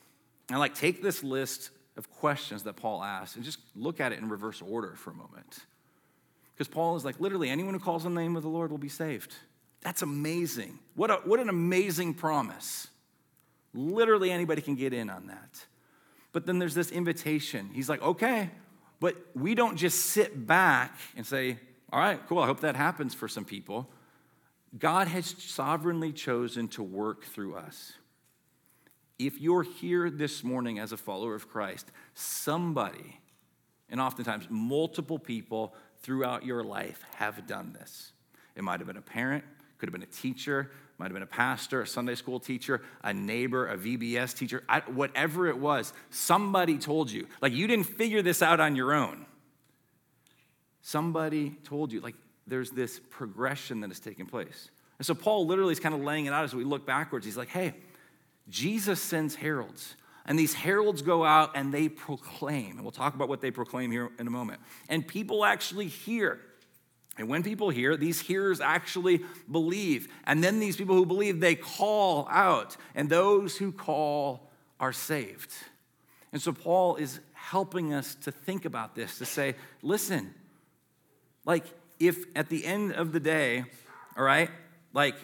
and 0.50 0.58
like 0.58 0.74
take 0.74 1.02
this 1.02 1.24
list 1.24 1.70
of 1.96 2.10
questions 2.10 2.64
that 2.64 2.76
Paul 2.76 3.02
asks 3.02 3.36
and 3.36 3.44
just 3.46 3.60
look 3.74 3.98
at 3.98 4.12
it 4.12 4.18
in 4.18 4.28
reverse 4.28 4.60
order 4.60 4.94
for 4.94 5.10
a 5.10 5.14
moment. 5.14 5.64
Because 6.54 6.68
Paul 6.68 6.96
is 6.96 7.04
like, 7.04 7.20
literally, 7.20 7.50
anyone 7.50 7.74
who 7.74 7.80
calls 7.80 8.06
on 8.06 8.14
the 8.14 8.20
name 8.20 8.36
of 8.36 8.42
the 8.42 8.48
Lord 8.48 8.70
will 8.70 8.78
be 8.78 8.88
saved. 8.88 9.34
That's 9.80 10.02
amazing. 10.02 10.78
What, 10.94 11.10
a, 11.10 11.14
what 11.24 11.40
an 11.40 11.48
amazing 11.48 12.14
promise. 12.14 12.88
Literally, 13.74 14.30
anybody 14.30 14.62
can 14.62 14.76
get 14.76 14.92
in 14.92 15.10
on 15.10 15.26
that. 15.26 15.66
But 16.32 16.46
then 16.46 16.58
there's 16.58 16.74
this 16.74 16.90
invitation. 16.90 17.70
He's 17.72 17.88
like, 17.88 18.02
okay, 18.02 18.50
but 19.00 19.16
we 19.34 19.54
don't 19.54 19.76
just 19.76 20.06
sit 20.06 20.46
back 20.46 20.98
and 21.16 21.26
say, 21.26 21.58
all 21.92 22.00
right, 22.00 22.20
cool, 22.28 22.38
I 22.38 22.46
hope 22.46 22.60
that 22.60 22.76
happens 22.76 23.14
for 23.14 23.28
some 23.28 23.44
people. 23.44 23.88
God 24.78 25.08
has 25.08 25.34
sovereignly 25.38 26.12
chosen 26.12 26.68
to 26.68 26.82
work 26.82 27.24
through 27.24 27.54
us. 27.56 27.92
If 29.18 29.40
you're 29.40 29.62
here 29.62 30.10
this 30.10 30.42
morning 30.42 30.78
as 30.78 30.90
a 30.90 30.96
follower 30.96 31.34
of 31.34 31.48
Christ, 31.48 31.90
somebody, 32.14 33.20
and 33.88 34.00
oftentimes 34.00 34.46
multiple 34.50 35.18
people 35.18 35.74
throughout 36.04 36.44
your 36.44 36.62
life 36.62 37.02
have 37.16 37.46
done 37.46 37.72
this. 37.72 38.12
It 38.54 38.62
might 38.62 38.78
have 38.78 38.86
been 38.86 38.98
a 38.98 39.02
parent, 39.02 39.42
could 39.78 39.88
have 39.88 39.92
been 39.92 40.02
a 40.02 40.12
teacher, 40.12 40.70
might 40.98 41.06
have 41.06 41.14
been 41.14 41.22
a 41.22 41.26
pastor, 41.26 41.80
a 41.82 41.86
Sunday 41.86 42.14
school 42.14 42.38
teacher, 42.38 42.82
a 43.02 43.12
neighbor, 43.12 43.66
a 43.66 43.76
VBS 43.76 44.36
teacher, 44.36 44.62
I, 44.68 44.80
whatever 44.80 45.48
it 45.48 45.58
was, 45.58 45.92
somebody 46.10 46.78
told 46.78 47.10
you. 47.10 47.26
Like 47.40 47.52
you 47.52 47.66
didn't 47.66 47.86
figure 47.86 48.22
this 48.22 48.42
out 48.42 48.60
on 48.60 48.76
your 48.76 48.92
own. 48.92 49.26
Somebody 50.82 51.56
told 51.64 51.90
you, 51.90 52.00
like 52.00 52.14
there's 52.46 52.70
this 52.70 53.00
progression 53.10 53.80
that 53.80 53.90
is 53.90 53.98
taking 53.98 54.26
place. 54.26 54.68
And 54.98 55.06
so 55.06 55.14
Paul 55.14 55.46
literally 55.46 55.72
is 55.72 55.80
kind 55.80 55.94
of 55.94 56.02
laying 56.02 56.26
it 56.26 56.32
out 56.32 56.44
as 56.44 56.54
we 56.54 56.64
look 56.64 56.86
backwards. 56.86 57.24
He's 57.24 57.38
like, 57.38 57.48
hey, 57.48 57.74
Jesus 58.48 59.00
sends 59.00 59.34
heralds. 59.34 59.96
And 60.26 60.38
these 60.38 60.54
heralds 60.54 61.02
go 61.02 61.24
out 61.24 61.52
and 61.54 61.72
they 61.72 61.88
proclaim. 61.88 62.72
And 62.72 62.82
we'll 62.82 62.92
talk 62.92 63.14
about 63.14 63.28
what 63.28 63.40
they 63.40 63.50
proclaim 63.50 63.90
here 63.90 64.10
in 64.18 64.26
a 64.26 64.30
moment. 64.30 64.60
And 64.88 65.06
people 65.06 65.44
actually 65.44 65.88
hear. 65.88 66.40
And 67.18 67.28
when 67.28 67.42
people 67.42 67.70
hear, 67.70 67.96
these 67.96 68.20
hearers 68.20 68.60
actually 68.60 69.22
believe. 69.50 70.08
And 70.24 70.42
then 70.42 70.60
these 70.60 70.76
people 70.76 70.96
who 70.96 71.06
believe, 71.06 71.40
they 71.40 71.54
call 71.54 72.26
out. 72.30 72.76
And 72.94 73.10
those 73.10 73.56
who 73.56 73.70
call 73.70 74.50
are 74.80 74.92
saved. 74.92 75.52
And 76.32 76.40
so 76.40 76.52
Paul 76.52 76.96
is 76.96 77.20
helping 77.34 77.92
us 77.92 78.14
to 78.16 78.32
think 78.32 78.64
about 78.64 78.94
this, 78.94 79.18
to 79.18 79.26
say, 79.26 79.54
listen, 79.82 80.34
like 81.44 81.64
if 82.00 82.24
at 82.34 82.48
the 82.48 82.64
end 82.64 82.92
of 82.92 83.12
the 83.12 83.20
day, 83.20 83.64
all 84.16 84.24
right, 84.24 84.50
like 84.92 85.14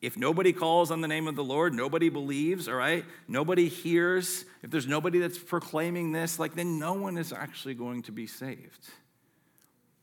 if 0.00 0.16
nobody 0.16 0.52
calls 0.52 0.90
on 0.90 1.00
the 1.00 1.08
name 1.08 1.28
of 1.28 1.36
the 1.36 1.44
Lord, 1.44 1.74
nobody 1.74 2.08
believes, 2.08 2.68
all 2.68 2.74
right? 2.74 3.04
Nobody 3.28 3.68
hears. 3.68 4.44
If 4.62 4.70
there's 4.70 4.86
nobody 4.86 5.18
that's 5.18 5.38
proclaiming 5.38 6.12
this, 6.12 6.38
like 6.38 6.54
then 6.54 6.78
no 6.78 6.94
one 6.94 7.18
is 7.18 7.32
actually 7.32 7.74
going 7.74 8.02
to 8.04 8.12
be 8.12 8.26
saved 8.26 8.88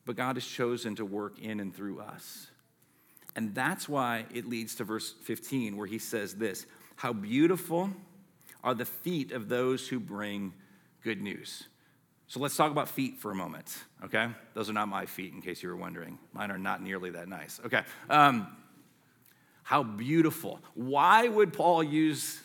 but 0.07 0.15
God 0.15 0.37
has 0.37 0.47
chosen 0.47 0.95
to 0.95 1.05
work 1.05 1.37
in 1.37 1.59
and 1.59 1.75
through 1.75 1.99
us. 1.99 2.47
And 3.35 3.53
that's 3.53 3.87
why 3.87 4.25
it 4.33 4.47
leads 4.47 4.73
to 4.75 4.83
verse 4.83 5.13
15, 5.25 5.77
where 5.77 5.85
he 5.85 5.99
says 5.99 6.33
this 6.33 6.65
How 6.95 7.13
beautiful 7.13 7.91
are 8.63 8.73
the 8.73 8.85
feet 8.85 9.31
of 9.31 9.49
those 9.49 9.87
who 9.87 9.99
bring 9.99 10.53
good 11.03 11.21
news. 11.21 11.65
So 12.29 12.39
let's 12.39 12.57
talk 12.57 12.71
about 12.71 12.89
feet 12.89 13.19
for 13.19 13.31
a 13.31 13.35
moment, 13.35 13.77
okay? 14.03 14.29
Those 14.53 14.69
are 14.69 14.73
not 14.73 14.89
my 14.89 15.05
feet, 15.05 15.33
in 15.33 15.41
case 15.41 15.63
you 15.63 15.69
were 15.69 15.77
wondering. 15.77 16.17
Mine 16.33 16.51
are 16.51 16.57
not 16.57 16.81
nearly 16.81 17.11
that 17.11 17.29
nice. 17.29 17.61
Okay. 17.65 17.83
Um, 18.09 18.47
how 19.67 19.83
beautiful. 19.83 20.61
Why 20.75 21.27
would 21.27 21.51
Paul 21.51 21.83
use 21.83 22.39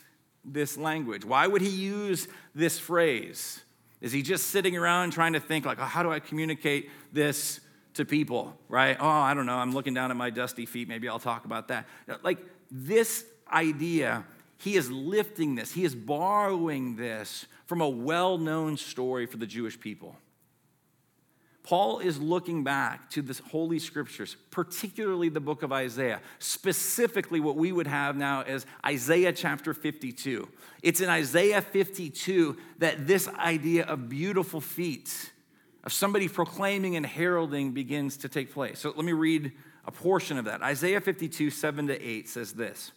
this 0.45 0.77
language? 0.77 1.25
Why 1.25 1.47
would 1.47 1.63
he 1.63 1.69
use 1.69 2.27
this 2.53 2.81
phrase? 2.81 3.63
Is 4.01 4.11
he 4.11 4.23
just 4.23 4.49
sitting 4.49 4.77
around 4.77 5.13
trying 5.13 5.35
to 5.35 5.39
think, 5.39 5.65
like, 5.65 5.79
oh, 5.79 5.85
how 5.85 6.03
do 6.03 6.11
I 6.11 6.19
communicate 6.19 6.91
this 7.13 7.61
to 7.95 8.05
people, 8.05 8.59
right? 8.69 8.97
Oh, 8.99 9.07
I 9.09 9.35
don't 9.35 9.47
know. 9.47 9.55
I'm 9.55 9.71
looking 9.71 9.95
down 9.95 10.11
at 10.11 10.17
my 10.17 10.31
dusty 10.31 10.67
feet. 10.67 10.89
Maybe 10.89 11.09
I'll 11.09 11.21
talk 11.21 11.45
about 11.45 11.69
that. 11.69 11.87
Like, 12.25 12.39
this 12.73 13.25
idea, 13.53 14.25
he 14.59 14.75
is 14.75 14.91
lifting 14.91 15.55
this, 15.55 15.71
he 15.71 15.85
is 15.85 15.95
borrowing 15.95 16.97
this 16.97 17.47
from 17.67 17.83
a 17.83 17.89
well 17.89 18.37
known 18.37 18.77
story 18.77 19.27
for 19.27 19.37
the 19.37 19.47
Jewish 19.47 19.79
people. 19.79 20.17
Paul 21.63 22.01
is 22.01 22.19
looking 22.19 22.65
back 22.65 23.09
to 23.11 23.23
the 23.23 23.41
Holy 23.51 23.79
Scriptures, 23.79 24.37
particularly 24.51 25.29
the 25.29 25.41
book 25.41 25.63
of 25.63 25.73
Isaiah, 25.73 26.21
specifically 26.41 27.39
what 27.39 27.57
we 27.57 27.71
would 27.71 27.87
have 27.87 28.17
now 28.17 28.43
as 28.43 28.67
Isaiah 28.85 29.33
chapter 29.33 29.73
52. 29.73 30.49
It's 30.83 31.01
in 31.01 31.09
Isaiah 31.09 31.63
52 31.63 32.57
that 32.79 33.07
this 33.07 33.29
idea 33.29 33.85
of 33.85 34.09
beautiful 34.09 34.61
feet, 34.61 35.31
of 35.85 35.93
somebody 35.93 36.27
proclaiming 36.27 36.97
and 36.97 37.07
heralding, 37.07 37.71
begins 37.71 38.17
to 38.19 38.29
take 38.29 38.53
place. 38.53 38.81
So 38.81 38.93
let 38.97 39.05
me 39.05 39.13
read 39.13 39.53
a 39.87 39.93
portion 39.93 40.39
of 40.39 40.47
that. 40.47 40.63
Isaiah 40.63 41.01
52, 41.01 41.51
7 41.51 41.87
to 41.87 42.03
8 42.03 42.29
says 42.29 42.55
this 42.55 42.91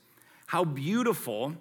How 0.48 0.64
beautiful 0.64 1.56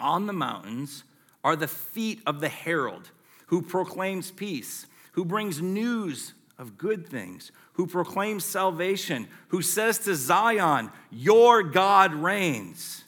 on 0.00 0.26
the 0.26 0.32
mountains 0.32 1.04
are 1.44 1.54
the 1.54 1.68
feet 1.68 2.20
of 2.26 2.40
the 2.40 2.48
herald 2.48 3.10
who 3.46 3.62
proclaims 3.62 4.32
peace 4.32 4.86
who 5.16 5.24
brings 5.24 5.62
news 5.62 6.34
of 6.58 6.76
good 6.76 7.08
things, 7.08 7.50
who 7.72 7.86
proclaims 7.86 8.44
salvation, 8.44 9.26
who 9.48 9.62
says 9.62 9.98
to 9.98 10.14
Zion, 10.14 10.90
Your 11.10 11.62
God 11.62 12.14
reigns. 12.14 13.02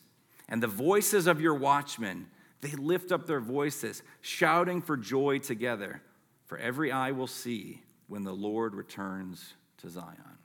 And 0.49 0.63
the 0.63 0.67
voices 0.67 1.27
of 1.27 1.41
your 1.41 1.55
watchmen, 1.55 2.27
they 2.63 2.71
lift 2.71 3.13
up 3.13 3.27
their 3.27 3.41
voices, 3.41 4.03
shouting 4.23 4.81
for 4.81 4.97
joy 4.97 5.39
together. 5.39 6.01
For 6.47 6.57
every 6.57 6.91
eye 6.91 7.11
will 7.11 7.27
see 7.27 7.83
when 8.07 8.25
the 8.25 8.33
Lord 8.33 8.75
returns 8.75 9.53
to 9.83 9.91
Zion. 9.91 10.39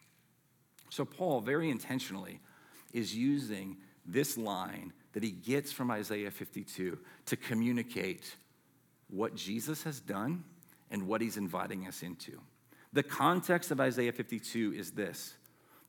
So, 0.89 1.05
Paul, 1.05 1.39
very 1.39 1.69
intentionally, 1.69 2.41
is 2.91 3.15
using 3.15 3.77
this 4.05 4.37
line 4.37 4.91
that 5.13 5.23
he 5.23 5.31
gets 5.31 5.71
from 5.71 5.89
Isaiah 5.91 6.29
52 6.29 6.97
to 7.27 7.37
communicate 7.37 8.35
what 9.09 9.33
Jesus 9.33 9.83
has 9.83 10.01
done 10.01 10.43
and 10.93 11.07
what 11.07 11.19
he's 11.19 11.35
inviting 11.35 11.87
us 11.87 12.03
into. 12.03 12.39
The 12.93 13.03
context 13.03 13.71
of 13.71 13.81
Isaiah 13.81 14.13
52 14.13 14.73
is 14.77 14.91
this 14.91 15.33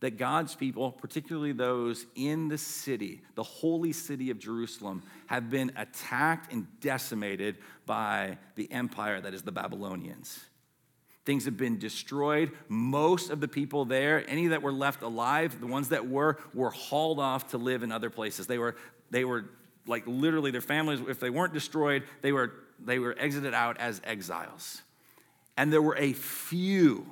that 0.00 0.18
God's 0.18 0.54
people, 0.54 0.92
particularly 0.92 1.52
those 1.52 2.04
in 2.14 2.48
the 2.48 2.58
city, 2.58 3.22
the 3.36 3.42
holy 3.42 3.92
city 3.92 4.28
of 4.30 4.38
Jerusalem, 4.38 5.02
have 5.28 5.48
been 5.48 5.72
attacked 5.76 6.52
and 6.52 6.66
decimated 6.80 7.56
by 7.86 8.36
the 8.54 8.70
empire 8.70 9.18
that 9.20 9.32
is 9.32 9.42
the 9.42 9.52
Babylonians. 9.52 10.44
Things 11.24 11.46
have 11.46 11.56
been 11.56 11.78
destroyed. 11.78 12.52
Most 12.68 13.30
of 13.30 13.40
the 13.40 13.48
people 13.48 13.86
there, 13.86 14.28
any 14.28 14.48
that 14.48 14.60
were 14.60 14.72
left 14.72 15.00
alive, 15.00 15.58
the 15.58 15.66
ones 15.66 15.88
that 15.88 16.06
were, 16.06 16.38
were 16.52 16.70
hauled 16.70 17.18
off 17.18 17.52
to 17.52 17.58
live 17.58 17.82
in 17.82 17.90
other 17.90 18.10
places. 18.10 18.46
They 18.46 18.58
were, 18.58 18.76
they 19.10 19.24
were 19.24 19.46
like 19.86 20.02
literally 20.06 20.50
their 20.50 20.60
families, 20.60 21.00
if 21.08 21.18
they 21.18 21.30
weren't 21.30 21.54
destroyed, 21.54 22.02
they 22.20 22.32
were, 22.32 22.52
they 22.78 22.98
were 22.98 23.16
exited 23.18 23.54
out 23.54 23.78
as 23.78 24.02
exiles. 24.04 24.82
And 25.56 25.72
there 25.72 25.82
were 25.82 25.96
a 25.96 26.12
few, 26.12 27.06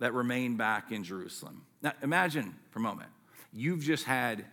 that 0.00 0.14
remained 0.14 0.58
back 0.58 0.90
in 0.90 1.04
Jerusalem. 1.04 1.62
Now, 1.82 1.92
imagine 2.02 2.56
for 2.70 2.80
a 2.80 2.82
moment 2.82 3.10
you've 3.52 3.80
just 3.80 4.04
had 4.04 4.44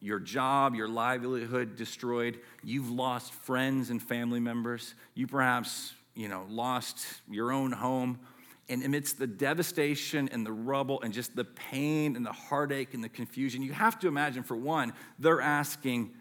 your 0.00 0.18
job, 0.18 0.74
your 0.74 0.88
livelihood 0.88 1.76
destroyed. 1.76 2.38
You've 2.62 2.90
lost 2.90 3.32
friends 3.32 3.90
and 3.90 4.02
family 4.02 4.40
members. 4.40 4.94
You 5.14 5.26
perhaps, 5.26 5.94
you 6.14 6.28
know, 6.28 6.46
lost 6.50 7.06
your 7.30 7.50
own 7.52 7.72
home. 7.72 8.18
And 8.68 8.84
amidst 8.84 9.18
the 9.18 9.26
devastation 9.26 10.28
and 10.32 10.44
the 10.44 10.52
rubble 10.52 11.00
and 11.02 11.14
just 11.14 11.36
the 11.36 11.44
pain 11.44 12.16
and 12.16 12.26
the 12.26 12.32
heartache 12.32 12.94
and 12.94 13.02
the 13.02 13.08
confusion, 13.08 13.62
you 13.62 13.72
have 13.72 13.98
to 14.00 14.08
imagine, 14.08 14.42
for 14.42 14.56
one, 14.56 14.92
they're 15.18 15.40
asking, 15.40 16.12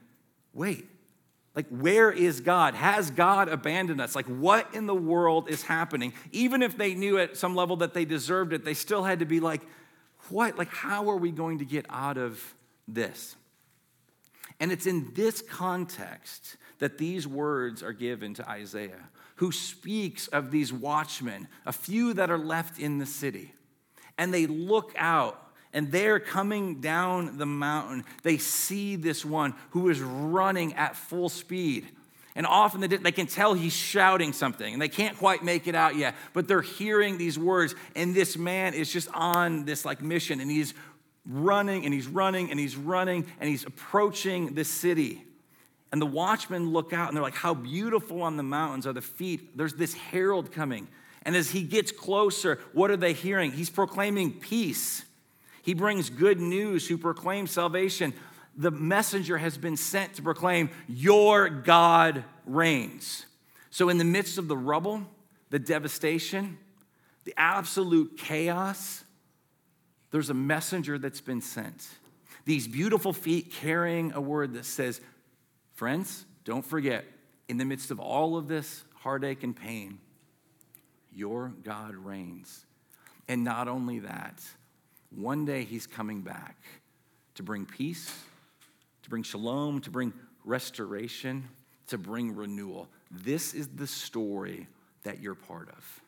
wait, 0.53 0.85
like, 1.55 1.67
where 1.69 2.11
is 2.11 2.41
God? 2.41 2.75
Has 2.75 3.09
God 3.11 3.47
abandoned 3.47 4.01
us? 4.01 4.15
Like, 4.15 4.25
what 4.25 4.75
in 4.75 4.87
the 4.87 4.95
world 4.95 5.49
is 5.49 5.63
happening? 5.63 6.13
Even 6.31 6.61
if 6.61 6.77
they 6.77 6.93
knew 6.93 7.17
at 7.17 7.37
some 7.37 7.55
level 7.55 7.77
that 7.77 7.93
they 7.93 8.03
deserved 8.03 8.51
it, 8.51 8.65
they 8.65 8.73
still 8.73 9.03
had 9.03 9.19
to 9.19 9.25
be 9.25 9.39
like, 9.39 9.61
what? 10.29 10.57
Like, 10.57 10.69
how 10.69 11.09
are 11.09 11.17
we 11.17 11.31
going 11.31 11.59
to 11.59 11.65
get 11.65 11.85
out 11.89 12.17
of 12.17 12.55
this? 12.87 13.35
And 14.59 14.71
it's 14.71 14.85
in 14.85 15.11
this 15.13 15.41
context 15.41 16.57
that 16.79 16.97
these 16.97 17.25
words 17.25 17.81
are 17.81 17.93
given 17.93 18.33
to 18.33 18.49
Isaiah, 18.49 19.09
who 19.37 19.51
speaks 19.51 20.27
of 20.27 20.51
these 20.51 20.73
watchmen, 20.73 21.47
a 21.65 21.71
few 21.71 22.13
that 22.13 22.29
are 22.29 22.37
left 22.37 22.79
in 22.79 22.97
the 22.97 23.05
city. 23.05 23.53
And 24.17 24.33
they 24.33 24.45
look 24.45 24.93
out 24.97 25.44
and 25.75 25.91
they're 25.91 26.21
coming 26.21 26.79
down 26.79 27.37
the 27.37 27.45
mountain. 27.45 28.05
They 28.23 28.37
see 28.37 28.95
this 28.95 29.25
one 29.25 29.53
who 29.71 29.89
is 29.89 29.99
running 29.99 30.73
at 30.75 30.95
full 30.95 31.27
speed. 31.27 31.85
And 32.33 32.45
often 32.45 32.79
they 32.81 33.11
can 33.11 33.27
tell 33.27 33.53
he's 33.53 33.73
shouting 33.73 34.31
something 34.31 34.71
and 34.73 34.81
they 34.81 34.87
can't 34.87 35.17
quite 35.17 35.43
make 35.43 35.67
it 35.67 35.75
out 35.75 35.97
yet, 35.97 36.15
but 36.33 36.47
they're 36.47 36.61
hearing 36.61 37.17
these 37.17 37.37
words. 37.37 37.75
And 37.93 38.15
this 38.15 38.37
man 38.37 38.73
is 38.73 38.91
just 38.91 39.09
on 39.13 39.65
this 39.65 39.85
like 39.85 40.01
mission 40.01 40.39
and 40.39 40.49
he's 40.49 40.73
running 41.25 41.83
and 41.83 41.93
he's 41.93 42.07
running 42.07 42.51
and 42.51 42.59
he's 42.59 42.77
running 42.77 43.25
and 43.41 43.49
he's 43.49 43.65
approaching 43.65 44.53
the 44.53 44.63
city. 44.63 45.23
And 45.91 46.01
the 46.01 46.05
watchmen 46.05 46.71
look 46.71 46.93
out 46.93 47.09
and 47.09 47.17
they're 47.17 47.23
like, 47.23 47.35
How 47.35 47.53
beautiful 47.53 48.21
on 48.21 48.37
the 48.37 48.43
mountains 48.43 48.87
are 48.87 48.93
the 48.93 49.01
feet. 49.01 49.57
There's 49.57 49.73
this 49.73 49.93
herald 49.93 50.53
coming. 50.53 50.87
And 51.23 51.35
as 51.35 51.51
he 51.51 51.63
gets 51.63 51.91
closer, 51.91 52.59
what 52.71 52.91
are 52.91 52.97
they 52.97 53.13
hearing? 53.13 53.51
He's 53.51 53.69
proclaiming 53.69 54.39
peace. 54.39 55.03
He 55.65 55.73
brings 55.73 56.11
good 56.11 56.39
news, 56.39 56.87
who 56.87 56.95
proclaims 56.95 57.49
salvation. 57.49 58.13
The 58.55 58.69
messenger 58.69 59.39
has 59.39 59.57
been 59.57 59.77
sent 59.77 60.13
to 60.13 60.21
proclaim, 60.21 60.69
Your 60.87 61.49
God 61.49 62.23
reigns. 62.45 63.25
So, 63.71 63.89
in 63.89 63.97
the 63.97 64.03
midst 64.03 64.37
of 64.37 64.47
the 64.47 64.55
rubble, 64.55 65.01
the 65.49 65.57
devastation, 65.57 66.59
the 67.23 67.33
absolute 67.35 68.15
chaos, 68.15 69.03
there's 70.11 70.29
a 70.29 70.35
messenger 70.35 70.99
that's 70.99 71.19
been 71.19 71.41
sent. 71.41 71.87
These 72.45 72.67
beautiful 72.67 73.11
feet 73.11 73.51
carrying 73.51 74.13
a 74.13 74.21
word 74.21 74.53
that 74.53 74.65
says, 74.65 75.01
Friends, 75.73 76.25
don't 76.43 76.63
forget, 76.63 77.05
in 77.47 77.57
the 77.57 77.65
midst 77.65 77.89
of 77.89 77.99
all 77.99 78.37
of 78.37 78.47
this 78.47 78.83
heartache 78.93 79.41
and 79.41 79.55
pain, 79.55 79.97
your 81.11 81.53
God 81.63 81.95
reigns. 81.95 82.67
And 83.27 83.43
not 83.43 83.67
only 83.67 83.97
that, 83.97 84.43
one 85.15 85.45
day 85.45 85.63
he's 85.63 85.87
coming 85.87 86.21
back 86.21 86.57
to 87.35 87.43
bring 87.43 87.65
peace, 87.65 88.13
to 89.03 89.09
bring 89.09 89.23
shalom, 89.23 89.81
to 89.81 89.89
bring 89.89 90.13
restoration, 90.43 91.47
to 91.87 91.97
bring 91.97 92.35
renewal. 92.35 92.87
This 93.11 93.53
is 93.53 93.67
the 93.69 93.87
story 93.87 94.67
that 95.03 95.21
you're 95.21 95.35
part 95.35 95.69
of. 95.69 96.01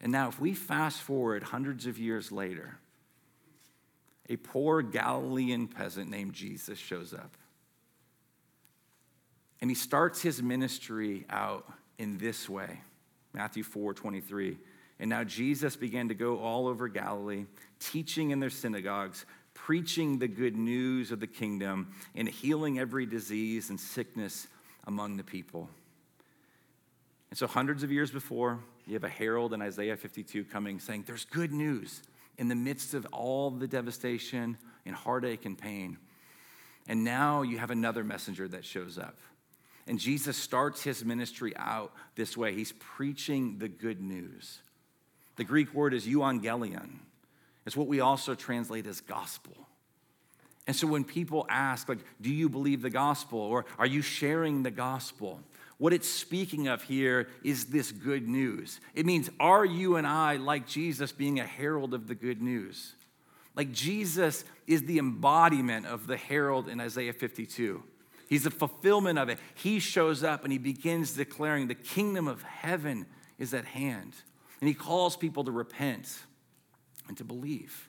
And 0.00 0.12
now, 0.12 0.28
if 0.28 0.40
we 0.40 0.54
fast 0.54 1.00
forward 1.00 1.42
hundreds 1.42 1.86
of 1.86 1.98
years 1.98 2.30
later, 2.30 2.78
a 4.28 4.36
poor 4.36 4.82
Galilean 4.82 5.66
peasant 5.66 6.10
named 6.10 6.34
Jesus 6.34 6.78
shows 6.78 7.12
up. 7.12 7.36
And 9.60 9.70
he 9.70 9.74
starts 9.74 10.22
his 10.22 10.42
ministry 10.42 11.24
out 11.30 11.66
in 11.98 12.18
this 12.18 12.48
way 12.48 12.80
Matthew 13.32 13.62
4 13.62 13.94
23. 13.94 14.58
And 15.00 15.10
now 15.10 15.24
Jesus 15.24 15.76
began 15.76 16.08
to 16.08 16.14
go 16.14 16.38
all 16.38 16.66
over 16.66 16.88
Galilee, 16.88 17.46
teaching 17.78 18.30
in 18.30 18.40
their 18.40 18.50
synagogues, 18.50 19.24
preaching 19.54 20.18
the 20.18 20.28
good 20.28 20.56
news 20.56 21.12
of 21.12 21.20
the 21.20 21.26
kingdom, 21.26 21.92
and 22.14 22.28
healing 22.28 22.78
every 22.78 23.06
disease 23.06 23.70
and 23.70 23.78
sickness 23.78 24.48
among 24.86 25.16
the 25.16 25.24
people. 25.24 25.68
And 27.30 27.38
so, 27.38 27.46
hundreds 27.46 27.82
of 27.82 27.92
years 27.92 28.10
before, 28.10 28.58
you 28.86 28.94
have 28.94 29.04
a 29.04 29.08
herald 29.08 29.52
in 29.52 29.60
Isaiah 29.60 29.96
52 29.96 30.44
coming 30.44 30.80
saying, 30.80 31.04
There's 31.06 31.26
good 31.26 31.52
news 31.52 32.02
in 32.38 32.48
the 32.48 32.54
midst 32.54 32.94
of 32.94 33.06
all 33.12 33.50
the 33.50 33.68
devastation 33.68 34.56
and 34.86 34.94
heartache 34.94 35.44
and 35.44 35.58
pain. 35.58 35.98
And 36.88 37.04
now 37.04 37.42
you 37.42 37.58
have 37.58 37.70
another 37.70 38.02
messenger 38.02 38.48
that 38.48 38.64
shows 38.64 38.98
up. 38.98 39.18
And 39.86 39.98
Jesus 39.98 40.36
starts 40.36 40.82
his 40.82 41.04
ministry 41.04 41.52
out 41.56 41.92
this 42.14 42.36
way 42.36 42.54
He's 42.54 42.72
preaching 42.72 43.58
the 43.58 43.68
good 43.68 44.00
news. 44.00 44.60
The 45.38 45.44
Greek 45.44 45.72
word 45.72 45.94
is 45.94 46.06
euangelion, 46.06 46.98
it's 47.64 47.76
what 47.76 47.86
we 47.86 48.00
also 48.00 48.34
translate 48.34 48.86
as 48.86 49.00
gospel. 49.00 49.54
And 50.66 50.76
so 50.76 50.86
when 50.86 51.04
people 51.04 51.46
ask, 51.48 51.88
like, 51.88 52.00
do 52.20 52.28
you 52.28 52.50
believe 52.50 52.82
the 52.82 52.90
gospel 52.90 53.38
or 53.38 53.64
are 53.78 53.86
you 53.86 54.02
sharing 54.02 54.62
the 54.62 54.70
gospel? 54.70 55.40
What 55.78 55.94
it's 55.94 56.08
speaking 56.08 56.68
of 56.68 56.82
here 56.82 57.28
is 57.42 57.66
this 57.66 57.90
good 57.90 58.28
news. 58.28 58.78
It 58.94 59.06
means, 59.06 59.30
are 59.40 59.64
you 59.64 59.96
and 59.96 60.06
I, 60.06 60.36
like 60.36 60.66
Jesus, 60.66 61.10
being 61.10 61.40
a 61.40 61.46
herald 61.46 61.94
of 61.94 62.06
the 62.06 62.14
good 62.14 62.42
news? 62.42 62.94
Like 63.56 63.72
Jesus 63.72 64.44
is 64.66 64.82
the 64.82 64.98
embodiment 64.98 65.86
of 65.86 66.06
the 66.06 66.18
herald 66.18 66.68
in 66.68 66.80
Isaiah 66.80 67.14
52. 67.14 67.82
He's 68.28 68.44
the 68.44 68.50
fulfillment 68.50 69.18
of 69.18 69.30
it. 69.30 69.38
He 69.54 69.78
shows 69.78 70.22
up 70.22 70.44
and 70.44 70.52
he 70.52 70.58
begins 70.58 71.12
declaring 71.12 71.68
the 71.68 71.74
kingdom 71.74 72.28
of 72.28 72.42
heaven 72.42 73.06
is 73.38 73.54
at 73.54 73.64
hand. 73.64 74.12
And 74.60 74.68
he 74.68 74.74
calls 74.74 75.16
people 75.16 75.44
to 75.44 75.50
repent 75.50 76.18
and 77.06 77.16
to 77.16 77.24
believe, 77.24 77.88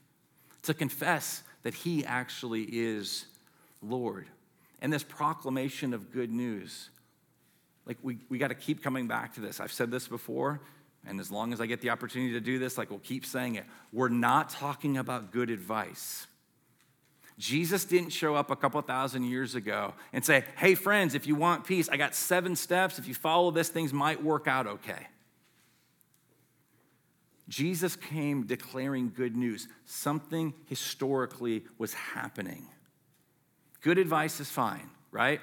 to 0.63 0.73
confess 0.73 1.43
that 1.63 1.73
he 1.73 2.05
actually 2.05 2.63
is 2.63 3.25
Lord. 3.81 4.27
And 4.81 4.93
this 4.93 5.03
proclamation 5.03 5.93
of 5.93 6.11
good 6.11 6.31
news 6.31 6.89
like 7.89 7.97
we, 8.03 8.19
we 8.29 8.37
got 8.37 8.49
to 8.49 8.55
keep 8.55 8.83
coming 8.83 9.07
back 9.07 9.33
to 9.33 9.41
this. 9.41 9.59
I've 9.59 9.71
said 9.71 9.89
this 9.89 10.07
before, 10.07 10.61
and 11.07 11.19
as 11.19 11.31
long 11.31 11.53
as 11.53 11.59
I 11.59 11.65
get 11.65 11.81
the 11.81 11.89
opportunity 11.89 12.33
to 12.33 12.39
do 12.39 12.59
this, 12.59 12.77
like 12.77 12.91
we'll 12.91 12.99
keep 12.99 13.25
saying 13.25 13.55
it. 13.55 13.65
We're 13.91 14.09
not 14.09 14.51
talking 14.51 14.95
about 14.97 15.31
good 15.31 15.49
advice. 15.49 16.27
Jesus 17.39 17.85
didn't 17.85 18.11
show 18.11 18.35
up 18.35 18.51
a 18.51 18.55
couple 18.55 18.79
thousand 18.81 19.23
years 19.23 19.55
ago 19.55 19.93
and 20.13 20.23
say, 20.23 20.43
hey, 20.57 20.75
friends, 20.75 21.15
if 21.15 21.25
you 21.25 21.33
want 21.33 21.63
peace, 21.63 21.89
I 21.89 21.97
got 21.97 22.13
seven 22.13 22.55
steps. 22.55 22.99
If 22.99 23.07
you 23.07 23.15
follow 23.15 23.49
this, 23.49 23.69
things 23.69 23.91
might 23.91 24.21
work 24.21 24.47
out 24.47 24.67
okay. 24.67 25.07
Jesus 27.49 27.95
came 27.95 28.45
declaring 28.45 29.11
good 29.13 29.35
news. 29.35 29.67
Something 29.85 30.53
historically 30.67 31.63
was 31.77 31.93
happening. 31.93 32.67
Good 33.81 33.97
advice 33.97 34.39
is 34.39 34.49
fine, 34.49 34.89
right? 35.11 35.41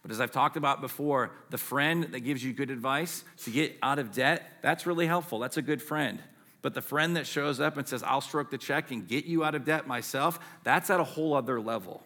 But 0.00 0.10
as 0.10 0.20
I've 0.20 0.30
talked 0.30 0.56
about 0.56 0.80
before, 0.80 1.32
the 1.50 1.58
friend 1.58 2.04
that 2.12 2.20
gives 2.20 2.44
you 2.44 2.52
good 2.52 2.70
advice 2.70 3.24
to 3.44 3.50
get 3.50 3.76
out 3.82 3.98
of 3.98 4.12
debt, 4.12 4.58
that's 4.62 4.86
really 4.86 5.06
helpful. 5.06 5.38
That's 5.38 5.56
a 5.56 5.62
good 5.62 5.82
friend. 5.82 6.22
But 6.62 6.74
the 6.74 6.82
friend 6.82 7.16
that 7.16 7.26
shows 7.26 7.58
up 7.58 7.76
and 7.76 7.88
says, 7.88 8.02
I'll 8.02 8.20
stroke 8.20 8.50
the 8.50 8.58
check 8.58 8.90
and 8.90 9.08
get 9.08 9.24
you 9.24 9.44
out 9.44 9.54
of 9.54 9.64
debt 9.64 9.86
myself, 9.86 10.38
that's 10.62 10.88
at 10.88 11.00
a 11.00 11.04
whole 11.04 11.34
other 11.34 11.60
level. 11.60 12.02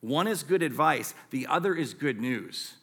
One 0.00 0.28
is 0.28 0.44
good 0.44 0.62
advice, 0.62 1.14
the 1.30 1.46
other 1.48 1.74
is 1.74 1.94
good 1.94 2.20
news. 2.20 2.74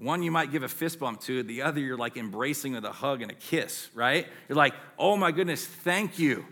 One 0.00 0.22
you 0.22 0.30
might 0.30 0.50
give 0.50 0.62
a 0.62 0.68
fist 0.68 0.98
bump 0.98 1.20
to, 1.22 1.42
the 1.42 1.60
other 1.60 1.78
you're 1.78 1.98
like 1.98 2.16
embracing 2.16 2.72
with 2.72 2.86
a 2.86 2.92
hug 2.92 3.20
and 3.20 3.30
a 3.30 3.34
kiss, 3.34 3.90
right? 3.94 4.26
You're 4.48 4.56
like, 4.56 4.74
oh 4.98 5.14
my 5.14 5.30
goodness, 5.30 5.66
thank 5.66 6.18
you. 6.18 6.46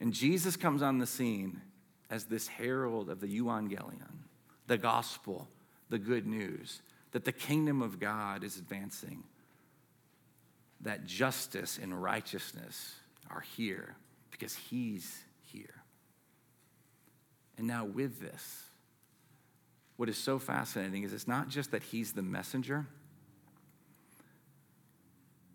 And 0.00 0.14
Jesus 0.14 0.56
comes 0.56 0.80
on 0.80 0.98
the 0.98 1.06
scene 1.06 1.60
as 2.08 2.24
this 2.24 2.48
herald 2.48 3.10
of 3.10 3.20
the 3.20 3.26
euangelion, 3.26 4.24
the 4.66 4.78
gospel, 4.78 5.46
the 5.90 5.98
good 5.98 6.26
news, 6.26 6.80
that 7.10 7.26
the 7.26 7.32
kingdom 7.32 7.82
of 7.82 8.00
God 8.00 8.42
is 8.42 8.56
advancing, 8.56 9.24
that 10.80 11.04
justice 11.04 11.78
and 11.80 12.02
righteousness 12.02 12.94
are 13.30 13.44
here 13.56 13.94
because 14.30 14.54
he's 14.54 15.22
here. 15.42 15.82
And 17.58 17.66
now, 17.66 17.84
with 17.84 18.20
this, 18.20 18.64
what 20.02 20.08
is 20.08 20.18
so 20.18 20.36
fascinating 20.36 21.04
is 21.04 21.12
it's 21.12 21.28
not 21.28 21.48
just 21.48 21.70
that 21.70 21.80
he's 21.80 22.10
the 22.10 22.22
messenger. 22.22 22.88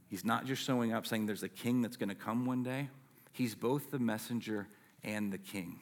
He's 0.10 0.24
not 0.24 0.46
just 0.46 0.64
showing 0.64 0.94
up 0.94 1.06
saying 1.06 1.26
there's 1.26 1.44
a 1.44 1.50
king 1.50 1.82
that's 1.82 1.98
going 1.98 2.08
to 2.08 2.16
come 2.16 2.46
one 2.46 2.64
day. 2.64 2.88
He's 3.34 3.56
both 3.56 3.92
the 3.92 4.00
messenger 4.00 4.70
and 5.04 5.34
the 5.34 5.38
king. 5.38 5.82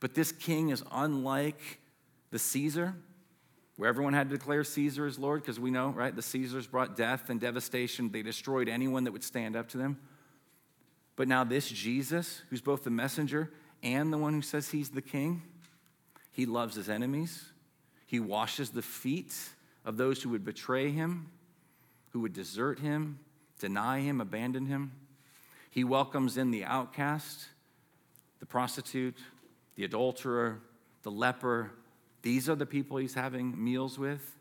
But 0.00 0.16
this 0.16 0.32
king 0.32 0.70
is 0.70 0.82
unlike 0.90 1.78
the 2.32 2.40
Caesar 2.40 2.96
where 3.76 3.88
everyone 3.88 4.12
had 4.12 4.28
to 4.28 4.36
declare 4.36 4.64
Caesar 4.64 5.06
as 5.06 5.16
Lord, 5.16 5.42
because 5.42 5.60
we 5.60 5.70
know, 5.70 5.90
right, 5.90 6.16
the 6.16 6.20
Caesars 6.20 6.66
brought 6.66 6.96
death 6.96 7.30
and 7.30 7.40
devastation. 7.40 8.10
They 8.10 8.22
destroyed 8.22 8.68
anyone 8.68 9.04
that 9.04 9.12
would 9.12 9.22
stand 9.22 9.54
up 9.54 9.68
to 9.68 9.78
them. 9.78 10.00
But 11.14 11.28
now, 11.28 11.44
this 11.44 11.70
Jesus, 11.70 12.42
who's 12.50 12.60
both 12.60 12.82
the 12.82 12.90
messenger 12.90 13.52
and 13.84 14.12
the 14.12 14.18
one 14.18 14.32
who 14.32 14.42
says 14.42 14.70
he's 14.70 14.88
the 14.88 15.00
king, 15.00 15.44
he 16.32 16.44
loves 16.44 16.74
his 16.74 16.88
enemies. 16.88 17.52
He 18.08 18.20
washes 18.20 18.70
the 18.70 18.82
feet 18.82 19.36
of 19.84 19.98
those 19.98 20.22
who 20.22 20.30
would 20.30 20.42
betray 20.42 20.90
him, 20.90 21.30
who 22.10 22.20
would 22.20 22.32
desert 22.32 22.78
him, 22.78 23.18
deny 23.60 24.00
him, 24.00 24.20
abandon 24.22 24.64
him. 24.64 24.92
He 25.70 25.84
welcomes 25.84 26.38
in 26.38 26.50
the 26.50 26.64
outcast, 26.64 27.48
the 28.40 28.46
prostitute, 28.46 29.18
the 29.76 29.84
adulterer, 29.84 30.62
the 31.02 31.10
leper, 31.10 31.70
these 32.22 32.48
are 32.48 32.56
the 32.56 32.64
people 32.64 32.96
he's 32.96 33.12
having 33.12 33.62
meals 33.62 33.98
with. 33.98 34.36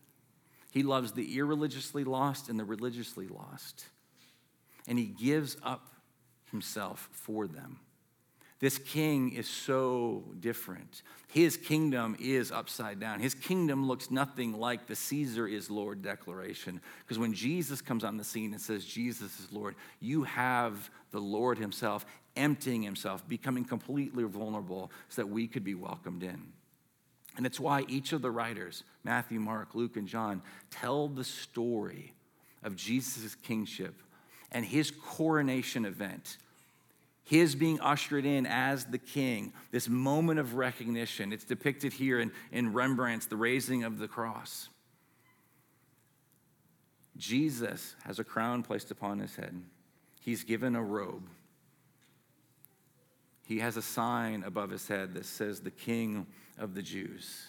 He 0.71 0.81
loves 0.81 1.11
the 1.11 1.37
irreligiously 1.37 2.05
lost 2.05 2.47
and 2.47 2.57
the 2.57 2.63
religiously 2.63 3.27
lost. 3.27 3.85
And 4.87 4.97
he 4.97 5.07
gives 5.07 5.57
up 5.61 5.89
himself 6.51 7.09
for 7.11 7.47
them. 7.47 7.79
This 8.59 8.79
king 8.79 9.33
is 9.33 9.47
so 9.47 10.23
different. 10.39 11.03
His 11.27 11.57
kingdom 11.57 12.15
is 12.19 12.51
upside 12.51 12.99
down. 12.99 13.19
His 13.19 13.35
kingdom 13.35 13.87
looks 13.87 14.09
nothing 14.09 14.53
like 14.53 14.87
the 14.87 14.95
Caesar 14.95 15.47
is 15.47 15.69
Lord 15.69 16.01
declaration. 16.01 16.81
Because 17.01 17.19
when 17.19 17.33
Jesus 17.33 17.81
comes 17.81 18.03
on 18.03 18.17
the 18.17 18.23
scene 18.23 18.53
and 18.53 18.61
says, 18.61 18.83
Jesus 18.83 19.39
is 19.39 19.51
Lord, 19.51 19.75
you 19.99 20.23
have 20.23 20.89
the 21.11 21.19
Lord 21.19 21.59
himself 21.59 22.05
emptying 22.35 22.81
himself, 22.81 23.27
becoming 23.27 23.65
completely 23.65 24.23
vulnerable 24.23 24.91
so 25.09 25.21
that 25.21 25.27
we 25.27 25.47
could 25.47 25.63
be 25.63 25.75
welcomed 25.75 26.23
in. 26.23 26.41
And 27.35 27.45
it's 27.45 27.59
why 27.59 27.85
each 27.87 28.13
of 28.13 28.23
the 28.23 28.31
writers, 28.31 28.83
Matthew, 29.03 29.39
Mark, 29.39 29.75
Luke, 29.75 29.97
and 29.97 30.07
John, 30.07 30.41
tell 30.71 31.07
the 31.07 31.23
story 31.23 32.13
of 32.63 32.75
Jesus' 32.75 33.35
kingship 33.35 34.01
and 34.51 34.65
his 34.65 34.89
coronation 34.91 35.85
event, 35.85 36.37
his 37.27 37.55
being 37.55 37.77
ushered 37.81 38.25
in 38.25 38.45
as 38.45 38.85
the 38.85 38.97
king, 38.97 39.51
this 39.71 39.89
moment 39.89 40.39
of 40.39 40.55
recognition. 40.55 41.33
It's 41.33 41.43
depicted 41.43 41.91
here 41.91 42.21
in, 42.21 42.31
in 42.53 42.71
Rembrandt's 42.71 43.25
The 43.25 43.35
Raising 43.35 43.83
of 43.83 43.99
the 43.99 44.07
Cross. 44.07 44.69
Jesus 47.17 47.97
has 48.05 48.19
a 48.19 48.23
crown 48.23 48.63
placed 48.63 48.91
upon 48.91 49.19
his 49.19 49.35
head, 49.35 49.61
he's 50.21 50.45
given 50.45 50.73
a 50.73 50.81
robe. 50.81 51.27
He 53.43 53.59
has 53.59 53.75
a 53.75 53.81
sign 53.81 54.43
above 54.43 54.69
his 54.69 54.87
head 54.87 55.13
that 55.15 55.25
says, 55.25 55.59
The 55.59 55.71
King 55.71 56.27
of 56.57 56.75
the 56.75 56.81
Jews. 56.81 57.47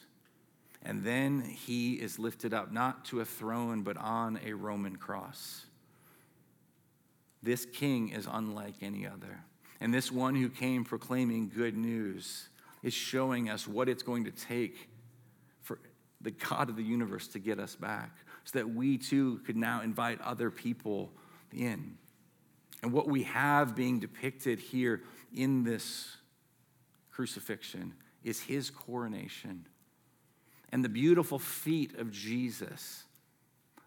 And 0.83 1.05
then 1.05 1.41
he 1.41 1.95
is 1.95 2.19
lifted 2.19 2.53
up, 2.53 2.73
not 2.73 3.05
to 3.07 3.21
a 3.21 3.25
throne, 3.25 3.83
but 3.83 3.97
on 3.97 4.41
a 4.45 4.55
Roman 4.55 4.97
cross. 4.97 5.67
This 7.45 7.65
king 7.65 8.09
is 8.09 8.29
unlike 8.29 8.75
any 8.83 9.07
other. 9.07 9.45
And 9.81 9.95
this 9.95 10.11
one 10.11 10.35
who 10.35 10.49
came 10.49 10.85
proclaiming 10.85 11.51
good 11.55 11.77
news 11.77 12.49
is 12.83 12.95
showing 12.95 13.49
us 13.49 13.67
what 13.67 13.89
it's 13.89 14.03
going 14.03 14.25
to 14.25 14.31
take 14.31 14.89
for 15.63 15.79
the 16.21 16.31
God 16.31 16.69
of 16.69 16.77
the 16.77 16.83
universe 16.83 17.29
to 17.29 17.39
get 17.39 17.59
us 17.59 17.77
back 17.77 18.17
so 18.45 18.59
that 18.59 18.69
we 18.69 18.99
too 18.99 19.41
could 19.47 19.57
now 19.57 19.83
invite 19.83 20.21
other 20.21 20.51
people 20.51 21.13
in. 21.53 21.97
And 22.83 22.93
what 22.93 23.09
we 23.09 23.25
have 23.25 23.75
being 23.75 23.99
depicted 23.99 24.59
here 24.59 25.03
in 25.35 25.65
this 25.65 26.17
crucifixion 27.11 27.95
is 28.23 28.41
his 28.41 28.71
coronation. 28.71 29.67
And 30.71 30.85
the 30.85 30.89
beautiful 30.89 31.39
feet 31.39 31.99
of 31.99 32.11
Jesus 32.11 33.05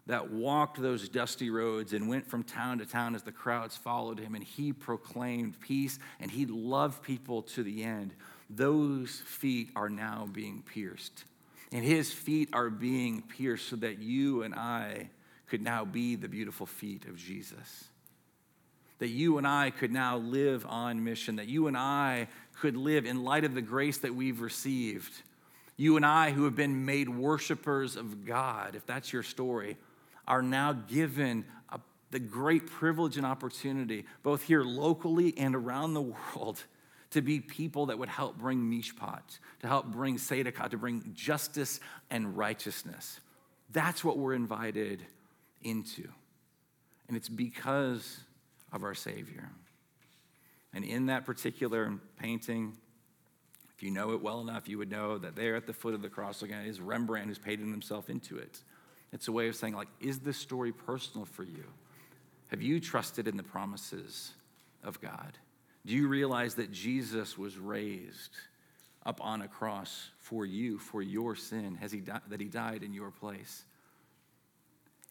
that 0.06 0.30
walked 0.30 0.80
those 0.80 1.08
dusty 1.08 1.50
roads 1.50 1.92
and 1.92 2.08
went 2.08 2.26
from 2.26 2.42
town 2.42 2.78
to 2.78 2.86
town 2.86 3.14
as 3.14 3.22
the 3.22 3.32
crowds 3.32 3.76
followed 3.76 4.18
him, 4.18 4.34
and 4.34 4.42
he 4.42 4.72
proclaimed 4.72 5.60
peace 5.60 5.98
and 6.20 6.30
he 6.30 6.46
loved 6.46 7.02
people 7.02 7.42
to 7.42 7.62
the 7.62 7.84
end. 7.84 8.12
Those 8.50 9.22
feet 9.24 9.70
are 9.76 9.88
now 9.88 10.28
being 10.32 10.62
pierced. 10.62 11.24
And 11.70 11.84
his 11.84 12.12
feet 12.12 12.50
are 12.52 12.68
being 12.68 13.22
pierced 13.22 13.68
so 13.68 13.76
that 13.76 13.98
you 13.98 14.42
and 14.42 14.54
I 14.54 15.08
could 15.46 15.62
now 15.62 15.84
be 15.84 16.16
the 16.16 16.28
beautiful 16.28 16.66
feet 16.66 17.06
of 17.06 17.16
Jesus 17.16 17.84
that 19.02 19.08
you 19.08 19.36
and 19.36 19.48
I 19.48 19.70
could 19.70 19.90
now 19.90 20.18
live 20.18 20.64
on 20.64 21.02
mission, 21.02 21.34
that 21.34 21.48
you 21.48 21.66
and 21.66 21.76
I 21.76 22.28
could 22.60 22.76
live 22.76 23.04
in 23.04 23.24
light 23.24 23.42
of 23.42 23.52
the 23.52 23.60
grace 23.60 23.98
that 23.98 24.14
we've 24.14 24.40
received. 24.40 25.12
You 25.76 25.96
and 25.96 26.06
I, 26.06 26.30
who 26.30 26.44
have 26.44 26.54
been 26.54 26.84
made 26.86 27.08
worshipers 27.08 27.96
of 27.96 28.24
God, 28.24 28.76
if 28.76 28.86
that's 28.86 29.12
your 29.12 29.24
story, 29.24 29.76
are 30.26 30.42
now 30.42 30.72
given 30.72 31.44
a, 31.70 31.80
the 32.10 32.18
great 32.18 32.66
privilege 32.66 33.16
and 33.16 33.26
opportunity, 33.26 34.04
both 34.22 34.42
here 34.42 34.62
locally 34.62 35.34
and 35.36 35.54
around 35.54 35.94
the 35.94 36.02
world, 36.36 36.62
to 37.10 37.20
be 37.20 37.40
people 37.40 37.86
that 37.86 37.98
would 37.98 38.08
help 38.08 38.38
bring 38.38 38.58
mishpat, 38.58 39.38
to 39.60 39.66
help 39.66 39.86
bring 39.86 40.16
tzedakah, 40.16 40.70
to 40.70 40.78
bring 40.78 41.12
justice 41.14 41.78
and 42.10 42.36
righteousness. 42.36 43.20
That's 43.70 44.02
what 44.02 44.18
we're 44.18 44.34
invited 44.34 45.02
into. 45.62 46.08
And 47.08 47.16
it's 47.16 47.28
because 47.28 48.20
of 48.72 48.82
our 48.82 48.94
Savior. 48.94 49.50
And 50.74 50.84
in 50.84 51.06
that 51.06 51.26
particular 51.26 51.92
painting, 52.18 52.76
if 53.76 53.82
you 53.82 53.90
know 53.90 54.12
it 54.12 54.22
well 54.22 54.40
enough, 54.40 54.68
you 54.68 54.78
would 54.78 54.90
know 54.90 55.18
that 55.18 55.36
there 55.36 55.54
at 55.54 55.66
the 55.66 55.72
foot 55.72 55.92
of 55.92 56.02
the 56.02 56.08
cross 56.08 56.42
again 56.42 56.64
is 56.64 56.80
Rembrandt 56.80 57.28
who's 57.28 57.38
painted 57.38 57.68
himself 57.68 58.08
into 58.08 58.38
it. 58.38 58.60
It's 59.12 59.28
a 59.28 59.32
way 59.32 59.48
of 59.48 59.56
saying, 59.56 59.74
like, 59.74 59.88
is 60.00 60.20
this 60.20 60.36
story 60.36 60.72
personal 60.72 61.26
for 61.26 61.44
you? 61.44 61.64
Have 62.48 62.62
you 62.62 62.80
trusted 62.80 63.28
in 63.28 63.36
the 63.36 63.42
promises 63.42 64.32
of 64.82 65.00
God? 65.00 65.38
Do 65.84 65.94
you 65.94 66.08
realize 66.08 66.54
that 66.56 66.70
Jesus 66.70 67.36
was 67.36 67.58
raised 67.58 68.36
up 69.04 69.20
on 69.24 69.42
a 69.42 69.48
cross 69.48 70.10
for 70.18 70.46
you, 70.46 70.78
for 70.78 71.02
your 71.02 71.34
sin? 71.34 71.76
Has 71.80 71.92
he 71.92 72.00
di- 72.00 72.20
that 72.28 72.40
he 72.40 72.46
died 72.46 72.82
in 72.82 72.94
your 72.94 73.10
place? 73.10 73.64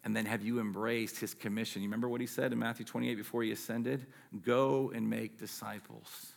And 0.03 0.15
then 0.15 0.25
have 0.25 0.41
you 0.41 0.59
embraced 0.59 1.19
his 1.19 1.33
commission? 1.33 1.81
You 1.81 1.87
remember 1.87 2.09
what 2.09 2.21
he 2.21 2.27
said 2.27 2.53
in 2.53 2.59
Matthew 2.59 2.85
28 2.85 3.15
before 3.15 3.43
he 3.43 3.51
ascended? 3.51 4.07
Go 4.43 4.91
and 4.95 5.07
make 5.09 5.37
disciples 5.37 6.33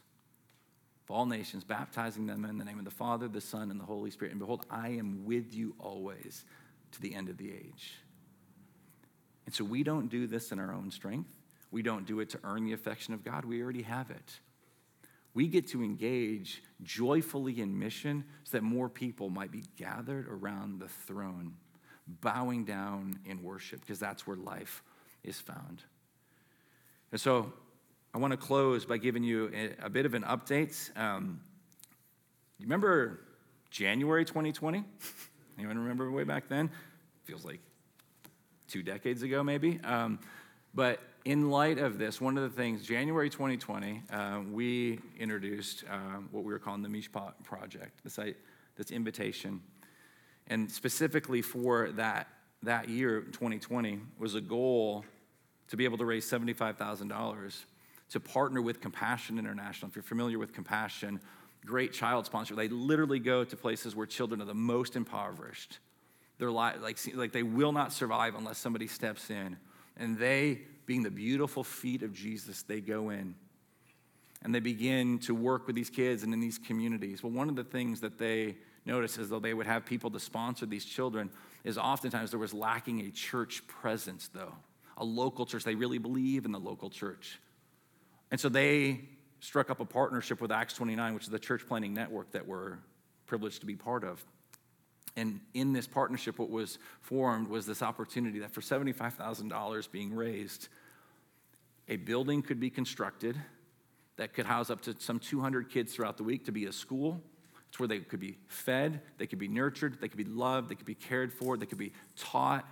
of 1.04 1.14
all 1.14 1.26
nations, 1.26 1.64
baptizing 1.64 2.26
them 2.26 2.44
in 2.44 2.58
the 2.58 2.64
name 2.64 2.78
of 2.78 2.84
the 2.84 2.90
Father, 2.90 3.28
the 3.28 3.40
Son, 3.40 3.70
and 3.70 3.78
the 3.78 3.84
Holy 3.84 4.10
Spirit. 4.10 4.32
And 4.32 4.40
behold, 4.40 4.66
I 4.70 4.88
am 4.88 5.24
with 5.24 5.54
you 5.54 5.74
always 5.78 6.44
to 6.94 7.00
the 7.00 7.14
end 7.14 7.28
of 7.28 7.36
the 7.36 7.50
age. 7.50 7.96
And 9.46 9.54
so 9.54 9.64
we 9.64 9.82
don't 9.82 10.08
do 10.08 10.26
this 10.26 10.52
in 10.52 10.58
our 10.58 10.72
own 10.72 10.90
strength. 10.90 11.28
We 11.70 11.82
don't 11.82 12.06
do 12.06 12.20
it 12.20 12.30
to 12.30 12.40
earn 12.44 12.64
the 12.64 12.72
affection 12.72 13.14
of 13.14 13.24
God. 13.24 13.44
We 13.44 13.62
already 13.62 13.82
have 13.82 14.10
it. 14.10 14.40
We 15.34 15.48
get 15.48 15.68
to 15.68 15.82
engage 15.82 16.62
joyfully 16.82 17.60
in 17.60 17.78
mission 17.78 18.24
so 18.44 18.56
that 18.56 18.62
more 18.62 18.88
people 18.88 19.28
might 19.28 19.50
be 19.50 19.64
gathered 19.76 20.28
around 20.28 20.80
the 20.80 20.88
throne 20.88 21.54
bowing 22.06 22.64
down 22.64 23.18
in 23.24 23.42
worship, 23.42 23.80
because 23.80 23.98
that's 23.98 24.26
where 24.26 24.36
life 24.36 24.82
is 25.22 25.40
found. 25.40 25.82
And 27.10 27.20
so 27.20 27.52
I 28.12 28.18
want 28.18 28.32
to 28.32 28.36
close 28.36 28.84
by 28.84 28.98
giving 28.98 29.24
you 29.24 29.50
a, 29.54 29.86
a 29.86 29.90
bit 29.90 30.06
of 30.06 30.14
an 30.14 30.22
update. 30.22 30.96
Um, 30.96 31.40
you 32.58 32.66
remember 32.66 33.20
January 33.70 34.24
2020? 34.24 34.84
Anyone 35.58 35.78
remember 35.78 36.10
way 36.10 36.24
back 36.24 36.48
then? 36.48 36.70
Feels 37.24 37.44
like 37.44 37.60
two 38.68 38.82
decades 38.82 39.22
ago, 39.22 39.42
maybe. 39.42 39.80
Um, 39.84 40.18
but 40.74 41.00
in 41.24 41.50
light 41.50 41.78
of 41.78 41.98
this, 41.98 42.20
one 42.20 42.36
of 42.36 42.42
the 42.42 42.56
things, 42.56 42.82
January 42.82 43.30
2020, 43.30 44.02
uh, 44.10 44.40
we 44.50 44.98
introduced 45.18 45.84
uh, 45.90 46.18
what 46.30 46.44
we 46.44 46.52
were 46.52 46.58
calling 46.58 46.82
the 46.82 46.88
Mishpat 46.88 47.32
Project, 47.44 48.02
this, 48.04 48.18
this 48.76 48.90
invitation 48.90 49.60
and 50.48 50.70
specifically 50.70 51.42
for 51.42 51.90
that, 51.92 52.28
that 52.62 52.88
year, 52.88 53.20
2020, 53.20 54.00
was 54.18 54.34
a 54.34 54.40
goal 54.40 55.04
to 55.68 55.76
be 55.76 55.84
able 55.84 55.98
to 55.98 56.04
raise 56.04 56.28
$75,000 56.30 57.64
to 58.10 58.20
partner 58.20 58.60
with 58.60 58.80
Compassion 58.80 59.38
International. 59.38 59.88
If 59.88 59.96
you're 59.96 60.02
familiar 60.02 60.38
with 60.38 60.52
Compassion, 60.52 61.20
great 61.64 61.92
child 61.92 62.26
sponsor. 62.26 62.54
They 62.54 62.68
literally 62.68 63.18
go 63.18 63.44
to 63.44 63.56
places 63.56 63.96
where 63.96 64.06
children 64.06 64.42
are 64.42 64.46
the 64.46 64.54
most 64.54 64.96
impoverished. 64.96 65.78
They're 66.38 66.50
like, 66.50 66.82
like, 66.82 66.98
like 67.14 67.32
they 67.32 67.42
will 67.42 67.72
not 67.72 67.92
survive 67.92 68.34
unless 68.34 68.58
somebody 68.58 68.86
steps 68.86 69.30
in. 69.30 69.56
And 69.96 70.18
they, 70.18 70.62
being 70.86 71.02
the 71.02 71.10
beautiful 71.10 71.64
feet 71.64 72.02
of 72.02 72.12
Jesus, 72.12 72.62
they 72.62 72.80
go 72.80 73.10
in 73.10 73.34
and 74.42 74.54
they 74.54 74.60
begin 74.60 75.18
to 75.20 75.34
work 75.34 75.66
with 75.66 75.74
these 75.74 75.90
kids 75.90 76.22
and 76.22 76.34
in 76.34 76.40
these 76.40 76.58
communities. 76.58 77.22
Well, 77.22 77.32
one 77.32 77.48
of 77.48 77.56
the 77.56 77.64
things 77.64 78.00
that 78.00 78.18
they 78.18 78.56
notice 78.84 79.16
as 79.16 79.30
though 79.30 79.38
they 79.38 79.54
would 79.54 79.66
have 79.66 79.86
people 79.86 80.10
to 80.10 80.20
sponsor 80.20 80.66
these 80.66 80.84
children 80.84 81.30
is 81.64 81.78
oftentimes 81.78 82.30
there 82.30 82.38
was 82.40 82.52
lacking 82.52 83.00
a 83.00 83.10
church 83.10 83.66
presence, 83.66 84.28
though, 84.28 84.52
a 84.98 85.04
local 85.04 85.46
church. 85.46 85.64
They 85.64 85.74
really 85.74 85.96
believe 85.96 86.44
in 86.44 86.52
the 86.52 86.60
local 86.60 86.90
church. 86.90 87.40
And 88.30 88.38
so 88.38 88.50
they 88.50 89.08
struck 89.44 89.68
up 89.68 89.78
a 89.78 89.84
partnership 89.84 90.40
with 90.40 90.50
Acts 90.50 90.72
29, 90.72 91.12
which 91.12 91.24
is 91.24 91.28
the 91.28 91.38
church 91.38 91.66
planting 91.68 91.92
network 91.92 92.32
that 92.32 92.46
we're 92.46 92.78
privileged 93.26 93.60
to 93.60 93.66
be 93.66 93.76
part 93.76 94.02
of. 94.02 94.24
And 95.16 95.38
in 95.52 95.74
this 95.74 95.86
partnership, 95.86 96.38
what 96.38 96.48
was 96.48 96.78
formed 97.02 97.48
was 97.48 97.66
this 97.66 97.82
opportunity 97.82 98.38
that 98.38 98.52
for 98.52 98.62
$75,000 98.62 99.90
being 99.92 100.14
raised, 100.14 100.68
a 101.88 101.96
building 101.96 102.40
could 102.40 102.58
be 102.58 102.70
constructed 102.70 103.36
that 104.16 104.32
could 104.32 104.46
house 104.46 104.70
up 104.70 104.80
to 104.82 104.96
some 104.98 105.18
200 105.18 105.68
kids 105.68 105.94
throughout 105.94 106.16
the 106.16 106.24
week 106.24 106.46
to 106.46 106.52
be 106.52 106.64
a 106.64 106.72
school. 106.72 107.20
It's 107.68 107.78
where 107.78 107.88
they 107.88 107.98
could 107.98 108.20
be 108.20 108.38
fed, 108.46 109.02
they 109.18 109.26
could 109.26 109.38
be 109.38 109.48
nurtured, 109.48 109.98
they 110.00 110.08
could 110.08 110.16
be 110.16 110.24
loved, 110.24 110.70
they 110.70 110.74
could 110.74 110.86
be 110.86 110.94
cared 110.94 111.32
for, 111.32 111.58
they 111.58 111.66
could 111.66 111.76
be 111.76 111.92
taught. 112.16 112.66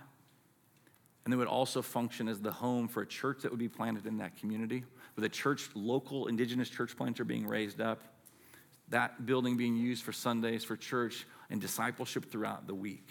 And 1.23 1.31
they 1.31 1.37
would 1.37 1.47
also 1.47 1.81
function 1.81 2.27
as 2.27 2.41
the 2.41 2.51
home 2.51 2.87
for 2.87 3.01
a 3.01 3.07
church 3.07 3.41
that 3.41 3.51
would 3.51 3.59
be 3.59 3.69
planted 3.69 4.05
in 4.05 4.17
that 4.17 4.37
community, 4.37 4.83
with 5.15 5.23
a 5.23 5.29
church, 5.29 5.69
local 5.73 6.27
indigenous 6.27 6.69
church 6.69 6.97
planter 6.97 7.23
being 7.23 7.47
raised 7.47 7.79
up, 7.79 8.01
that 8.89 9.25
building 9.25 9.55
being 9.55 9.75
used 9.75 10.03
for 10.03 10.11
Sundays, 10.11 10.63
for 10.63 10.75
church, 10.75 11.25
and 11.49 11.61
discipleship 11.61 12.29
throughout 12.29 12.67
the 12.67 12.75
week. 12.75 13.09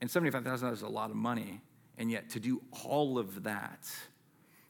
And 0.00 0.10
$75,000 0.10 0.72
is 0.72 0.82
a 0.82 0.88
lot 0.88 1.10
of 1.10 1.16
money, 1.16 1.60
and 1.96 2.10
yet 2.10 2.30
to 2.30 2.40
do 2.40 2.60
all 2.84 3.18
of 3.18 3.44
that. 3.44 3.88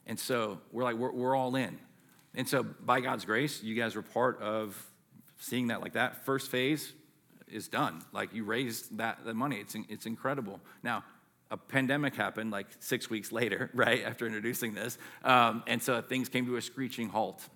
And 0.07 0.18
so 0.18 0.61
we're 0.70 0.84
like, 0.84 0.97
we're, 0.97 1.12
we're 1.12 1.34
all 1.34 1.57
in. 1.57 1.78
And 2.34 2.49
so 2.49 2.62
by 2.62 3.01
God's 3.01 3.24
grace, 3.24 3.62
you 3.62 3.74
guys 3.74 3.97
were 3.97 4.03
part 4.03 4.40
of 4.40 4.80
seeing 5.38 5.68
that 5.68 5.80
like 5.80 5.95
that. 5.95 6.24
First 6.24 6.51
phase 6.51 6.93
is 7.49 7.68
done. 7.68 8.03
Like 8.12 8.32
you 8.32 8.45
raised 8.45 8.97
that 8.99 9.24
the 9.24 9.34
money. 9.34 9.57
It's, 9.57 9.74
it's 9.88 10.07
incredible. 10.07 10.61
Now, 10.82 11.05
a 11.53 11.57
pandemic 11.57 12.16
happened 12.16 12.50
like 12.50 12.66
six 12.80 13.11
weeks 13.11 13.30
later, 13.30 13.70
right, 13.74 14.03
after 14.05 14.26
introducing 14.26 14.74
this. 14.74 14.98
Um, 15.22 15.62
and 15.66 15.82
so 15.82 16.00
things 16.00 16.28
came 16.28 16.46
to 16.46 16.57
a 16.57 16.62
screeching 16.62 17.11
halt. 17.11 17.46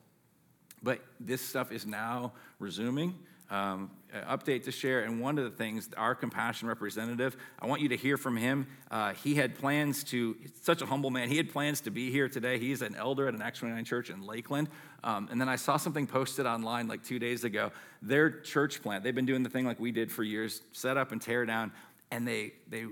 But 0.82 1.01
this 1.18 1.40
stuff 1.40 1.72
is 1.72 1.86
now 1.86 2.32
resuming 2.61 3.14
um, 3.51 3.90
update 4.12 4.64
to 4.64 4.72
share. 4.72 5.01
And 5.01 5.20
one 5.20 5.38
of 5.38 5.44
the 5.44 5.51
things, 5.51 5.88
our 5.97 6.14
compassion 6.14 6.68
representative, 6.68 7.36
I 7.59 7.66
want 7.66 7.80
you 7.80 7.88
to 7.90 7.97
hear 7.97 8.16
from 8.16 8.36
him. 8.36 8.66
Uh, 8.90 9.14
he 9.14 9.34
had 9.34 9.55
plans 9.55 10.05
to, 10.05 10.36
such 10.62 10.82
a 10.82 10.86
humble 10.86 11.11
man, 11.11 11.28
he 11.28 11.36
had 11.36 11.51
plans 11.51 11.80
to 11.82 11.90
be 11.90 12.11
here 12.11 12.28
today. 12.28 12.59
He's 12.59 12.82
an 12.82 12.94
elder 12.97 13.28
at 13.28 13.34
an 13.34 13.42
Acts 13.42 13.61
29 13.61 13.84
church 13.84 14.11
in 14.11 14.22
Lakeland. 14.26 14.68
Um, 15.05 15.28
and 15.30 15.40
then 15.40 15.49
I 15.49 15.57
saw 15.57 15.76
something 15.76 16.07
posted 16.07 16.47
online 16.47 16.88
like 16.88 17.05
two 17.05 17.18
days 17.18 17.44
ago. 17.44 17.70
Their 18.03 18.40
church 18.40 18.82
plant, 18.82 19.05
they've 19.05 19.14
been 19.14 19.26
doing 19.26 19.42
the 19.42 19.51
thing 19.51 19.64
like 19.64 19.80
we 19.80 19.92
did 19.92 20.11
for 20.11 20.22
years 20.22 20.62
set 20.72 20.97
up 20.97 21.12
and 21.12 21.20
tear 21.20 21.47
down. 21.47 21.72
And 22.11 22.26
they, 22.26 22.53
they 22.68 22.86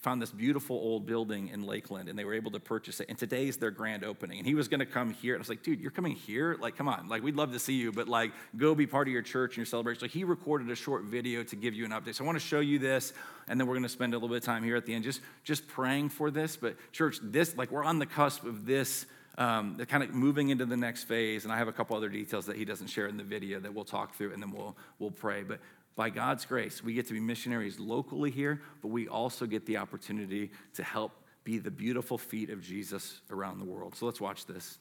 found 0.00 0.22
this 0.22 0.30
beautiful 0.30 0.76
old 0.76 1.06
building 1.06 1.48
in 1.48 1.64
Lakeland 1.64 2.08
and 2.08 2.18
they 2.18 2.24
were 2.24 2.34
able 2.34 2.50
to 2.52 2.60
purchase 2.60 3.00
it. 3.00 3.08
And 3.08 3.18
today's 3.18 3.56
their 3.56 3.70
grand 3.70 4.04
opening. 4.04 4.38
And 4.38 4.46
he 4.46 4.54
was 4.54 4.68
going 4.68 4.80
to 4.80 4.86
come 4.86 5.12
here. 5.12 5.34
And 5.34 5.40
I 5.40 5.42
was 5.42 5.48
like, 5.48 5.62
dude, 5.62 5.80
you're 5.80 5.90
coming 5.90 6.14
here? 6.14 6.56
Like, 6.60 6.76
come 6.76 6.88
on. 6.88 7.08
Like, 7.08 7.22
we'd 7.22 7.36
love 7.36 7.52
to 7.52 7.58
see 7.58 7.74
you, 7.74 7.90
but 7.92 8.08
like, 8.08 8.32
go 8.56 8.74
be 8.74 8.86
part 8.86 9.08
of 9.08 9.12
your 9.12 9.22
church 9.22 9.52
and 9.52 9.58
your 9.58 9.66
celebration. 9.66 10.00
So 10.00 10.06
he 10.06 10.24
recorded 10.24 10.70
a 10.70 10.76
short 10.76 11.04
video 11.04 11.42
to 11.44 11.56
give 11.56 11.74
you 11.74 11.84
an 11.84 11.90
update. 11.90 12.14
So 12.14 12.24
I 12.24 12.26
want 12.26 12.36
to 12.36 12.46
show 12.46 12.60
you 12.60 12.78
this. 12.78 13.12
And 13.48 13.58
then 13.58 13.66
we're 13.66 13.74
going 13.74 13.82
to 13.84 13.88
spend 13.88 14.14
a 14.14 14.16
little 14.16 14.28
bit 14.28 14.38
of 14.38 14.44
time 14.44 14.62
here 14.62 14.76
at 14.76 14.86
the 14.86 14.94
end 14.94 15.04
just, 15.04 15.20
just 15.42 15.66
praying 15.66 16.10
for 16.10 16.30
this. 16.30 16.56
But, 16.56 16.76
church, 16.92 17.18
this, 17.22 17.56
like, 17.56 17.70
we're 17.70 17.84
on 17.84 17.98
the 17.98 18.06
cusp 18.06 18.44
of 18.44 18.66
this. 18.66 19.06
Um, 19.36 19.78
kind 19.88 20.02
of 20.02 20.12
moving 20.12 20.48
into 20.48 20.66
the 20.66 20.76
next 20.76 21.04
phase, 21.04 21.44
and 21.44 21.52
I 21.52 21.58
have 21.58 21.68
a 21.68 21.72
couple 21.72 21.96
other 21.96 22.08
details 22.08 22.46
that 22.46 22.56
he 22.56 22.64
doesn't 22.64 22.88
share 22.88 23.06
in 23.06 23.16
the 23.16 23.22
video 23.22 23.60
that 23.60 23.72
we'll 23.72 23.84
talk 23.84 24.16
through, 24.16 24.32
and 24.32 24.42
then 24.42 24.50
we'll 24.50 24.76
we'll 24.98 25.12
pray. 25.12 25.44
But 25.44 25.60
by 25.98 26.08
God's 26.10 26.46
grace, 26.46 26.82
we 26.84 26.94
get 26.94 27.08
to 27.08 27.12
be 27.12 27.18
missionaries 27.18 27.80
locally 27.80 28.30
here, 28.30 28.62
but 28.80 28.88
we 28.88 29.08
also 29.08 29.46
get 29.46 29.66
the 29.66 29.78
opportunity 29.78 30.52
to 30.74 30.84
help 30.84 31.10
be 31.42 31.58
the 31.58 31.72
beautiful 31.72 32.16
feet 32.16 32.50
of 32.50 32.62
Jesus 32.62 33.20
around 33.32 33.58
the 33.58 33.64
world. 33.64 33.96
So 33.96 34.06
let's 34.06 34.20
watch 34.20 34.46
this. 34.46 34.78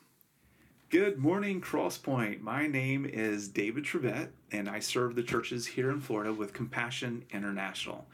Good 0.91 1.17
morning, 1.17 1.59
Crosspoint. 1.59 2.41
My 2.41 2.67
name 2.67 3.07
is 3.07 3.47
David 3.47 3.83
Trevette, 3.83 4.29
and 4.51 4.69
I 4.69 4.77
serve 4.77 5.15
the 5.15 5.23
churches 5.23 5.65
here 5.65 5.89
in 5.89 6.01
Florida 6.01 6.31
with 6.31 6.53
Compassion 6.53 7.25
International. 7.31 8.05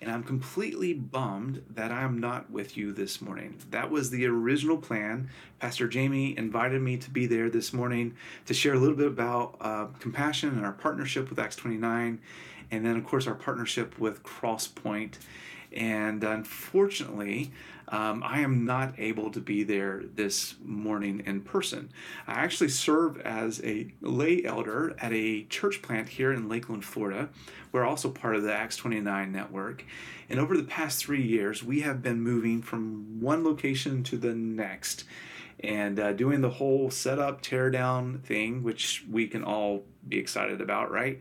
And 0.00 0.10
I'm 0.10 0.22
completely 0.22 0.94
bummed 0.94 1.62
that 1.68 1.92
I'm 1.92 2.18
not 2.18 2.50
with 2.50 2.74
you 2.76 2.92
this 2.92 3.20
morning. 3.20 3.58
That 3.70 3.90
was 3.90 4.08
the 4.08 4.24
original 4.26 4.78
plan. 4.78 5.28
Pastor 5.58 5.88
Jamie 5.88 6.36
invited 6.38 6.80
me 6.80 6.96
to 6.96 7.10
be 7.10 7.26
there 7.26 7.50
this 7.50 7.74
morning 7.74 8.14
to 8.46 8.54
share 8.54 8.72
a 8.72 8.78
little 8.78 8.96
bit 8.96 9.08
about 9.08 9.56
uh, 9.60 9.86
compassion 9.98 10.50
and 10.50 10.64
our 10.64 10.72
partnership 10.72 11.28
with 11.28 11.38
Acts 11.38 11.56
29, 11.56 12.18
and 12.70 12.86
then, 12.86 12.96
of 12.96 13.04
course, 13.04 13.26
our 13.26 13.34
partnership 13.34 13.98
with 13.98 14.22
Crosspoint. 14.22 15.16
And 15.72 16.24
unfortunately, 16.24 17.52
um, 17.88 18.22
I 18.24 18.40
am 18.40 18.64
not 18.64 18.94
able 18.98 19.30
to 19.32 19.40
be 19.40 19.64
there 19.64 20.02
this 20.14 20.54
morning 20.64 21.22
in 21.26 21.40
person. 21.40 21.92
I 22.26 22.34
actually 22.34 22.68
serve 22.68 23.20
as 23.20 23.60
a 23.64 23.92
lay 24.00 24.44
elder 24.44 24.94
at 24.98 25.12
a 25.12 25.44
church 25.44 25.82
plant 25.82 26.10
here 26.10 26.32
in 26.32 26.48
Lakeland, 26.48 26.84
Florida. 26.84 27.28
We're 27.72 27.84
also 27.84 28.10
part 28.10 28.36
of 28.36 28.44
the 28.44 28.54
Acts 28.54 28.76
29 28.76 29.32
network. 29.32 29.84
And 30.28 30.38
over 30.38 30.56
the 30.56 30.62
past 30.64 31.04
three 31.04 31.22
years, 31.22 31.64
we 31.64 31.80
have 31.80 32.00
been 32.00 32.20
moving 32.20 32.62
from 32.62 33.20
one 33.20 33.42
location 33.42 34.04
to 34.04 34.16
the 34.16 34.34
next 34.34 35.04
and 35.62 35.98
uh, 36.00 36.12
doing 36.12 36.40
the 36.40 36.50
whole 36.50 36.90
setup, 36.90 37.42
tear 37.42 37.70
down 37.70 38.18
thing, 38.20 38.62
which 38.62 39.04
we 39.10 39.26
can 39.26 39.44
all 39.44 39.84
be 40.08 40.18
excited 40.18 40.60
about, 40.60 40.90
right? 40.90 41.20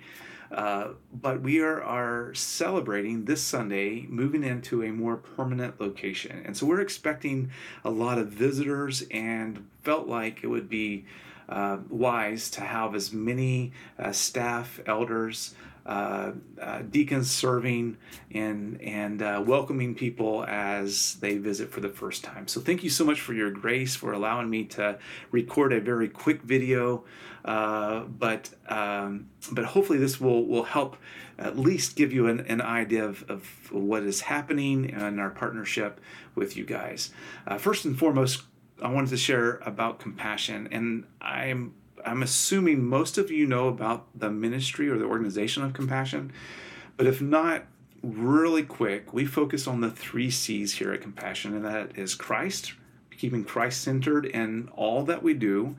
Uh, 0.51 0.89
but 1.13 1.41
we 1.41 1.59
are, 1.59 1.81
are 1.81 2.33
celebrating 2.33 3.25
this 3.25 3.41
Sunday, 3.41 4.07
moving 4.09 4.43
into 4.43 4.83
a 4.83 4.91
more 4.91 5.15
permanent 5.15 5.79
location. 5.79 6.41
And 6.45 6.57
so 6.57 6.65
we're 6.65 6.81
expecting 6.81 7.51
a 7.83 7.89
lot 7.89 8.17
of 8.17 8.29
visitors 8.29 9.03
and 9.11 9.67
felt 9.83 10.07
like 10.07 10.43
it 10.43 10.47
would 10.47 10.67
be 10.67 11.05
uh, 11.47 11.77
wise 11.89 12.49
to 12.51 12.61
have 12.61 12.95
as 12.95 13.11
many 13.11 13.71
uh, 13.97 14.11
staff, 14.11 14.79
elders, 14.85 15.55
uh, 15.85 16.31
uh, 16.61 16.81
deacons 16.89 17.31
serving 17.31 17.97
and 18.31 18.81
and 18.81 19.21
uh, 19.21 19.43
welcoming 19.45 19.95
people 19.95 20.45
as 20.47 21.15
they 21.15 21.37
visit 21.37 21.71
for 21.71 21.79
the 21.79 21.89
first 21.89 22.23
time. 22.23 22.47
So 22.47 22.61
thank 22.61 22.83
you 22.83 22.89
so 22.89 23.05
much 23.05 23.19
for 23.21 23.33
your 23.33 23.51
grace 23.51 23.95
for 23.95 24.13
allowing 24.13 24.49
me 24.49 24.65
to 24.65 24.99
record 25.31 25.73
a 25.73 25.79
very 25.79 26.09
quick 26.09 26.41
video, 26.41 27.03
uh, 27.45 28.01
but 28.01 28.49
um, 28.67 29.29
but 29.51 29.65
hopefully 29.65 29.99
this 29.99 30.19
will 30.21 30.45
will 30.45 30.63
help 30.63 30.97
at 31.37 31.57
least 31.57 31.95
give 31.95 32.11
you 32.11 32.27
an, 32.27 32.41
an 32.41 32.61
idea 32.61 33.05
of, 33.05 33.23
of 33.29 33.71
what 33.71 34.03
is 34.03 34.21
happening 34.21 34.91
and 34.91 35.19
our 35.19 35.29
partnership 35.29 36.01
with 36.35 36.57
you 36.57 36.65
guys. 36.65 37.11
Uh, 37.47 37.57
first 37.57 37.85
and 37.85 37.97
foremost, 37.97 38.43
I 38.81 38.89
wanted 38.89 39.09
to 39.11 39.17
share 39.17 39.59
about 39.65 39.99
compassion, 39.99 40.67
and 40.71 41.05
I'm 41.21 41.73
I'm 42.05 42.23
assuming 42.23 42.83
most 42.83 43.17
of 43.17 43.31
you 43.31 43.45
know 43.45 43.67
about 43.67 44.07
the 44.15 44.29
ministry 44.29 44.89
or 44.89 44.97
the 44.97 45.05
organization 45.05 45.63
of 45.63 45.73
compassion, 45.73 46.31
but 46.97 47.07
if 47.07 47.21
not, 47.21 47.65
really 48.03 48.63
quick, 48.63 49.13
we 49.13 49.25
focus 49.25 49.67
on 49.67 49.81
the 49.81 49.91
three 49.91 50.29
C's 50.29 50.75
here 50.75 50.91
at 50.93 51.01
Compassion, 51.01 51.53
and 51.53 51.65
that 51.65 51.97
is 51.97 52.15
Christ, 52.15 52.73
keeping 53.17 53.43
Christ 53.43 53.81
centered 53.81 54.25
in 54.25 54.69
all 54.75 55.03
that 55.03 55.23
we 55.23 55.33
do. 55.33 55.75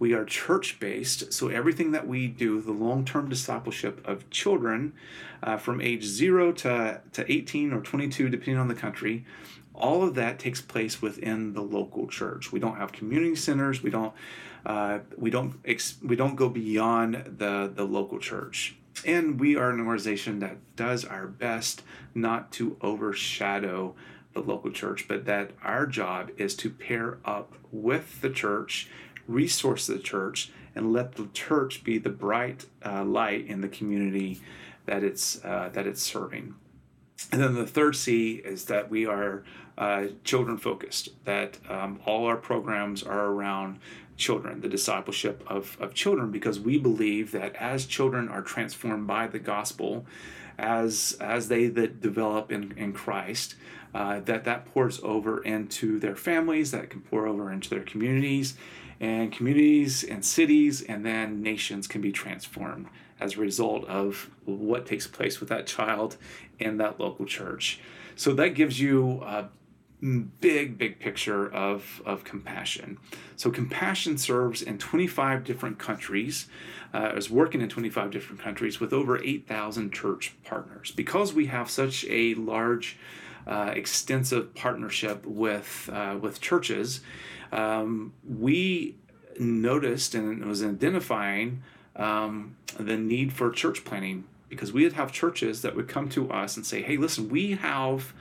We 0.00 0.14
are 0.14 0.24
church 0.24 0.80
based, 0.80 1.32
so 1.32 1.48
everything 1.48 1.92
that 1.92 2.08
we 2.08 2.26
do, 2.26 2.60
the 2.62 2.72
long 2.72 3.04
term 3.04 3.28
discipleship 3.28 4.00
of 4.08 4.28
children 4.30 4.94
uh, 5.42 5.58
from 5.58 5.82
age 5.82 6.04
zero 6.04 6.52
to, 6.52 7.02
to 7.12 7.32
18 7.32 7.72
or 7.74 7.82
22, 7.82 8.30
depending 8.30 8.56
on 8.56 8.68
the 8.68 8.74
country, 8.74 9.26
all 9.74 10.02
of 10.02 10.14
that 10.14 10.38
takes 10.38 10.62
place 10.62 11.02
within 11.02 11.52
the 11.52 11.60
local 11.60 12.06
church. 12.06 12.50
We 12.50 12.58
don't 12.58 12.76
have 12.76 12.92
community 12.92 13.34
centers. 13.34 13.82
We 13.82 13.90
don't 13.90 14.14
uh, 14.64 15.00
we 15.16 15.30
don't 15.30 15.60
ex- 15.64 15.98
we 16.02 16.16
don't 16.16 16.34
go 16.34 16.48
beyond 16.48 17.36
the 17.38 17.70
the 17.72 17.84
local 17.84 18.18
church. 18.18 18.76
And 19.04 19.38
we 19.38 19.54
are 19.56 19.70
an 19.70 19.80
organization 19.80 20.40
that 20.40 20.56
does 20.76 21.04
our 21.04 21.26
best 21.26 21.82
not 22.14 22.52
to 22.52 22.76
overshadow 22.80 23.94
the 24.32 24.40
local 24.40 24.70
church, 24.70 25.06
but 25.08 25.24
that 25.24 25.50
our 25.62 25.86
job 25.86 26.30
is 26.36 26.54
to 26.56 26.70
pair 26.70 27.18
up 27.24 27.54
with 27.72 28.20
the 28.20 28.30
church, 28.30 28.88
resource 29.28 29.86
the 29.86 29.98
church, 29.98 30.50
and 30.74 30.92
let 30.92 31.16
the 31.16 31.28
church 31.32 31.84
be 31.84 31.98
the 31.98 32.10
bright 32.10 32.66
uh, 32.84 33.04
light 33.04 33.46
in 33.46 33.60
the 33.60 33.68
community 33.68 34.40
that 34.86 35.02
it's 35.02 35.44
uh, 35.44 35.70
that 35.72 35.86
it's 35.86 36.02
serving. 36.02 36.54
And 37.32 37.40
then 37.40 37.54
the 37.54 37.66
third 37.66 37.96
C 37.96 38.36
is 38.44 38.64
that 38.66 38.90
we 38.90 39.06
are 39.06 39.44
uh, 39.76 40.06
children 40.24 40.58
focused, 40.58 41.10
that 41.24 41.58
um, 41.68 42.00
all 42.06 42.26
our 42.26 42.36
programs 42.36 43.02
are 43.02 43.26
around 43.26 43.78
children, 44.16 44.60
the 44.60 44.68
discipleship 44.68 45.42
of, 45.46 45.76
of 45.80 45.94
children, 45.94 46.30
because 46.30 46.60
we 46.60 46.78
believe 46.78 47.32
that 47.32 47.54
as 47.56 47.86
children 47.86 48.28
are 48.28 48.42
transformed 48.42 49.06
by 49.06 49.26
the 49.26 49.38
gospel, 49.38 50.06
as, 50.58 51.16
as 51.20 51.48
they 51.48 51.66
that 51.68 52.00
develop 52.00 52.52
in, 52.52 52.72
in 52.76 52.92
Christ, 52.92 53.54
uh, 53.94 54.20
that 54.20 54.44
that 54.44 54.66
pours 54.66 55.00
over 55.02 55.42
into 55.42 55.98
their 55.98 56.16
families, 56.16 56.70
that 56.70 56.90
can 56.90 57.00
pour 57.00 57.26
over 57.26 57.50
into 57.50 57.70
their 57.70 57.82
communities, 57.82 58.56
and 59.00 59.32
communities 59.32 60.04
and 60.04 60.24
cities, 60.24 60.82
and 60.82 61.04
then 61.04 61.42
nations 61.42 61.86
can 61.86 62.00
be 62.00 62.12
transformed 62.12 62.86
as 63.18 63.34
a 63.36 63.40
result 63.40 63.84
of 63.86 64.30
what 64.44 64.86
takes 64.86 65.06
place 65.06 65.40
with 65.40 65.48
that 65.48 65.66
child 65.66 66.16
in 66.58 66.76
that 66.76 67.00
local 67.00 67.24
church. 67.24 67.80
So 68.16 68.34
that 68.34 68.50
gives 68.50 68.80
you 68.80 69.22
a 69.22 69.48
big, 70.40 70.78
big 70.78 70.98
picture 70.98 71.52
of, 71.52 72.00
of 72.06 72.24
compassion. 72.24 72.98
So, 73.36 73.50
compassion 73.50 74.18
serves 74.18 74.62
in 74.62 74.78
25 74.78 75.44
different 75.44 75.78
countries, 75.78 76.48
uh, 76.94 77.12
is 77.16 77.30
working 77.30 77.60
in 77.60 77.68
25 77.68 78.10
different 78.10 78.40
countries 78.40 78.80
with 78.80 78.92
over 78.92 79.22
8,000 79.22 79.92
church 79.92 80.34
partners. 80.44 80.90
Because 80.90 81.34
we 81.34 81.46
have 81.46 81.70
such 81.70 82.04
a 82.08 82.34
large, 82.34 82.98
uh, 83.50 83.72
extensive 83.74 84.54
partnership 84.54 85.26
with, 85.26 85.90
uh, 85.92 86.16
with 86.20 86.40
churches, 86.40 87.00
um, 87.52 88.12
we 88.26 88.96
noticed 89.38 90.14
and 90.14 90.44
was 90.44 90.62
identifying 90.62 91.62
um, 91.96 92.56
the 92.78 92.96
need 92.96 93.32
for 93.32 93.50
church 93.50 93.84
planting 93.84 94.24
because 94.48 94.72
we 94.72 94.84
would 94.84 94.92
have 94.94 95.12
churches 95.12 95.62
that 95.62 95.74
would 95.74 95.88
come 95.88 96.08
to 96.08 96.30
us 96.30 96.56
and 96.56 96.64
say, 96.64 96.82
hey, 96.82 96.96
listen, 96.96 97.28
we 97.28 97.52
have 97.52 98.12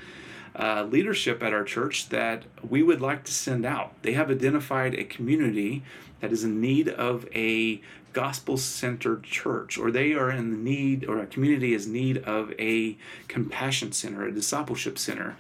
uh, 0.56 0.84
leadership 0.90 1.44
at 1.44 1.54
our 1.54 1.64
church 1.64 2.10
that 2.10 2.44
we 2.68 2.82
would 2.82 3.02
like 3.02 3.24
to 3.24 3.32
send 3.32 3.66
out. 3.66 3.94
They 4.02 4.14
have 4.14 4.30
identified 4.32 4.94
a 4.96 5.04
community 5.04 5.84
that 6.20 6.32
is 6.32 6.44
in 6.44 6.60
need 6.60 6.90
of 6.90 7.28
a 7.34 7.82
gospel 8.14 8.58
centered 8.58 9.24
church, 9.24 9.78
or 9.78 9.92
they 9.92 10.14
are 10.14 10.32
in 10.32 10.52
the 10.52 10.58
need, 10.58 11.06
or 11.06 11.20
a 11.20 11.26
community 11.26 11.74
is 11.74 11.88
need 11.88 12.18
of 12.20 12.54
a 12.60 12.98
compassion 13.28 13.92
center, 13.92 14.26
a 14.26 14.32
discipleship 14.32 14.98
center. 14.98 15.36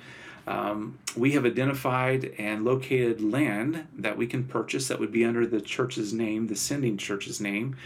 Um, 0.47 0.97
we 1.15 1.33
have 1.33 1.45
identified 1.45 2.33
and 2.39 2.65
located 2.65 3.21
land 3.21 3.87
that 3.95 4.17
we 4.17 4.25
can 4.25 4.45
purchase 4.45 4.87
that 4.87 4.99
would 4.99 5.11
be 5.11 5.23
under 5.23 5.45
the 5.45 5.61
church's 5.61 6.11
name, 6.11 6.47
the 6.47 6.55
sending 6.55 6.97
church's 6.97 7.39
name. 7.39 7.77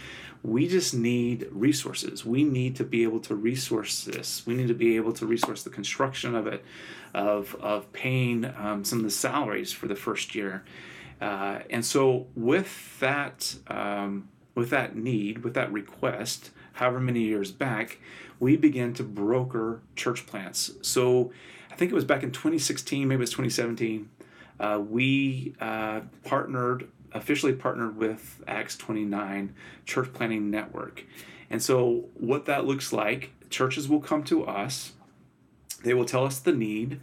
We 0.42 0.66
just 0.68 0.94
need 0.94 1.46
resources. 1.50 2.24
We 2.24 2.42
need 2.42 2.76
to 2.76 2.84
be 2.84 3.02
able 3.02 3.20
to 3.20 3.34
resource 3.34 4.04
this. 4.04 4.46
We 4.46 4.54
need 4.54 4.68
to 4.68 4.74
be 4.74 4.96
able 4.96 5.12
to 5.14 5.26
resource 5.26 5.62
the 5.62 5.70
construction 5.70 6.34
of 6.34 6.46
it, 6.46 6.64
of, 7.12 7.54
of 7.60 7.92
paying 7.92 8.44
um, 8.44 8.84
some 8.84 8.98
of 8.98 9.04
the 9.04 9.10
salaries 9.10 9.72
for 9.72 9.86
the 9.86 9.96
first 9.96 10.34
year. 10.34 10.64
Uh, 11.20 11.60
and 11.70 11.84
so, 11.84 12.26
with 12.34 12.98
that, 13.00 13.54
um, 13.68 14.28
with 14.54 14.70
that 14.70 14.96
need, 14.96 15.44
with 15.44 15.54
that 15.54 15.72
request, 15.72 16.50
however 16.74 17.00
many 17.00 17.20
years 17.20 17.50
back, 17.50 17.98
we 18.38 18.56
began 18.56 18.92
to 18.94 19.02
broker 19.02 19.80
church 19.96 20.26
plants. 20.26 20.72
So, 20.82 21.32
I 21.70 21.76
think 21.76 21.90
it 21.90 21.94
was 21.94 22.04
back 22.04 22.22
in 22.22 22.30
2016, 22.30 23.08
maybe 23.08 23.16
it 23.16 23.20
was 23.20 23.30
2017. 23.30 24.08
Uh, 24.60 24.80
we 24.88 25.54
uh, 25.60 26.02
partnered, 26.22 26.88
officially 27.12 27.52
partnered 27.52 27.96
with 27.96 28.42
Acts 28.46 28.76
29 28.76 29.54
Church 29.84 30.12
Planting 30.12 30.50
Network. 30.50 31.04
And 31.50 31.60
so, 31.60 32.06
what 32.14 32.46
that 32.46 32.64
looks 32.64 32.92
like, 32.92 33.32
churches 33.50 33.88
will 33.88 34.00
come 34.00 34.22
to 34.24 34.44
us, 34.46 34.92
they 35.82 35.94
will 35.94 36.04
tell 36.04 36.24
us 36.24 36.38
the 36.38 36.52
need, 36.52 37.00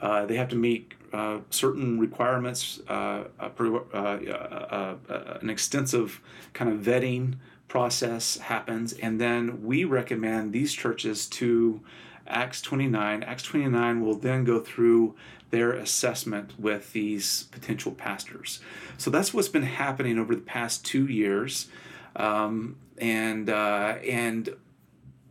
uh, 0.00 0.26
they 0.26 0.36
have 0.36 0.48
to 0.50 0.56
meet 0.56 0.94
uh, 1.12 1.38
certain 1.50 1.98
requirements, 1.98 2.80
uh, 2.88 3.24
uh, 3.38 4.94
an 5.40 5.50
extensive 5.50 6.20
kind 6.52 6.70
of 6.70 6.80
vetting 6.80 7.34
process 7.68 8.38
happens, 8.38 8.92
and 8.94 9.20
then 9.20 9.62
we 9.64 9.84
recommend 9.84 10.52
these 10.52 10.72
churches 10.72 11.26
to 11.26 11.80
Acts 12.26 12.60
29. 12.62 13.22
Acts 13.22 13.42
29 13.44 14.00
will 14.00 14.14
then 14.14 14.44
go 14.44 14.60
through 14.60 15.14
their 15.50 15.72
assessment 15.72 16.58
with 16.58 16.92
these 16.92 17.44
potential 17.44 17.92
pastors. 17.92 18.60
So 18.96 19.10
that's 19.10 19.34
what's 19.34 19.48
been 19.48 19.62
happening 19.62 20.18
over 20.18 20.34
the 20.34 20.40
past 20.40 20.84
two 20.84 21.06
years, 21.06 21.68
um, 22.16 22.76
and 22.98 23.50
uh, 23.50 23.96
and 24.06 24.54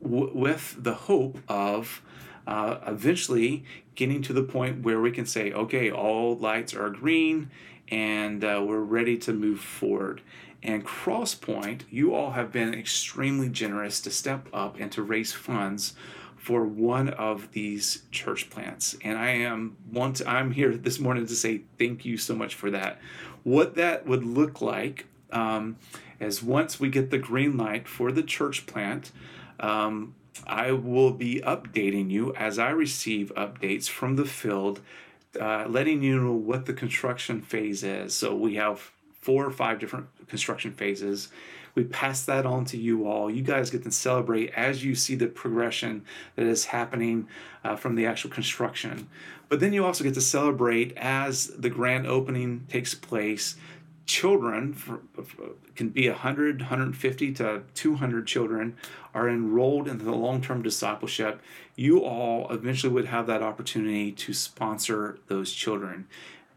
w- 0.02 0.32
with 0.34 0.76
the 0.78 0.94
hope 0.94 1.40
of 1.48 2.02
uh, 2.48 2.78
eventually 2.86 3.64
getting 3.96 4.22
to 4.24 4.34
the 4.34 4.44
point 4.44 4.84
where 4.84 5.02
we 5.02 5.12
can 5.12 5.26
say, 5.26 5.52
okay, 5.52 5.92
all 5.92 6.38
lights 6.38 6.74
are 6.74 6.90
green, 6.90 7.50
and 7.90 8.44
uh, 8.44 8.64
we're 8.66 8.80
ready 8.80 9.18
to 9.18 9.34
move 9.34 9.60
forward. 9.60 10.22
And 10.64 10.86
Crosspoint, 10.86 11.82
you 11.90 12.14
all 12.14 12.32
have 12.32 12.52
been 12.52 12.74
extremely 12.74 13.50
generous 13.50 14.00
to 14.02 14.12
step 14.12 14.48
up 14.54 14.80
and 14.80 14.92
to 14.92 15.02
raise 15.02 15.34
funds 15.34 15.94
for 16.38 16.66
one 16.66 17.10
of 17.10 17.52
these 17.52 18.04
church 18.12 18.50
plants. 18.50 18.96
And 19.04 19.18
I 19.18 19.30
am 19.30 19.78
want 19.92 20.22
I'm 20.26 20.52
here 20.52 20.76
this 20.76 21.00
morning 21.00 21.26
to 21.28 21.36
say 21.36 21.62
thank 21.78 22.04
you 22.04 22.18
so 22.18 22.36
much 22.36 22.56
for 22.56 22.72
that. 22.72 23.00
What 23.44 23.76
that 23.76 24.08
would 24.08 24.24
look 24.24 24.62
like 24.62 25.06
um, 25.32 25.78
is 26.20 26.42
once 26.42 26.80
we 26.80 26.90
get 26.90 27.12
the 27.12 27.18
green 27.18 27.58
light 27.58 27.88
for 27.88 28.12
the 28.12 28.24
church 28.24 28.66
plant, 28.66 29.12
um, 29.60 30.16
I 30.48 30.72
will 30.72 31.12
be 31.12 31.42
updating 31.46 32.10
you 32.10 32.34
as 32.36 32.58
I 32.58 32.70
receive 32.70 33.32
updates 33.36 33.90
from 33.90 34.16
the 34.16 34.26
field, 34.26 34.82
uh, 35.40 35.66
letting 35.68 36.02
you 36.02 36.20
know 36.20 36.34
what 36.34 36.66
the 36.66 36.74
construction 36.74 37.42
phase 37.42 37.84
is. 37.84 38.16
So 38.16 38.36
we 38.36 38.56
have 38.56 38.92
four 39.20 39.46
or 39.46 39.52
five 39.52 39.80
different 39.80 40.08
construction 40.28 40.72
phases 40.72 41.30
we 41.76 41.84
pass 41.84 42.24
that 42.26 42.46
on 42.46 42.66
to 42.66 42.78
you 42.78 43.08
all. 43.08 43.30
You 43.30 43.44
guys 43.44 43.70
get 43.70 43.84
to 43.84 43.92
celebrate 43.92 44.52
as 44.52 44.84
you 44.84 44.96
see 44.96 45.16
the 45.16 45.28
progression 45.28 46.04
that 46.36 46.46
is 46.46 46.66
happening 46.66 47.28
uh, 47.64 47.76
from 47.76 47.96
the 47.96 48.06
actual 48.06 48.30
construction. 48.30 49.10
But 49.50 49.60
then 49.60 49.74
you 49.74 49.86
also 49.86 50.04
get 50.04 50.14
to 50.16 50.22
celebrate 50.22 50.96
as 50.98 51.48
the 51.48 51.70
grand 51.70 52.08
opening 52.08 52.66
takes 52.70 52.94
place. 52.94 53.56
Children 54.06 54.74
for, 54.74 55.02
can 55.76 55.90
be 55.90 56.10
100, 56.10 56.62
150 56.62 57.34
to 57.34 57.64
200 57.74 58.28
children 58.28 58.76
are 59.14 59.30
enrolled 59.30 59.88
in 59.88 60.00
the 60.00 60.12
long 60.12 60.42
term 60.42 60.62
discipleship. 60.62 61.42
You 61.76 62.04
all 62.04 62.50
eventually 62.52 62.94
would 62.94 63.06
have 63.06 63.28
that 63.28 63.42
opportunity 63.42 64.12
to 64.12 64.34
sponsor 64.34 65.20
those 65.28 65.52
children 65.52 66.08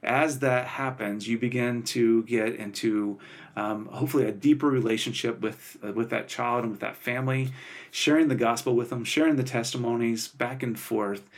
as 0.05 0.41
that 0.41 0.67
happens, 0.67 1.27
you 1.27 1.39
begin 1.39 1.83
to 1.83 2.23
get 2.25 2.55
into 2.55 3.19
um, 3.57 3.87
hopefully 3.87 4.25
a 4.25 4.33
deeper 4.33 4.69
relationship 4.69 5.41
with 5.41 5.79
uh, 5.85 5.93
with 5.93 6.11
that 6.11 6.29
child 6.29 6.63
and 6.63 6.71
with 6.71 6.81
that 6.81 6.97
family, 6.97 7.53
sharing 7.91 8.29
the 8.29 8.35
gospel 8.35 8.75
with 8.77 8.91
them, 8.91 9.05
sharing 9.05 9.37
the 9.37 9.43
testimonies 9.43 10.29
back 10.29 10.63
and 10.63 10.79
forth, 10.79 11.29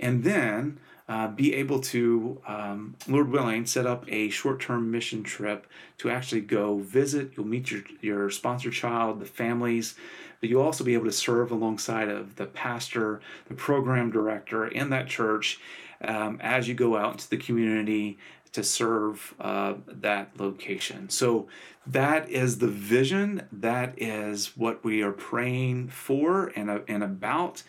and 0.00 0.24
then 0.24 0.78
uh, 1.06 1.28
be 1.28 1.54
able 1.54 1.80
to, 1.80 2.40
um, 2.46 2.96
Lord 3.06 3.28
willing, 3.28 3.66
set 3.66 3.86
up 3.86 4.04
a 4.08 4.30
short 4.30 4.60
term 4.60 4.90
mission 4.90 5.22
trip 5.22 5.66
to 5.98 6.10
actually 6.10 6.40
go 6.40 6.78
visit. 6.78 7.32
You'll 7.36 7.46
meet 7.46 7.70
your, 7.70 7.82
your 8.00 8.30
sponsor 8.30 8.70
child, 8.70 9.20
the 9.20 9.26
families, 9.26 9.96
but 10.44 10.50
you'll 10.50 10.60
also 10.60 10.84
be 10.84 10.92
able 10.92 11.06
to 11.06 11.10
serve 11.10 11.50
alongside 11.50 12.10
of 12.10 12.36
the 12.36 12.44
pastor, 12.44 13.18
the 13.48 13.54
program 13.54 14.10
director 14.10 14.66
in 14.66 14.90
that 14.90 15.06
church 15.06 15.58
um, 16.02 16.38
as 16.42 16.68
you 16.68 16.74
go 16.74 16.98
out 16.98 17.12
into 17.12 17.30
the 17.30 17.38
community 17.38 18.18
to 18.52 18.62
serve 18.62 19.32
uh, 19.40 19.72
that 19.86 20.38
location. 20.38 21.08
So 21.08 21.48
that 21.86 22.28
is 22.28 22.58
the 22.58 22.68
vision. 22.68 23.48
That 23.50 23.94
is 23.96 24.54
what 24.54 24.84
we 24.84 25.00
are 25.00 25.12
praying 25.12 25.88
for 25.88 26.52
and, 26.54 26.68
uh, 26.68 26.80
and 26.86 27.02
about. 27.02 27.62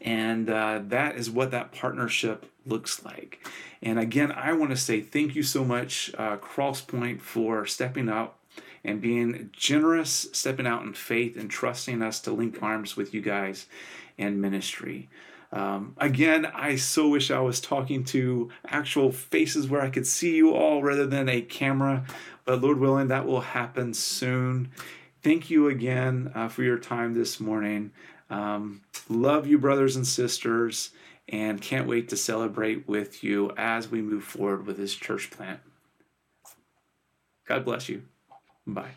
And 0.00 0.48
uh, 0.48 0.80
that 0.86 1.16
is 1.16 1.30
what 1.30 1.50
that 1.50 1.70
partnership 1.70 2.50
looks 2.64 3.04
like. 3.04 3.46
And 3.82 3.98
again, 3.98 4.32
I 4.32 4.54
want 4.54 4.70
to 4.70 4.76
say 4.78 5.02
thank 5.02 5.34
you 5.34 5.42
so 5.42 5.66
much, 5.66 6.10
uh, 6.16 6.38
Crosspoint, 6.38 7.20
for 7.20 7.66
stepping 7.66 8.08
up 8.08 8.38
and 8.84 9.00
being 9.00 9.50
generous, 9.52 10.28
stepping 10.32 10.66
out 10.66 10.82
in 10.82 10.92
faith, 10.92 11.36
and 11.36 11.50
trusting 11.50 12.02
us 12.02 12.20
to 12.20 12.32
link 12.32 12.62
arms 12.62 12.96
with 12.96 13.14
you 13.14 13.20
guys 13.20 13.66
in 14.18 14.40
ministry. 14.40 15.08
Um, 15.52 15.94
again, 15.98 16.46
I 16.46 16.76
so 16.76 17.08
wish 17.08 17.30
I 17.30 17.40
was 17.40 17.60
talking 17.60 18.04
to 18.04 18.50
actual 18.66 19.12
faces 19.12 19.68
where 19.68 19.82
I 19.82 19.90
could 19.90 20.06
see 20.06 20.34
you 20.34 20.54
all 20.54 20.82
rather 20.82 21.06
than 21.06 21.28
a 21.28 21.42
camera, 21.42 22.04
but 22.44 22.62
Lord 22.62 22.78
willing, 22.78 23.08
that 23.08 23.26
will 23.26 23.42
happen 23.42 23.92
soon. 23.92 24.70
Thank 25.22 25.50
you 25.50 25.68
again 25.68 26.32
uh, 26.34 26.48
for 26.48 26.62
your 26.62 26.78
time 26.78 27.14
this 27.14 27.38
morning. 27.38 27.92
Um, 28.30 28.80
love 29.10 29.46
you, 29.46 29.58
brothers 29.58 29.94
and 29.94 30.06
sisters, 30.06 30.90
and 31.28 31.60
can't 31.60 31.86
wait 31.86 32.08
to 32.08 32.16
celebrate 32.16 32.88
with 32.88 33.22
you 33.22 33.52
as 33.56 33.90
we 33.90 34.00
move 34.00 34.24
forward 34.24 34.66
with 34.66 34.78
this 34.78 34.94
church 34.94 35.30
plant. 35.30 35.60
God 37.46 37.64
bless 37.64 37.90
you. 37.90 38.02
Bye. 38.66 38.92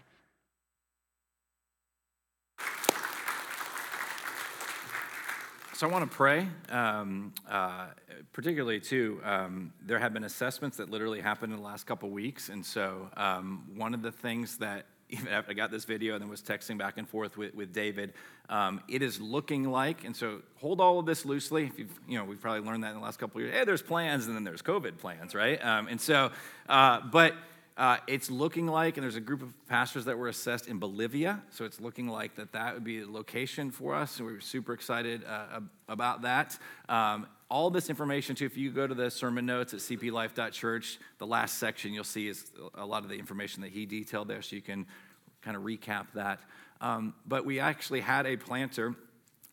So 5.73 5.85
I 5.85 5.91
want 5.91 6.09
to 6.09 6.15
pray, 6.15 6.47
um, 6.69 7.33
uh, 7.49 7.87
particularly 8.31 8.79
too. 8.79 9.19
Um, 9.25 9.73
there 9.85 9.99
have 9.99 10.13
been 10.13 10.23
assessments 10.23 10.77
that 10.77 10.89
literally 10.89 11.19
happened 11.19 11.51
in 11.51 11.59
the 11.59 11.65
last 11.65 11.85
couple 11.85 12.09
weeks, 12.11 12.47
and 12.47 12.65
so 12.65 13.09
um, 13.17 13.65
one 13.75 13.93
of 13.93 14.01
the 14.01 14.11
things 14.11 14.57
that 14.59 14.85
even 15.09 15.27
after 15.27 15.51
I 15.51 15.53
got 15.53 15.71
this 15.71 15.83
video 15.85 16.13
and 16.13 16.21
then 16.21 16.29
was 16.29 16.41
texting 16.41 16.77
back 16.77 16.97
and 16.97 17.07
forth 17.07 17.37
with, 17.37 17.53
with 17.53 17.73
David, 17.73 18.13
um, 18.49 18.81
it 18.87 19.01
is 19.01 19.19
looking 19.19 19.69
like, 19.69 20.05
and 20.05 20.15
so 20.15 20.41
hold 20.55 20.79
all 20.79 20.97
of 20.99 21.05
this 21.05 21.25
loosely. 21.25 21.65
If 21.65 21.77
you've, 21.77 21.99
you 22.07 22.17
know, 22.17 22.23
we've 22.23 22.39
probably 22.39 22.65
learned 22.65 22.83
that 22.83 22.91
in 22.91 22.95
the 22.95 23.03
last 23.03 23.19
couple 23.19 23.41
years. 23.41 23.53
Hey, 23.53 23.65
there's 23.65 23.81
plans, 23.81 24.27
and 24.27 24.35
then 24.35 24.43
there's 24.45 24.61
COVID 24.61 24.97
plans, 24.97 25.35
right? 25.35 25.63
Um, 25.63 25.87
and 25.87 25.99
so, 25.99 26.31
uh, 26.69 27.01
but 27.11 27.33
uh, 27.77 27.97
it's 28.07 28.31
looking 28.31 28.67
like, 28.67 28.95
and 28.95 29.03
there's 29.03 29.17
a 29.17 29.21
group 29.21 29.41
of 29.41 29.53
pastors 29.67 30.05
that 30.05 30.17
were 30.17 30.29
assessed 30.29 30.67
in 30.67 30.79
Bolivia, 30.79 31.41
so 31.49 31.65
it's 31.65 31.81
looking 31.81 32.07
like 32.07 32.35
that 32.35 32.53
that 32.53 32.73
would 32.73 32.85
be 32.85 33.01
a 33.01 33.07
location 33.07 33.69
for 33.69 33.93
us, 33.93 34.17
and 34.17 34.27
we 34.27 34.33
are 34.33 34.39
super 34.39 34.71
excited 34.71 35.23
uh, 35.25 35.59
about 35.89 36.21
that. 36.21 36.57
Um, 36.87 37.27
all 37.49 37.69
this 37.69 37.89
information, 37.89 38.35
too, 38.35 38.45
if 38.45 38.55
you 38.55 38.71
go 38.71 38.87
to 38.87 38.95
the 38.95 39.11
sermon 39.11 39.45
notes 39.45 39.73
at 39.73 39.81
cplife.church, 39.81 40.99
the 41.17 41.27
last 41.27 41.57
section 41.59 41.93
you'll 41.93 42.05
see 42.05 42.29
is 42.29 42.49
a 42.75 42.85
lot 42.85 43.03
of 43.03 43.09
the 43.09 43.17
information 43.17 43.61
that 43.61 43.71
he 43.71 43.85
detailed 43.85 44.29
there, 44.29 44.41
so 44.41 44.55
you 44.55 44.61
can 44.61 44.85
kind 45.41 45.57
of 45.57 45.63
recap 45.63 46.07
that. 46.13 46.39
Um, 46.79 47.13
but 47.27 47.45
we 47.45 47.59
actually 47.59 48.01
had 48.01 48.25
a 48.25 48.37
planter 48.37 48.95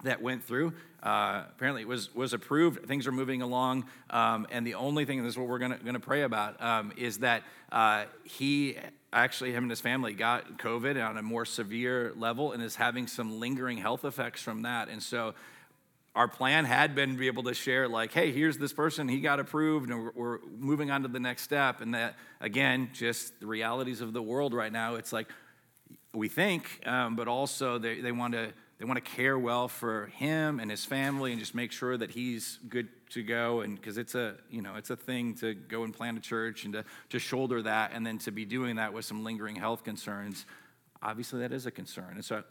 that 0.03 0.23
went 0.23 0.45
through. 0.45 0.73
Uh, 1.03 1.45
apparently, 1.49 1.83
it 1.83 1.89
was 1.89 2.15
was 2.15 2.33
approved. 2.33 2.87
Things 2.87 3.07
are 3.07 3.13
moving 3.13 3.43
along, 3.43 3.87
um, 4.11 4.47
and 4.51 4.67
the 4.67 4.75
only 4.75 5.05
thing, 5.05 5.19
and 5.19 5.27
this 5.27 5.35
is 5.35 5.39
what 5.39 5.49
we're 5.49 5.59
going 5.59 5.95
to 5.95 6.01
pray 6.01 6.23
about, 6.23 6.63
um, 6.63 6.93
is 6.97 7.19
that 7.19 7.43
uh, 7.73 8.05
he 8.25 8.77
actually 9.13 9.53
him 9.53 9.65
and 9.65 9.71
his 9.71 9.81
family 9.81 10.13
got 10.13 10.59
COVID 10.59 11.05
on 11.05 11.19
a 11.19 11.23
more 11.23 11.45
severe 11.45 12.13
level 12.17 12.53
and 12.53 12.63
is 12.63 12.77
having 12.77 13.07
some 13.07 13.41
lingering 13.41 13.79
health 13.79 14.05
effects 14.05 14.43
from 14.43 14.63
that. 14.63 14.89
And 14.89 15.03
so, 15.03 15.35
our 16.15 16.29
plan 16.29 16.65
had 16.67 16.95
been 16.95 17.13
to 17.13 17.19
be 17.19 17.27
able 17.27 17.43
to 17.45 17.55
share, 17.55 17.89
like, 17.89 18.13
hey, 18.13 18.33
here's 18.33 18.59
this 18.59 18.73
person, 18.73 19.09
he 19.09 19.21
got 19.21 19.41
approved, 19.41 19.91
and 19.91 20.05
we're, 20.05 20.13
we're 20.15 20.39
moving 20.59 20.91
on 20.91 21.03
to 21.03 21.09
the 21.09 21.21
next 21.21 21.43
step. 21.43 21.81
And 21.81 21.95
that, 21.95 22.17
again, 22.41 22.91
just 22.93 23.41
the 23.41 23.47
realities 23.47 24.01
of 24.01 24.13
the 24.13 24.23
world 24.23 24.55
right 24.55 24.73
now. 24.73 24.95
It's 24.97 25.13
like 25.13 25.29
we 26.15 26.29
think, 26.29 26.81
um, 26.87 27.17
but 27.17 27.29
also 27.29 27.79
they, 27.79 28.01
they 28.01 28.13
want 28.13 28.35
to 28.35 28.53
they 28.83 28.87
want 28.87 28.97
to 28.97 29.13
care 29.13 29.39
well 29.39 29.69
for 29.69 30.07
him 30.07 30.59
and 30.59 30.69
his 30.69 30.85
family 30.85 31.31
and 31.31 31.39
just 31.39 31.55
make 31.55 31.71
sure 31.71 31.97
that 31.97 32.11
he's 32.11 32.59
good 32.69 32.89
to 33.11 33.23
go 33.23 33.61
and 33.61 33.77
because 33.77 33.97
it's 33.97 34.17
a 34.17 34.35
you 34.51 34.61
know 34.61 34.75
it's 34.75 34.91
a 34.91 34.97
thing 34.97 35.37
to 35.37 35.55
go 35.55 35.85
and 35.85 35.95
plant 35.95 36.19
a 36.19 36.21
church 36.21 36.65
and 36.65 36.73
to, 36.73 36.85
to 37.09 37.21
shoulder 37.21 37.63
that 37.63 37.93
and 37.95 38.05
then 38.05 38.19
to 38.19 38.33
be 38.33 38.45
doing 38.45 38.75
that 38.75 38.93
with 38.93 39.05
some 39.05 39.23
lingering 39.23 39.55
health 39.55 39.85
concerns. 39.85 40.47
Obviously 41.01 41.39
that 41.39 41.53
is 41.53 41.65
a 41.65 41.71
concern. 41.71 42.15
And 42.15 42.25
so 42.25 42.43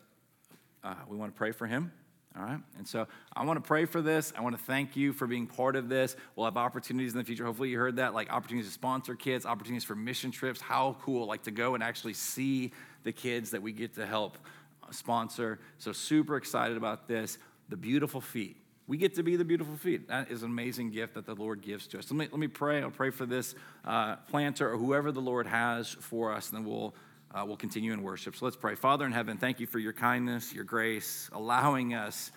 uh, 0.85 0.95
we 1.09 1.17
want 1.17 1.35
to 1.35 1.37
pray 1.37 1.51
for 1.51 1.67
him 1.67 1.91
all 2.37 2.43
right? 2.43 2.59
And 2.77 2.87
so 2.87 3.07
i 3.35 3.43
want 3.43 3.61
to 3.61 3.67
pray 3.67 3.83
for 3.83 4.01
this. 4.01 4.31
I 4.37 4.41
want 4.41 4.57
to 4.57 4.63
thank 4.63 4.95
you 4.95 5.11
for 5.11 5.27
being 5.27 5.47
part 5.47 5.75
of 5.75 5.89
this. 5.89 6.15
We'll 6.35 6.45
have 6.45 6.55
opportunities 6.55 7.11
in 7.11 7.17
the 7.17 7.25
future. 7.25 7.43
Hopefully 7.43 7.69
you 7.69 7.77
heard 7.77 7.97
that 7.97 8.13
like 8.13 8.31
opportunities 8.31 8.69
to 8.69 8.73
sponsor 8.73 9.15
kids 9.15 9.45
opportunities 9.45 9.83
for 9.83 9.95
mission 9.95 10.31
trips. 10.31 10.61
How 10.61 10.95
cool 11.01 11.27
like 11.27 11.43
to 11.43 11.51
go 11.51 11.75
and 11.75 11.83
actually 11.83 12.13
see 12.13 12.71
the 13.03 13.11
kids 13.11 13.51
that 13.51 13.61
we 13.61 13.73
get 13.73 13.95
to 13.95 14.05
help 14.05 14.37
sponsor. 14.91 15.59
So, 15.77 15.91
super 15.91 16.37
excited 16.37 16.77
about 16.77 17.07
this. 17.07 17.37
The 17.69 17.77
beautiful 17.77 18.21
feet. 18.21 18.57
We 18.87 18.97
get 18.97 19.15
to 19.15 19.23
be 19.23 19.37
the 19.37 19.45
beautiful 19.45 19.77
feet. 19.77 20.09
That 20.09 20.29
is 20.29 20.43
an 20.43 20.49
amazing 20.49 20.91
gift 20.91 21.13
that 21.13 21.25
the 21.25 21.35
Lord 21.35 21.61
gives 21.61 21.87
to 21.87 21.99
us. 21.99 22.11
Let 22.11 22.17
me, 22.17 22.27
let 22.29 22.39
me 22.39 22.47
pray. 22.47 22.81
I'll 22.81 22.91
pray 22.91 23.09
for 23.09 23.25
this 23.25 23.55
uh, 23.85 24.17
planter 24.29 24.69
or 24.69 24.77
whoever 24.77 25.13
the 25.13 25.21
Lord 25.21 25.47
has 25.47 25.89
for 25.89 26.33
us, 26.33 26.49
and 26.49 26.57
then 26.57 26.65
we'll, 26.69 26.93
uh, 27.33 27.45
we'll 27.45 27.55
continue 27.55 27.93
in 27.93 28.03
worship. 28.03 28.35
So 28.35 28.45
let's 28.45 28.57
pray. 28.57 28.75
Father 28.75 29.05
in 29.05 29.13
heaven, 29.13 29.37
thank 29.37 29.61
you 29.61 29.67
for 29.67 29.79
your 29.79 29.93
kindness, 29.93 30.53
your 30.53 30.65
grace, 30.65 31.29
allowing 31.31 31.93
us 31.93 32.31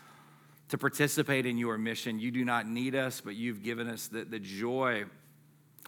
to 0.68 0.78
participate 0.78 1.46
in 1.46 1.58
your 1.58 1.76
mission. 1.76 2.20
You 2.20 2.30
do 2.30 2.44
not 2.44 2.68
need 2.68 2.94
us, 2.94 3.20
but 3.20 3.34
you've 3.34 3.62
given 3.62 3.88
us 3.88 4.06
the, 4.06 4.24
the 4.24 4.38
joy 4.38 5.04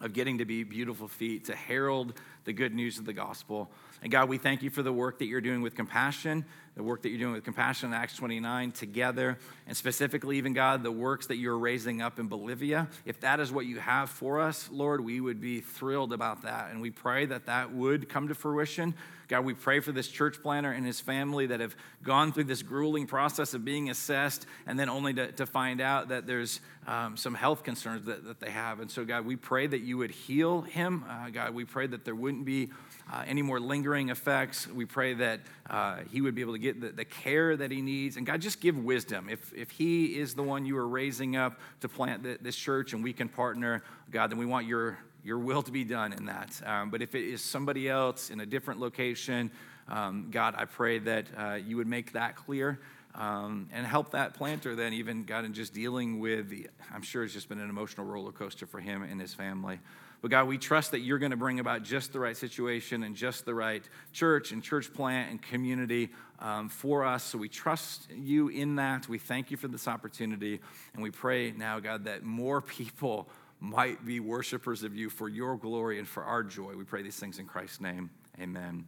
of 0.03 0.13
getting 0.13 0.39
to 0.39 0.45
be 0.45 0.65
beautiful 0.65 1.09
feet, 1.09 1.47
to 1.47 1.55
herald 1.55 2.13
the 2.45 2.53
good 2.53 2.75
news 2.75 2.99
of 2.99 3.05
the 3.05 3.13
gospel. 3.13 3.71
And 4.07 4.13
God, 4.13 4.29
we 4.29 4.39
thank 4.39 4.63
you 4.63 4.71
for 4.71 4.85
the 4.85 4.93
work 4.93 5.19
that 5.19 5.25
you're 5.25 5.41
doing 5.41 5.63
with 5.63 5.75
compassion, 5.75 6.45
the 6.77 6.83
work 6.85 7.03
that 7.03 7.09
you're 7.09 7.19
doing 7.19 7.33
with 7.33 7.43
compassion 7.43 7.89
in 7.89 7.95
Acts 7.95 8.15
29 8.15 8.71
together, 8.71 9.37
and 9.67 9.77
specifically, 9.77 10.39
even 10.39 10.53
God, 10.53 10.85
the 10.85 10.93
works 10.93 11.27
that 11.27 11.39
you're 11.39 11.59
raising 11.59 12.01
up 12.01 12.21
in 12.21 12.29
Bolivia. 12.29 12.87
If 13.05 13.19
that 13.23 13.41
is 13.41 13.51
what 13.51 13.67
you 13.67 13.81
have 13.81 14.09
for 14.09 14.41
us, 14.41 14.69
Lord, 14.71 15.05
we 15.05 15.21
would 15.21 15.41
be 15.41 15.59
thrilled 15.61 16.13
about 16.13 16.43
that. 16.43 16.71
And 16.71 16.81
we 16.81 16.93
pray 16.93 17.27
that 17.27 17.47
that 17.47 17.73
would 17.73 18.09
come 18.09 18.29
to 18.29 18.37
fruition. 18.37 18.95
God, 19.27 19.45
we 19.45 19.55
pray 19.55 19.81
for 19.81 19.91
this 19.91 20.07
church 20.07 20.41
planter 20.41 20.71
and 20.71 20.87
his 20.87 21.01
family 21.01 21.47
that 21.47 21.59
have 21.59 21.75
gone 22.05 22.33
through 22.33 22.45
this 22.45 22.63
grueling 22.63 23.09
process 23.09 23.55
of 23.55 23.65
being 23.65 23.91
assessed 23.91 24.47
and 24.69 24.79
then 24.79 24.89
only 24.89 25.15
to, 25.15 25.33
to 25.33 25.47
find 25.47 25.81
out 25.81 26.11
that 26.11 26.29
there's 26.29 26.61
um, 26.87 27.17
some 27.17 27.35
health 27.35 27.65
concerns 27.65 28.07
that, 28.07 28.25
that 28.25 28.39
they 28.39 28.51
have. 28.51 28.79
And 28.79 28.89
so, 28.89 29.05
God, 29.05 29.27
we 29.27 29.35
pray 29.35 29.67
that 29.67 29.81
you 29.81 29.99
would 29.99 30.13
heal 30.13 30.63
him. 30.63 31.05
Uh, 31.09 31.31
God, 31.31 31.55
we 31.55 31.65
pray 31.65 31.89
that 31.89 32.05
there 32.05 32.15
wouldn't 32.15 32.45
be 32.45 32.71
uh, 33.13 33.23
any 33.27 33.43
more 33.43 33.61
lingering 33.61 34.09
effects. 34.09 34.67
We 34.67 34.85
pray 34.85 35.15
that 35.15 35.41
uh, 35.71 35.99
he 36.11 36.21
would 36.21 36.35
be 36.35 36.41
able 36.41 36.55
to 36.55 36.59
get 36.59 36.81
the, 36.81 36.89
the, 36.89 37.05
care 37.05 37.57
that 37.57 37.71
he 37.71 37.81
needs. 37.81 38.17
And 38.17 38.27
God, 38.27 38.41
just 38.41 38.61
give 38.61 38.77
wisdom. 38.77 39.29
If, 39.29 39.53
if 39.55 39.71
he 39.71 40.19
is 40.19 40.35
the 40.35 40.43
one 40.43 40.67
you 40.67 40.77
are 40.77 40.89
raising 40.89 41.37
up 41.37 41.61
to 41.81 41.89
plant 41.89 42.25
the, 42.25 42.39
this 42.41 42.57
church 42.57 42.93
and 42.93 43.05
we 43.05 43.13
can 43.13 43.29
partner, 43.29 43.83
God, 44.11 44.31
then 44.31 44.39
we 44.39 44.47
want 44.47 44.67
your, 44.67 44.99
your 45.23 45.39
will 45.39 45.63
to 45.63 45.71
be 45.71 45.85
done 45.85 46.13
in 46.13 46.27
that. 46.27 46.61
Um, 46.67 46.91
but 46.91 47.01
if 47.01 47.15
it 47.15 47.25
is 47.25 47.41
somebody 47.43 47.89
else 47.89 48.31
in 48.31 48.41
a 48.41 48.47
different 48.47 48.81
location, 48.81 49.53
um, 49.89 50.29
God, 50.31 50.55
I 50.59 50.65
pray 50.65 50.99
that 51.01 51.27
uh, 51.37 51.55
you 51.55 51.77
would 51.77 51.87
make 51.87 52.13
that 52.13 52.35
clear. 52.35 52.81
Um, 53.15 53.71
and 53.73 53.87
help 53.87 54.11
that 54.11 54.35
planter 54.35 54.75
then 54.75 54.93
even 54.93 55.25
God 55.25 55.47
in 55.47 55.55
just 55.55 55.73
dealing 55.73 56.21
with 56.21 56.51
the, 56.51 56.69
I'm 56.93 57.01
sure 57.01 57.25
it's 57.25 57.33
just 57.33 57.49
been 57.49 57.61
an 57.61 57.71
emotional 57.71 58.07
roller 58.07 58.31
coaster 58.31 58.67
for 58.67 58.79
him 58.79 59.03
and 59.03 59.19
his 59.19 59.33
family. 59.33 59.81
But 60.27 60.33
God, 60.33 60.49
we 60.49 60.59
trust 60.59 60.91
that 60.91 61.03
you're 61.03 61.21
going 61.21 61.31
to 61.31 61.37
bring 61.37 61.61
about 61.61 61.85
just 61.85 62.13
the 62.13 62.19
right 62.19 62.37
situation 62.37 63.05
and 63.05 63.15
just 63.15 63.45
the 63.45 63.55
right 63.55 63.89
church 64.13 64.51
and 64.51 64.61
church 64.61 64.93
plant 64.93 65.31
and 65.31 65.41
community 65.41 66.09
um, 66.41 66.69
for 66.69 67.05
us. 67.05 67.23
So 67.23 67.39
we 67.39 67.49
trust 67.49 68.11
you 68.11 68.49
in 68.49 68.75
that. 68.75 69.09
We 69.09 69.19
thank 69.19 69.53
you 69.53 69.57
for 69.57 69.69
this 69.69 69.87
opportunity. 69.87 70.59
And 70.95 71.03
we 71.05 71.13
pray 71.13 71.53
now, 71.53 71.79
God, 71.79 72.07
that 72.07 72.25
more 72.25 72.61
people 72.61 73.29
might 73.61 74.05
be 74.05 74.19
worshipers 74.19 74.83
of 74.83 74.97
you 74.97 75.11
for 75.11 75.29
your 75.29 75.57
glory 75.57 76.01
and 76.01 76.09
for 76.09 76.25
our 76.25 76.43
joy. 76.43 76.75
We 76.75 76.83
pray 76.83 77.03
these 77.03 77.21
things 77.21 77.39
in 77.39 77.47
Christ's 77.47 77.81
name. 77.81 78.11
Amen. 78.41 78.87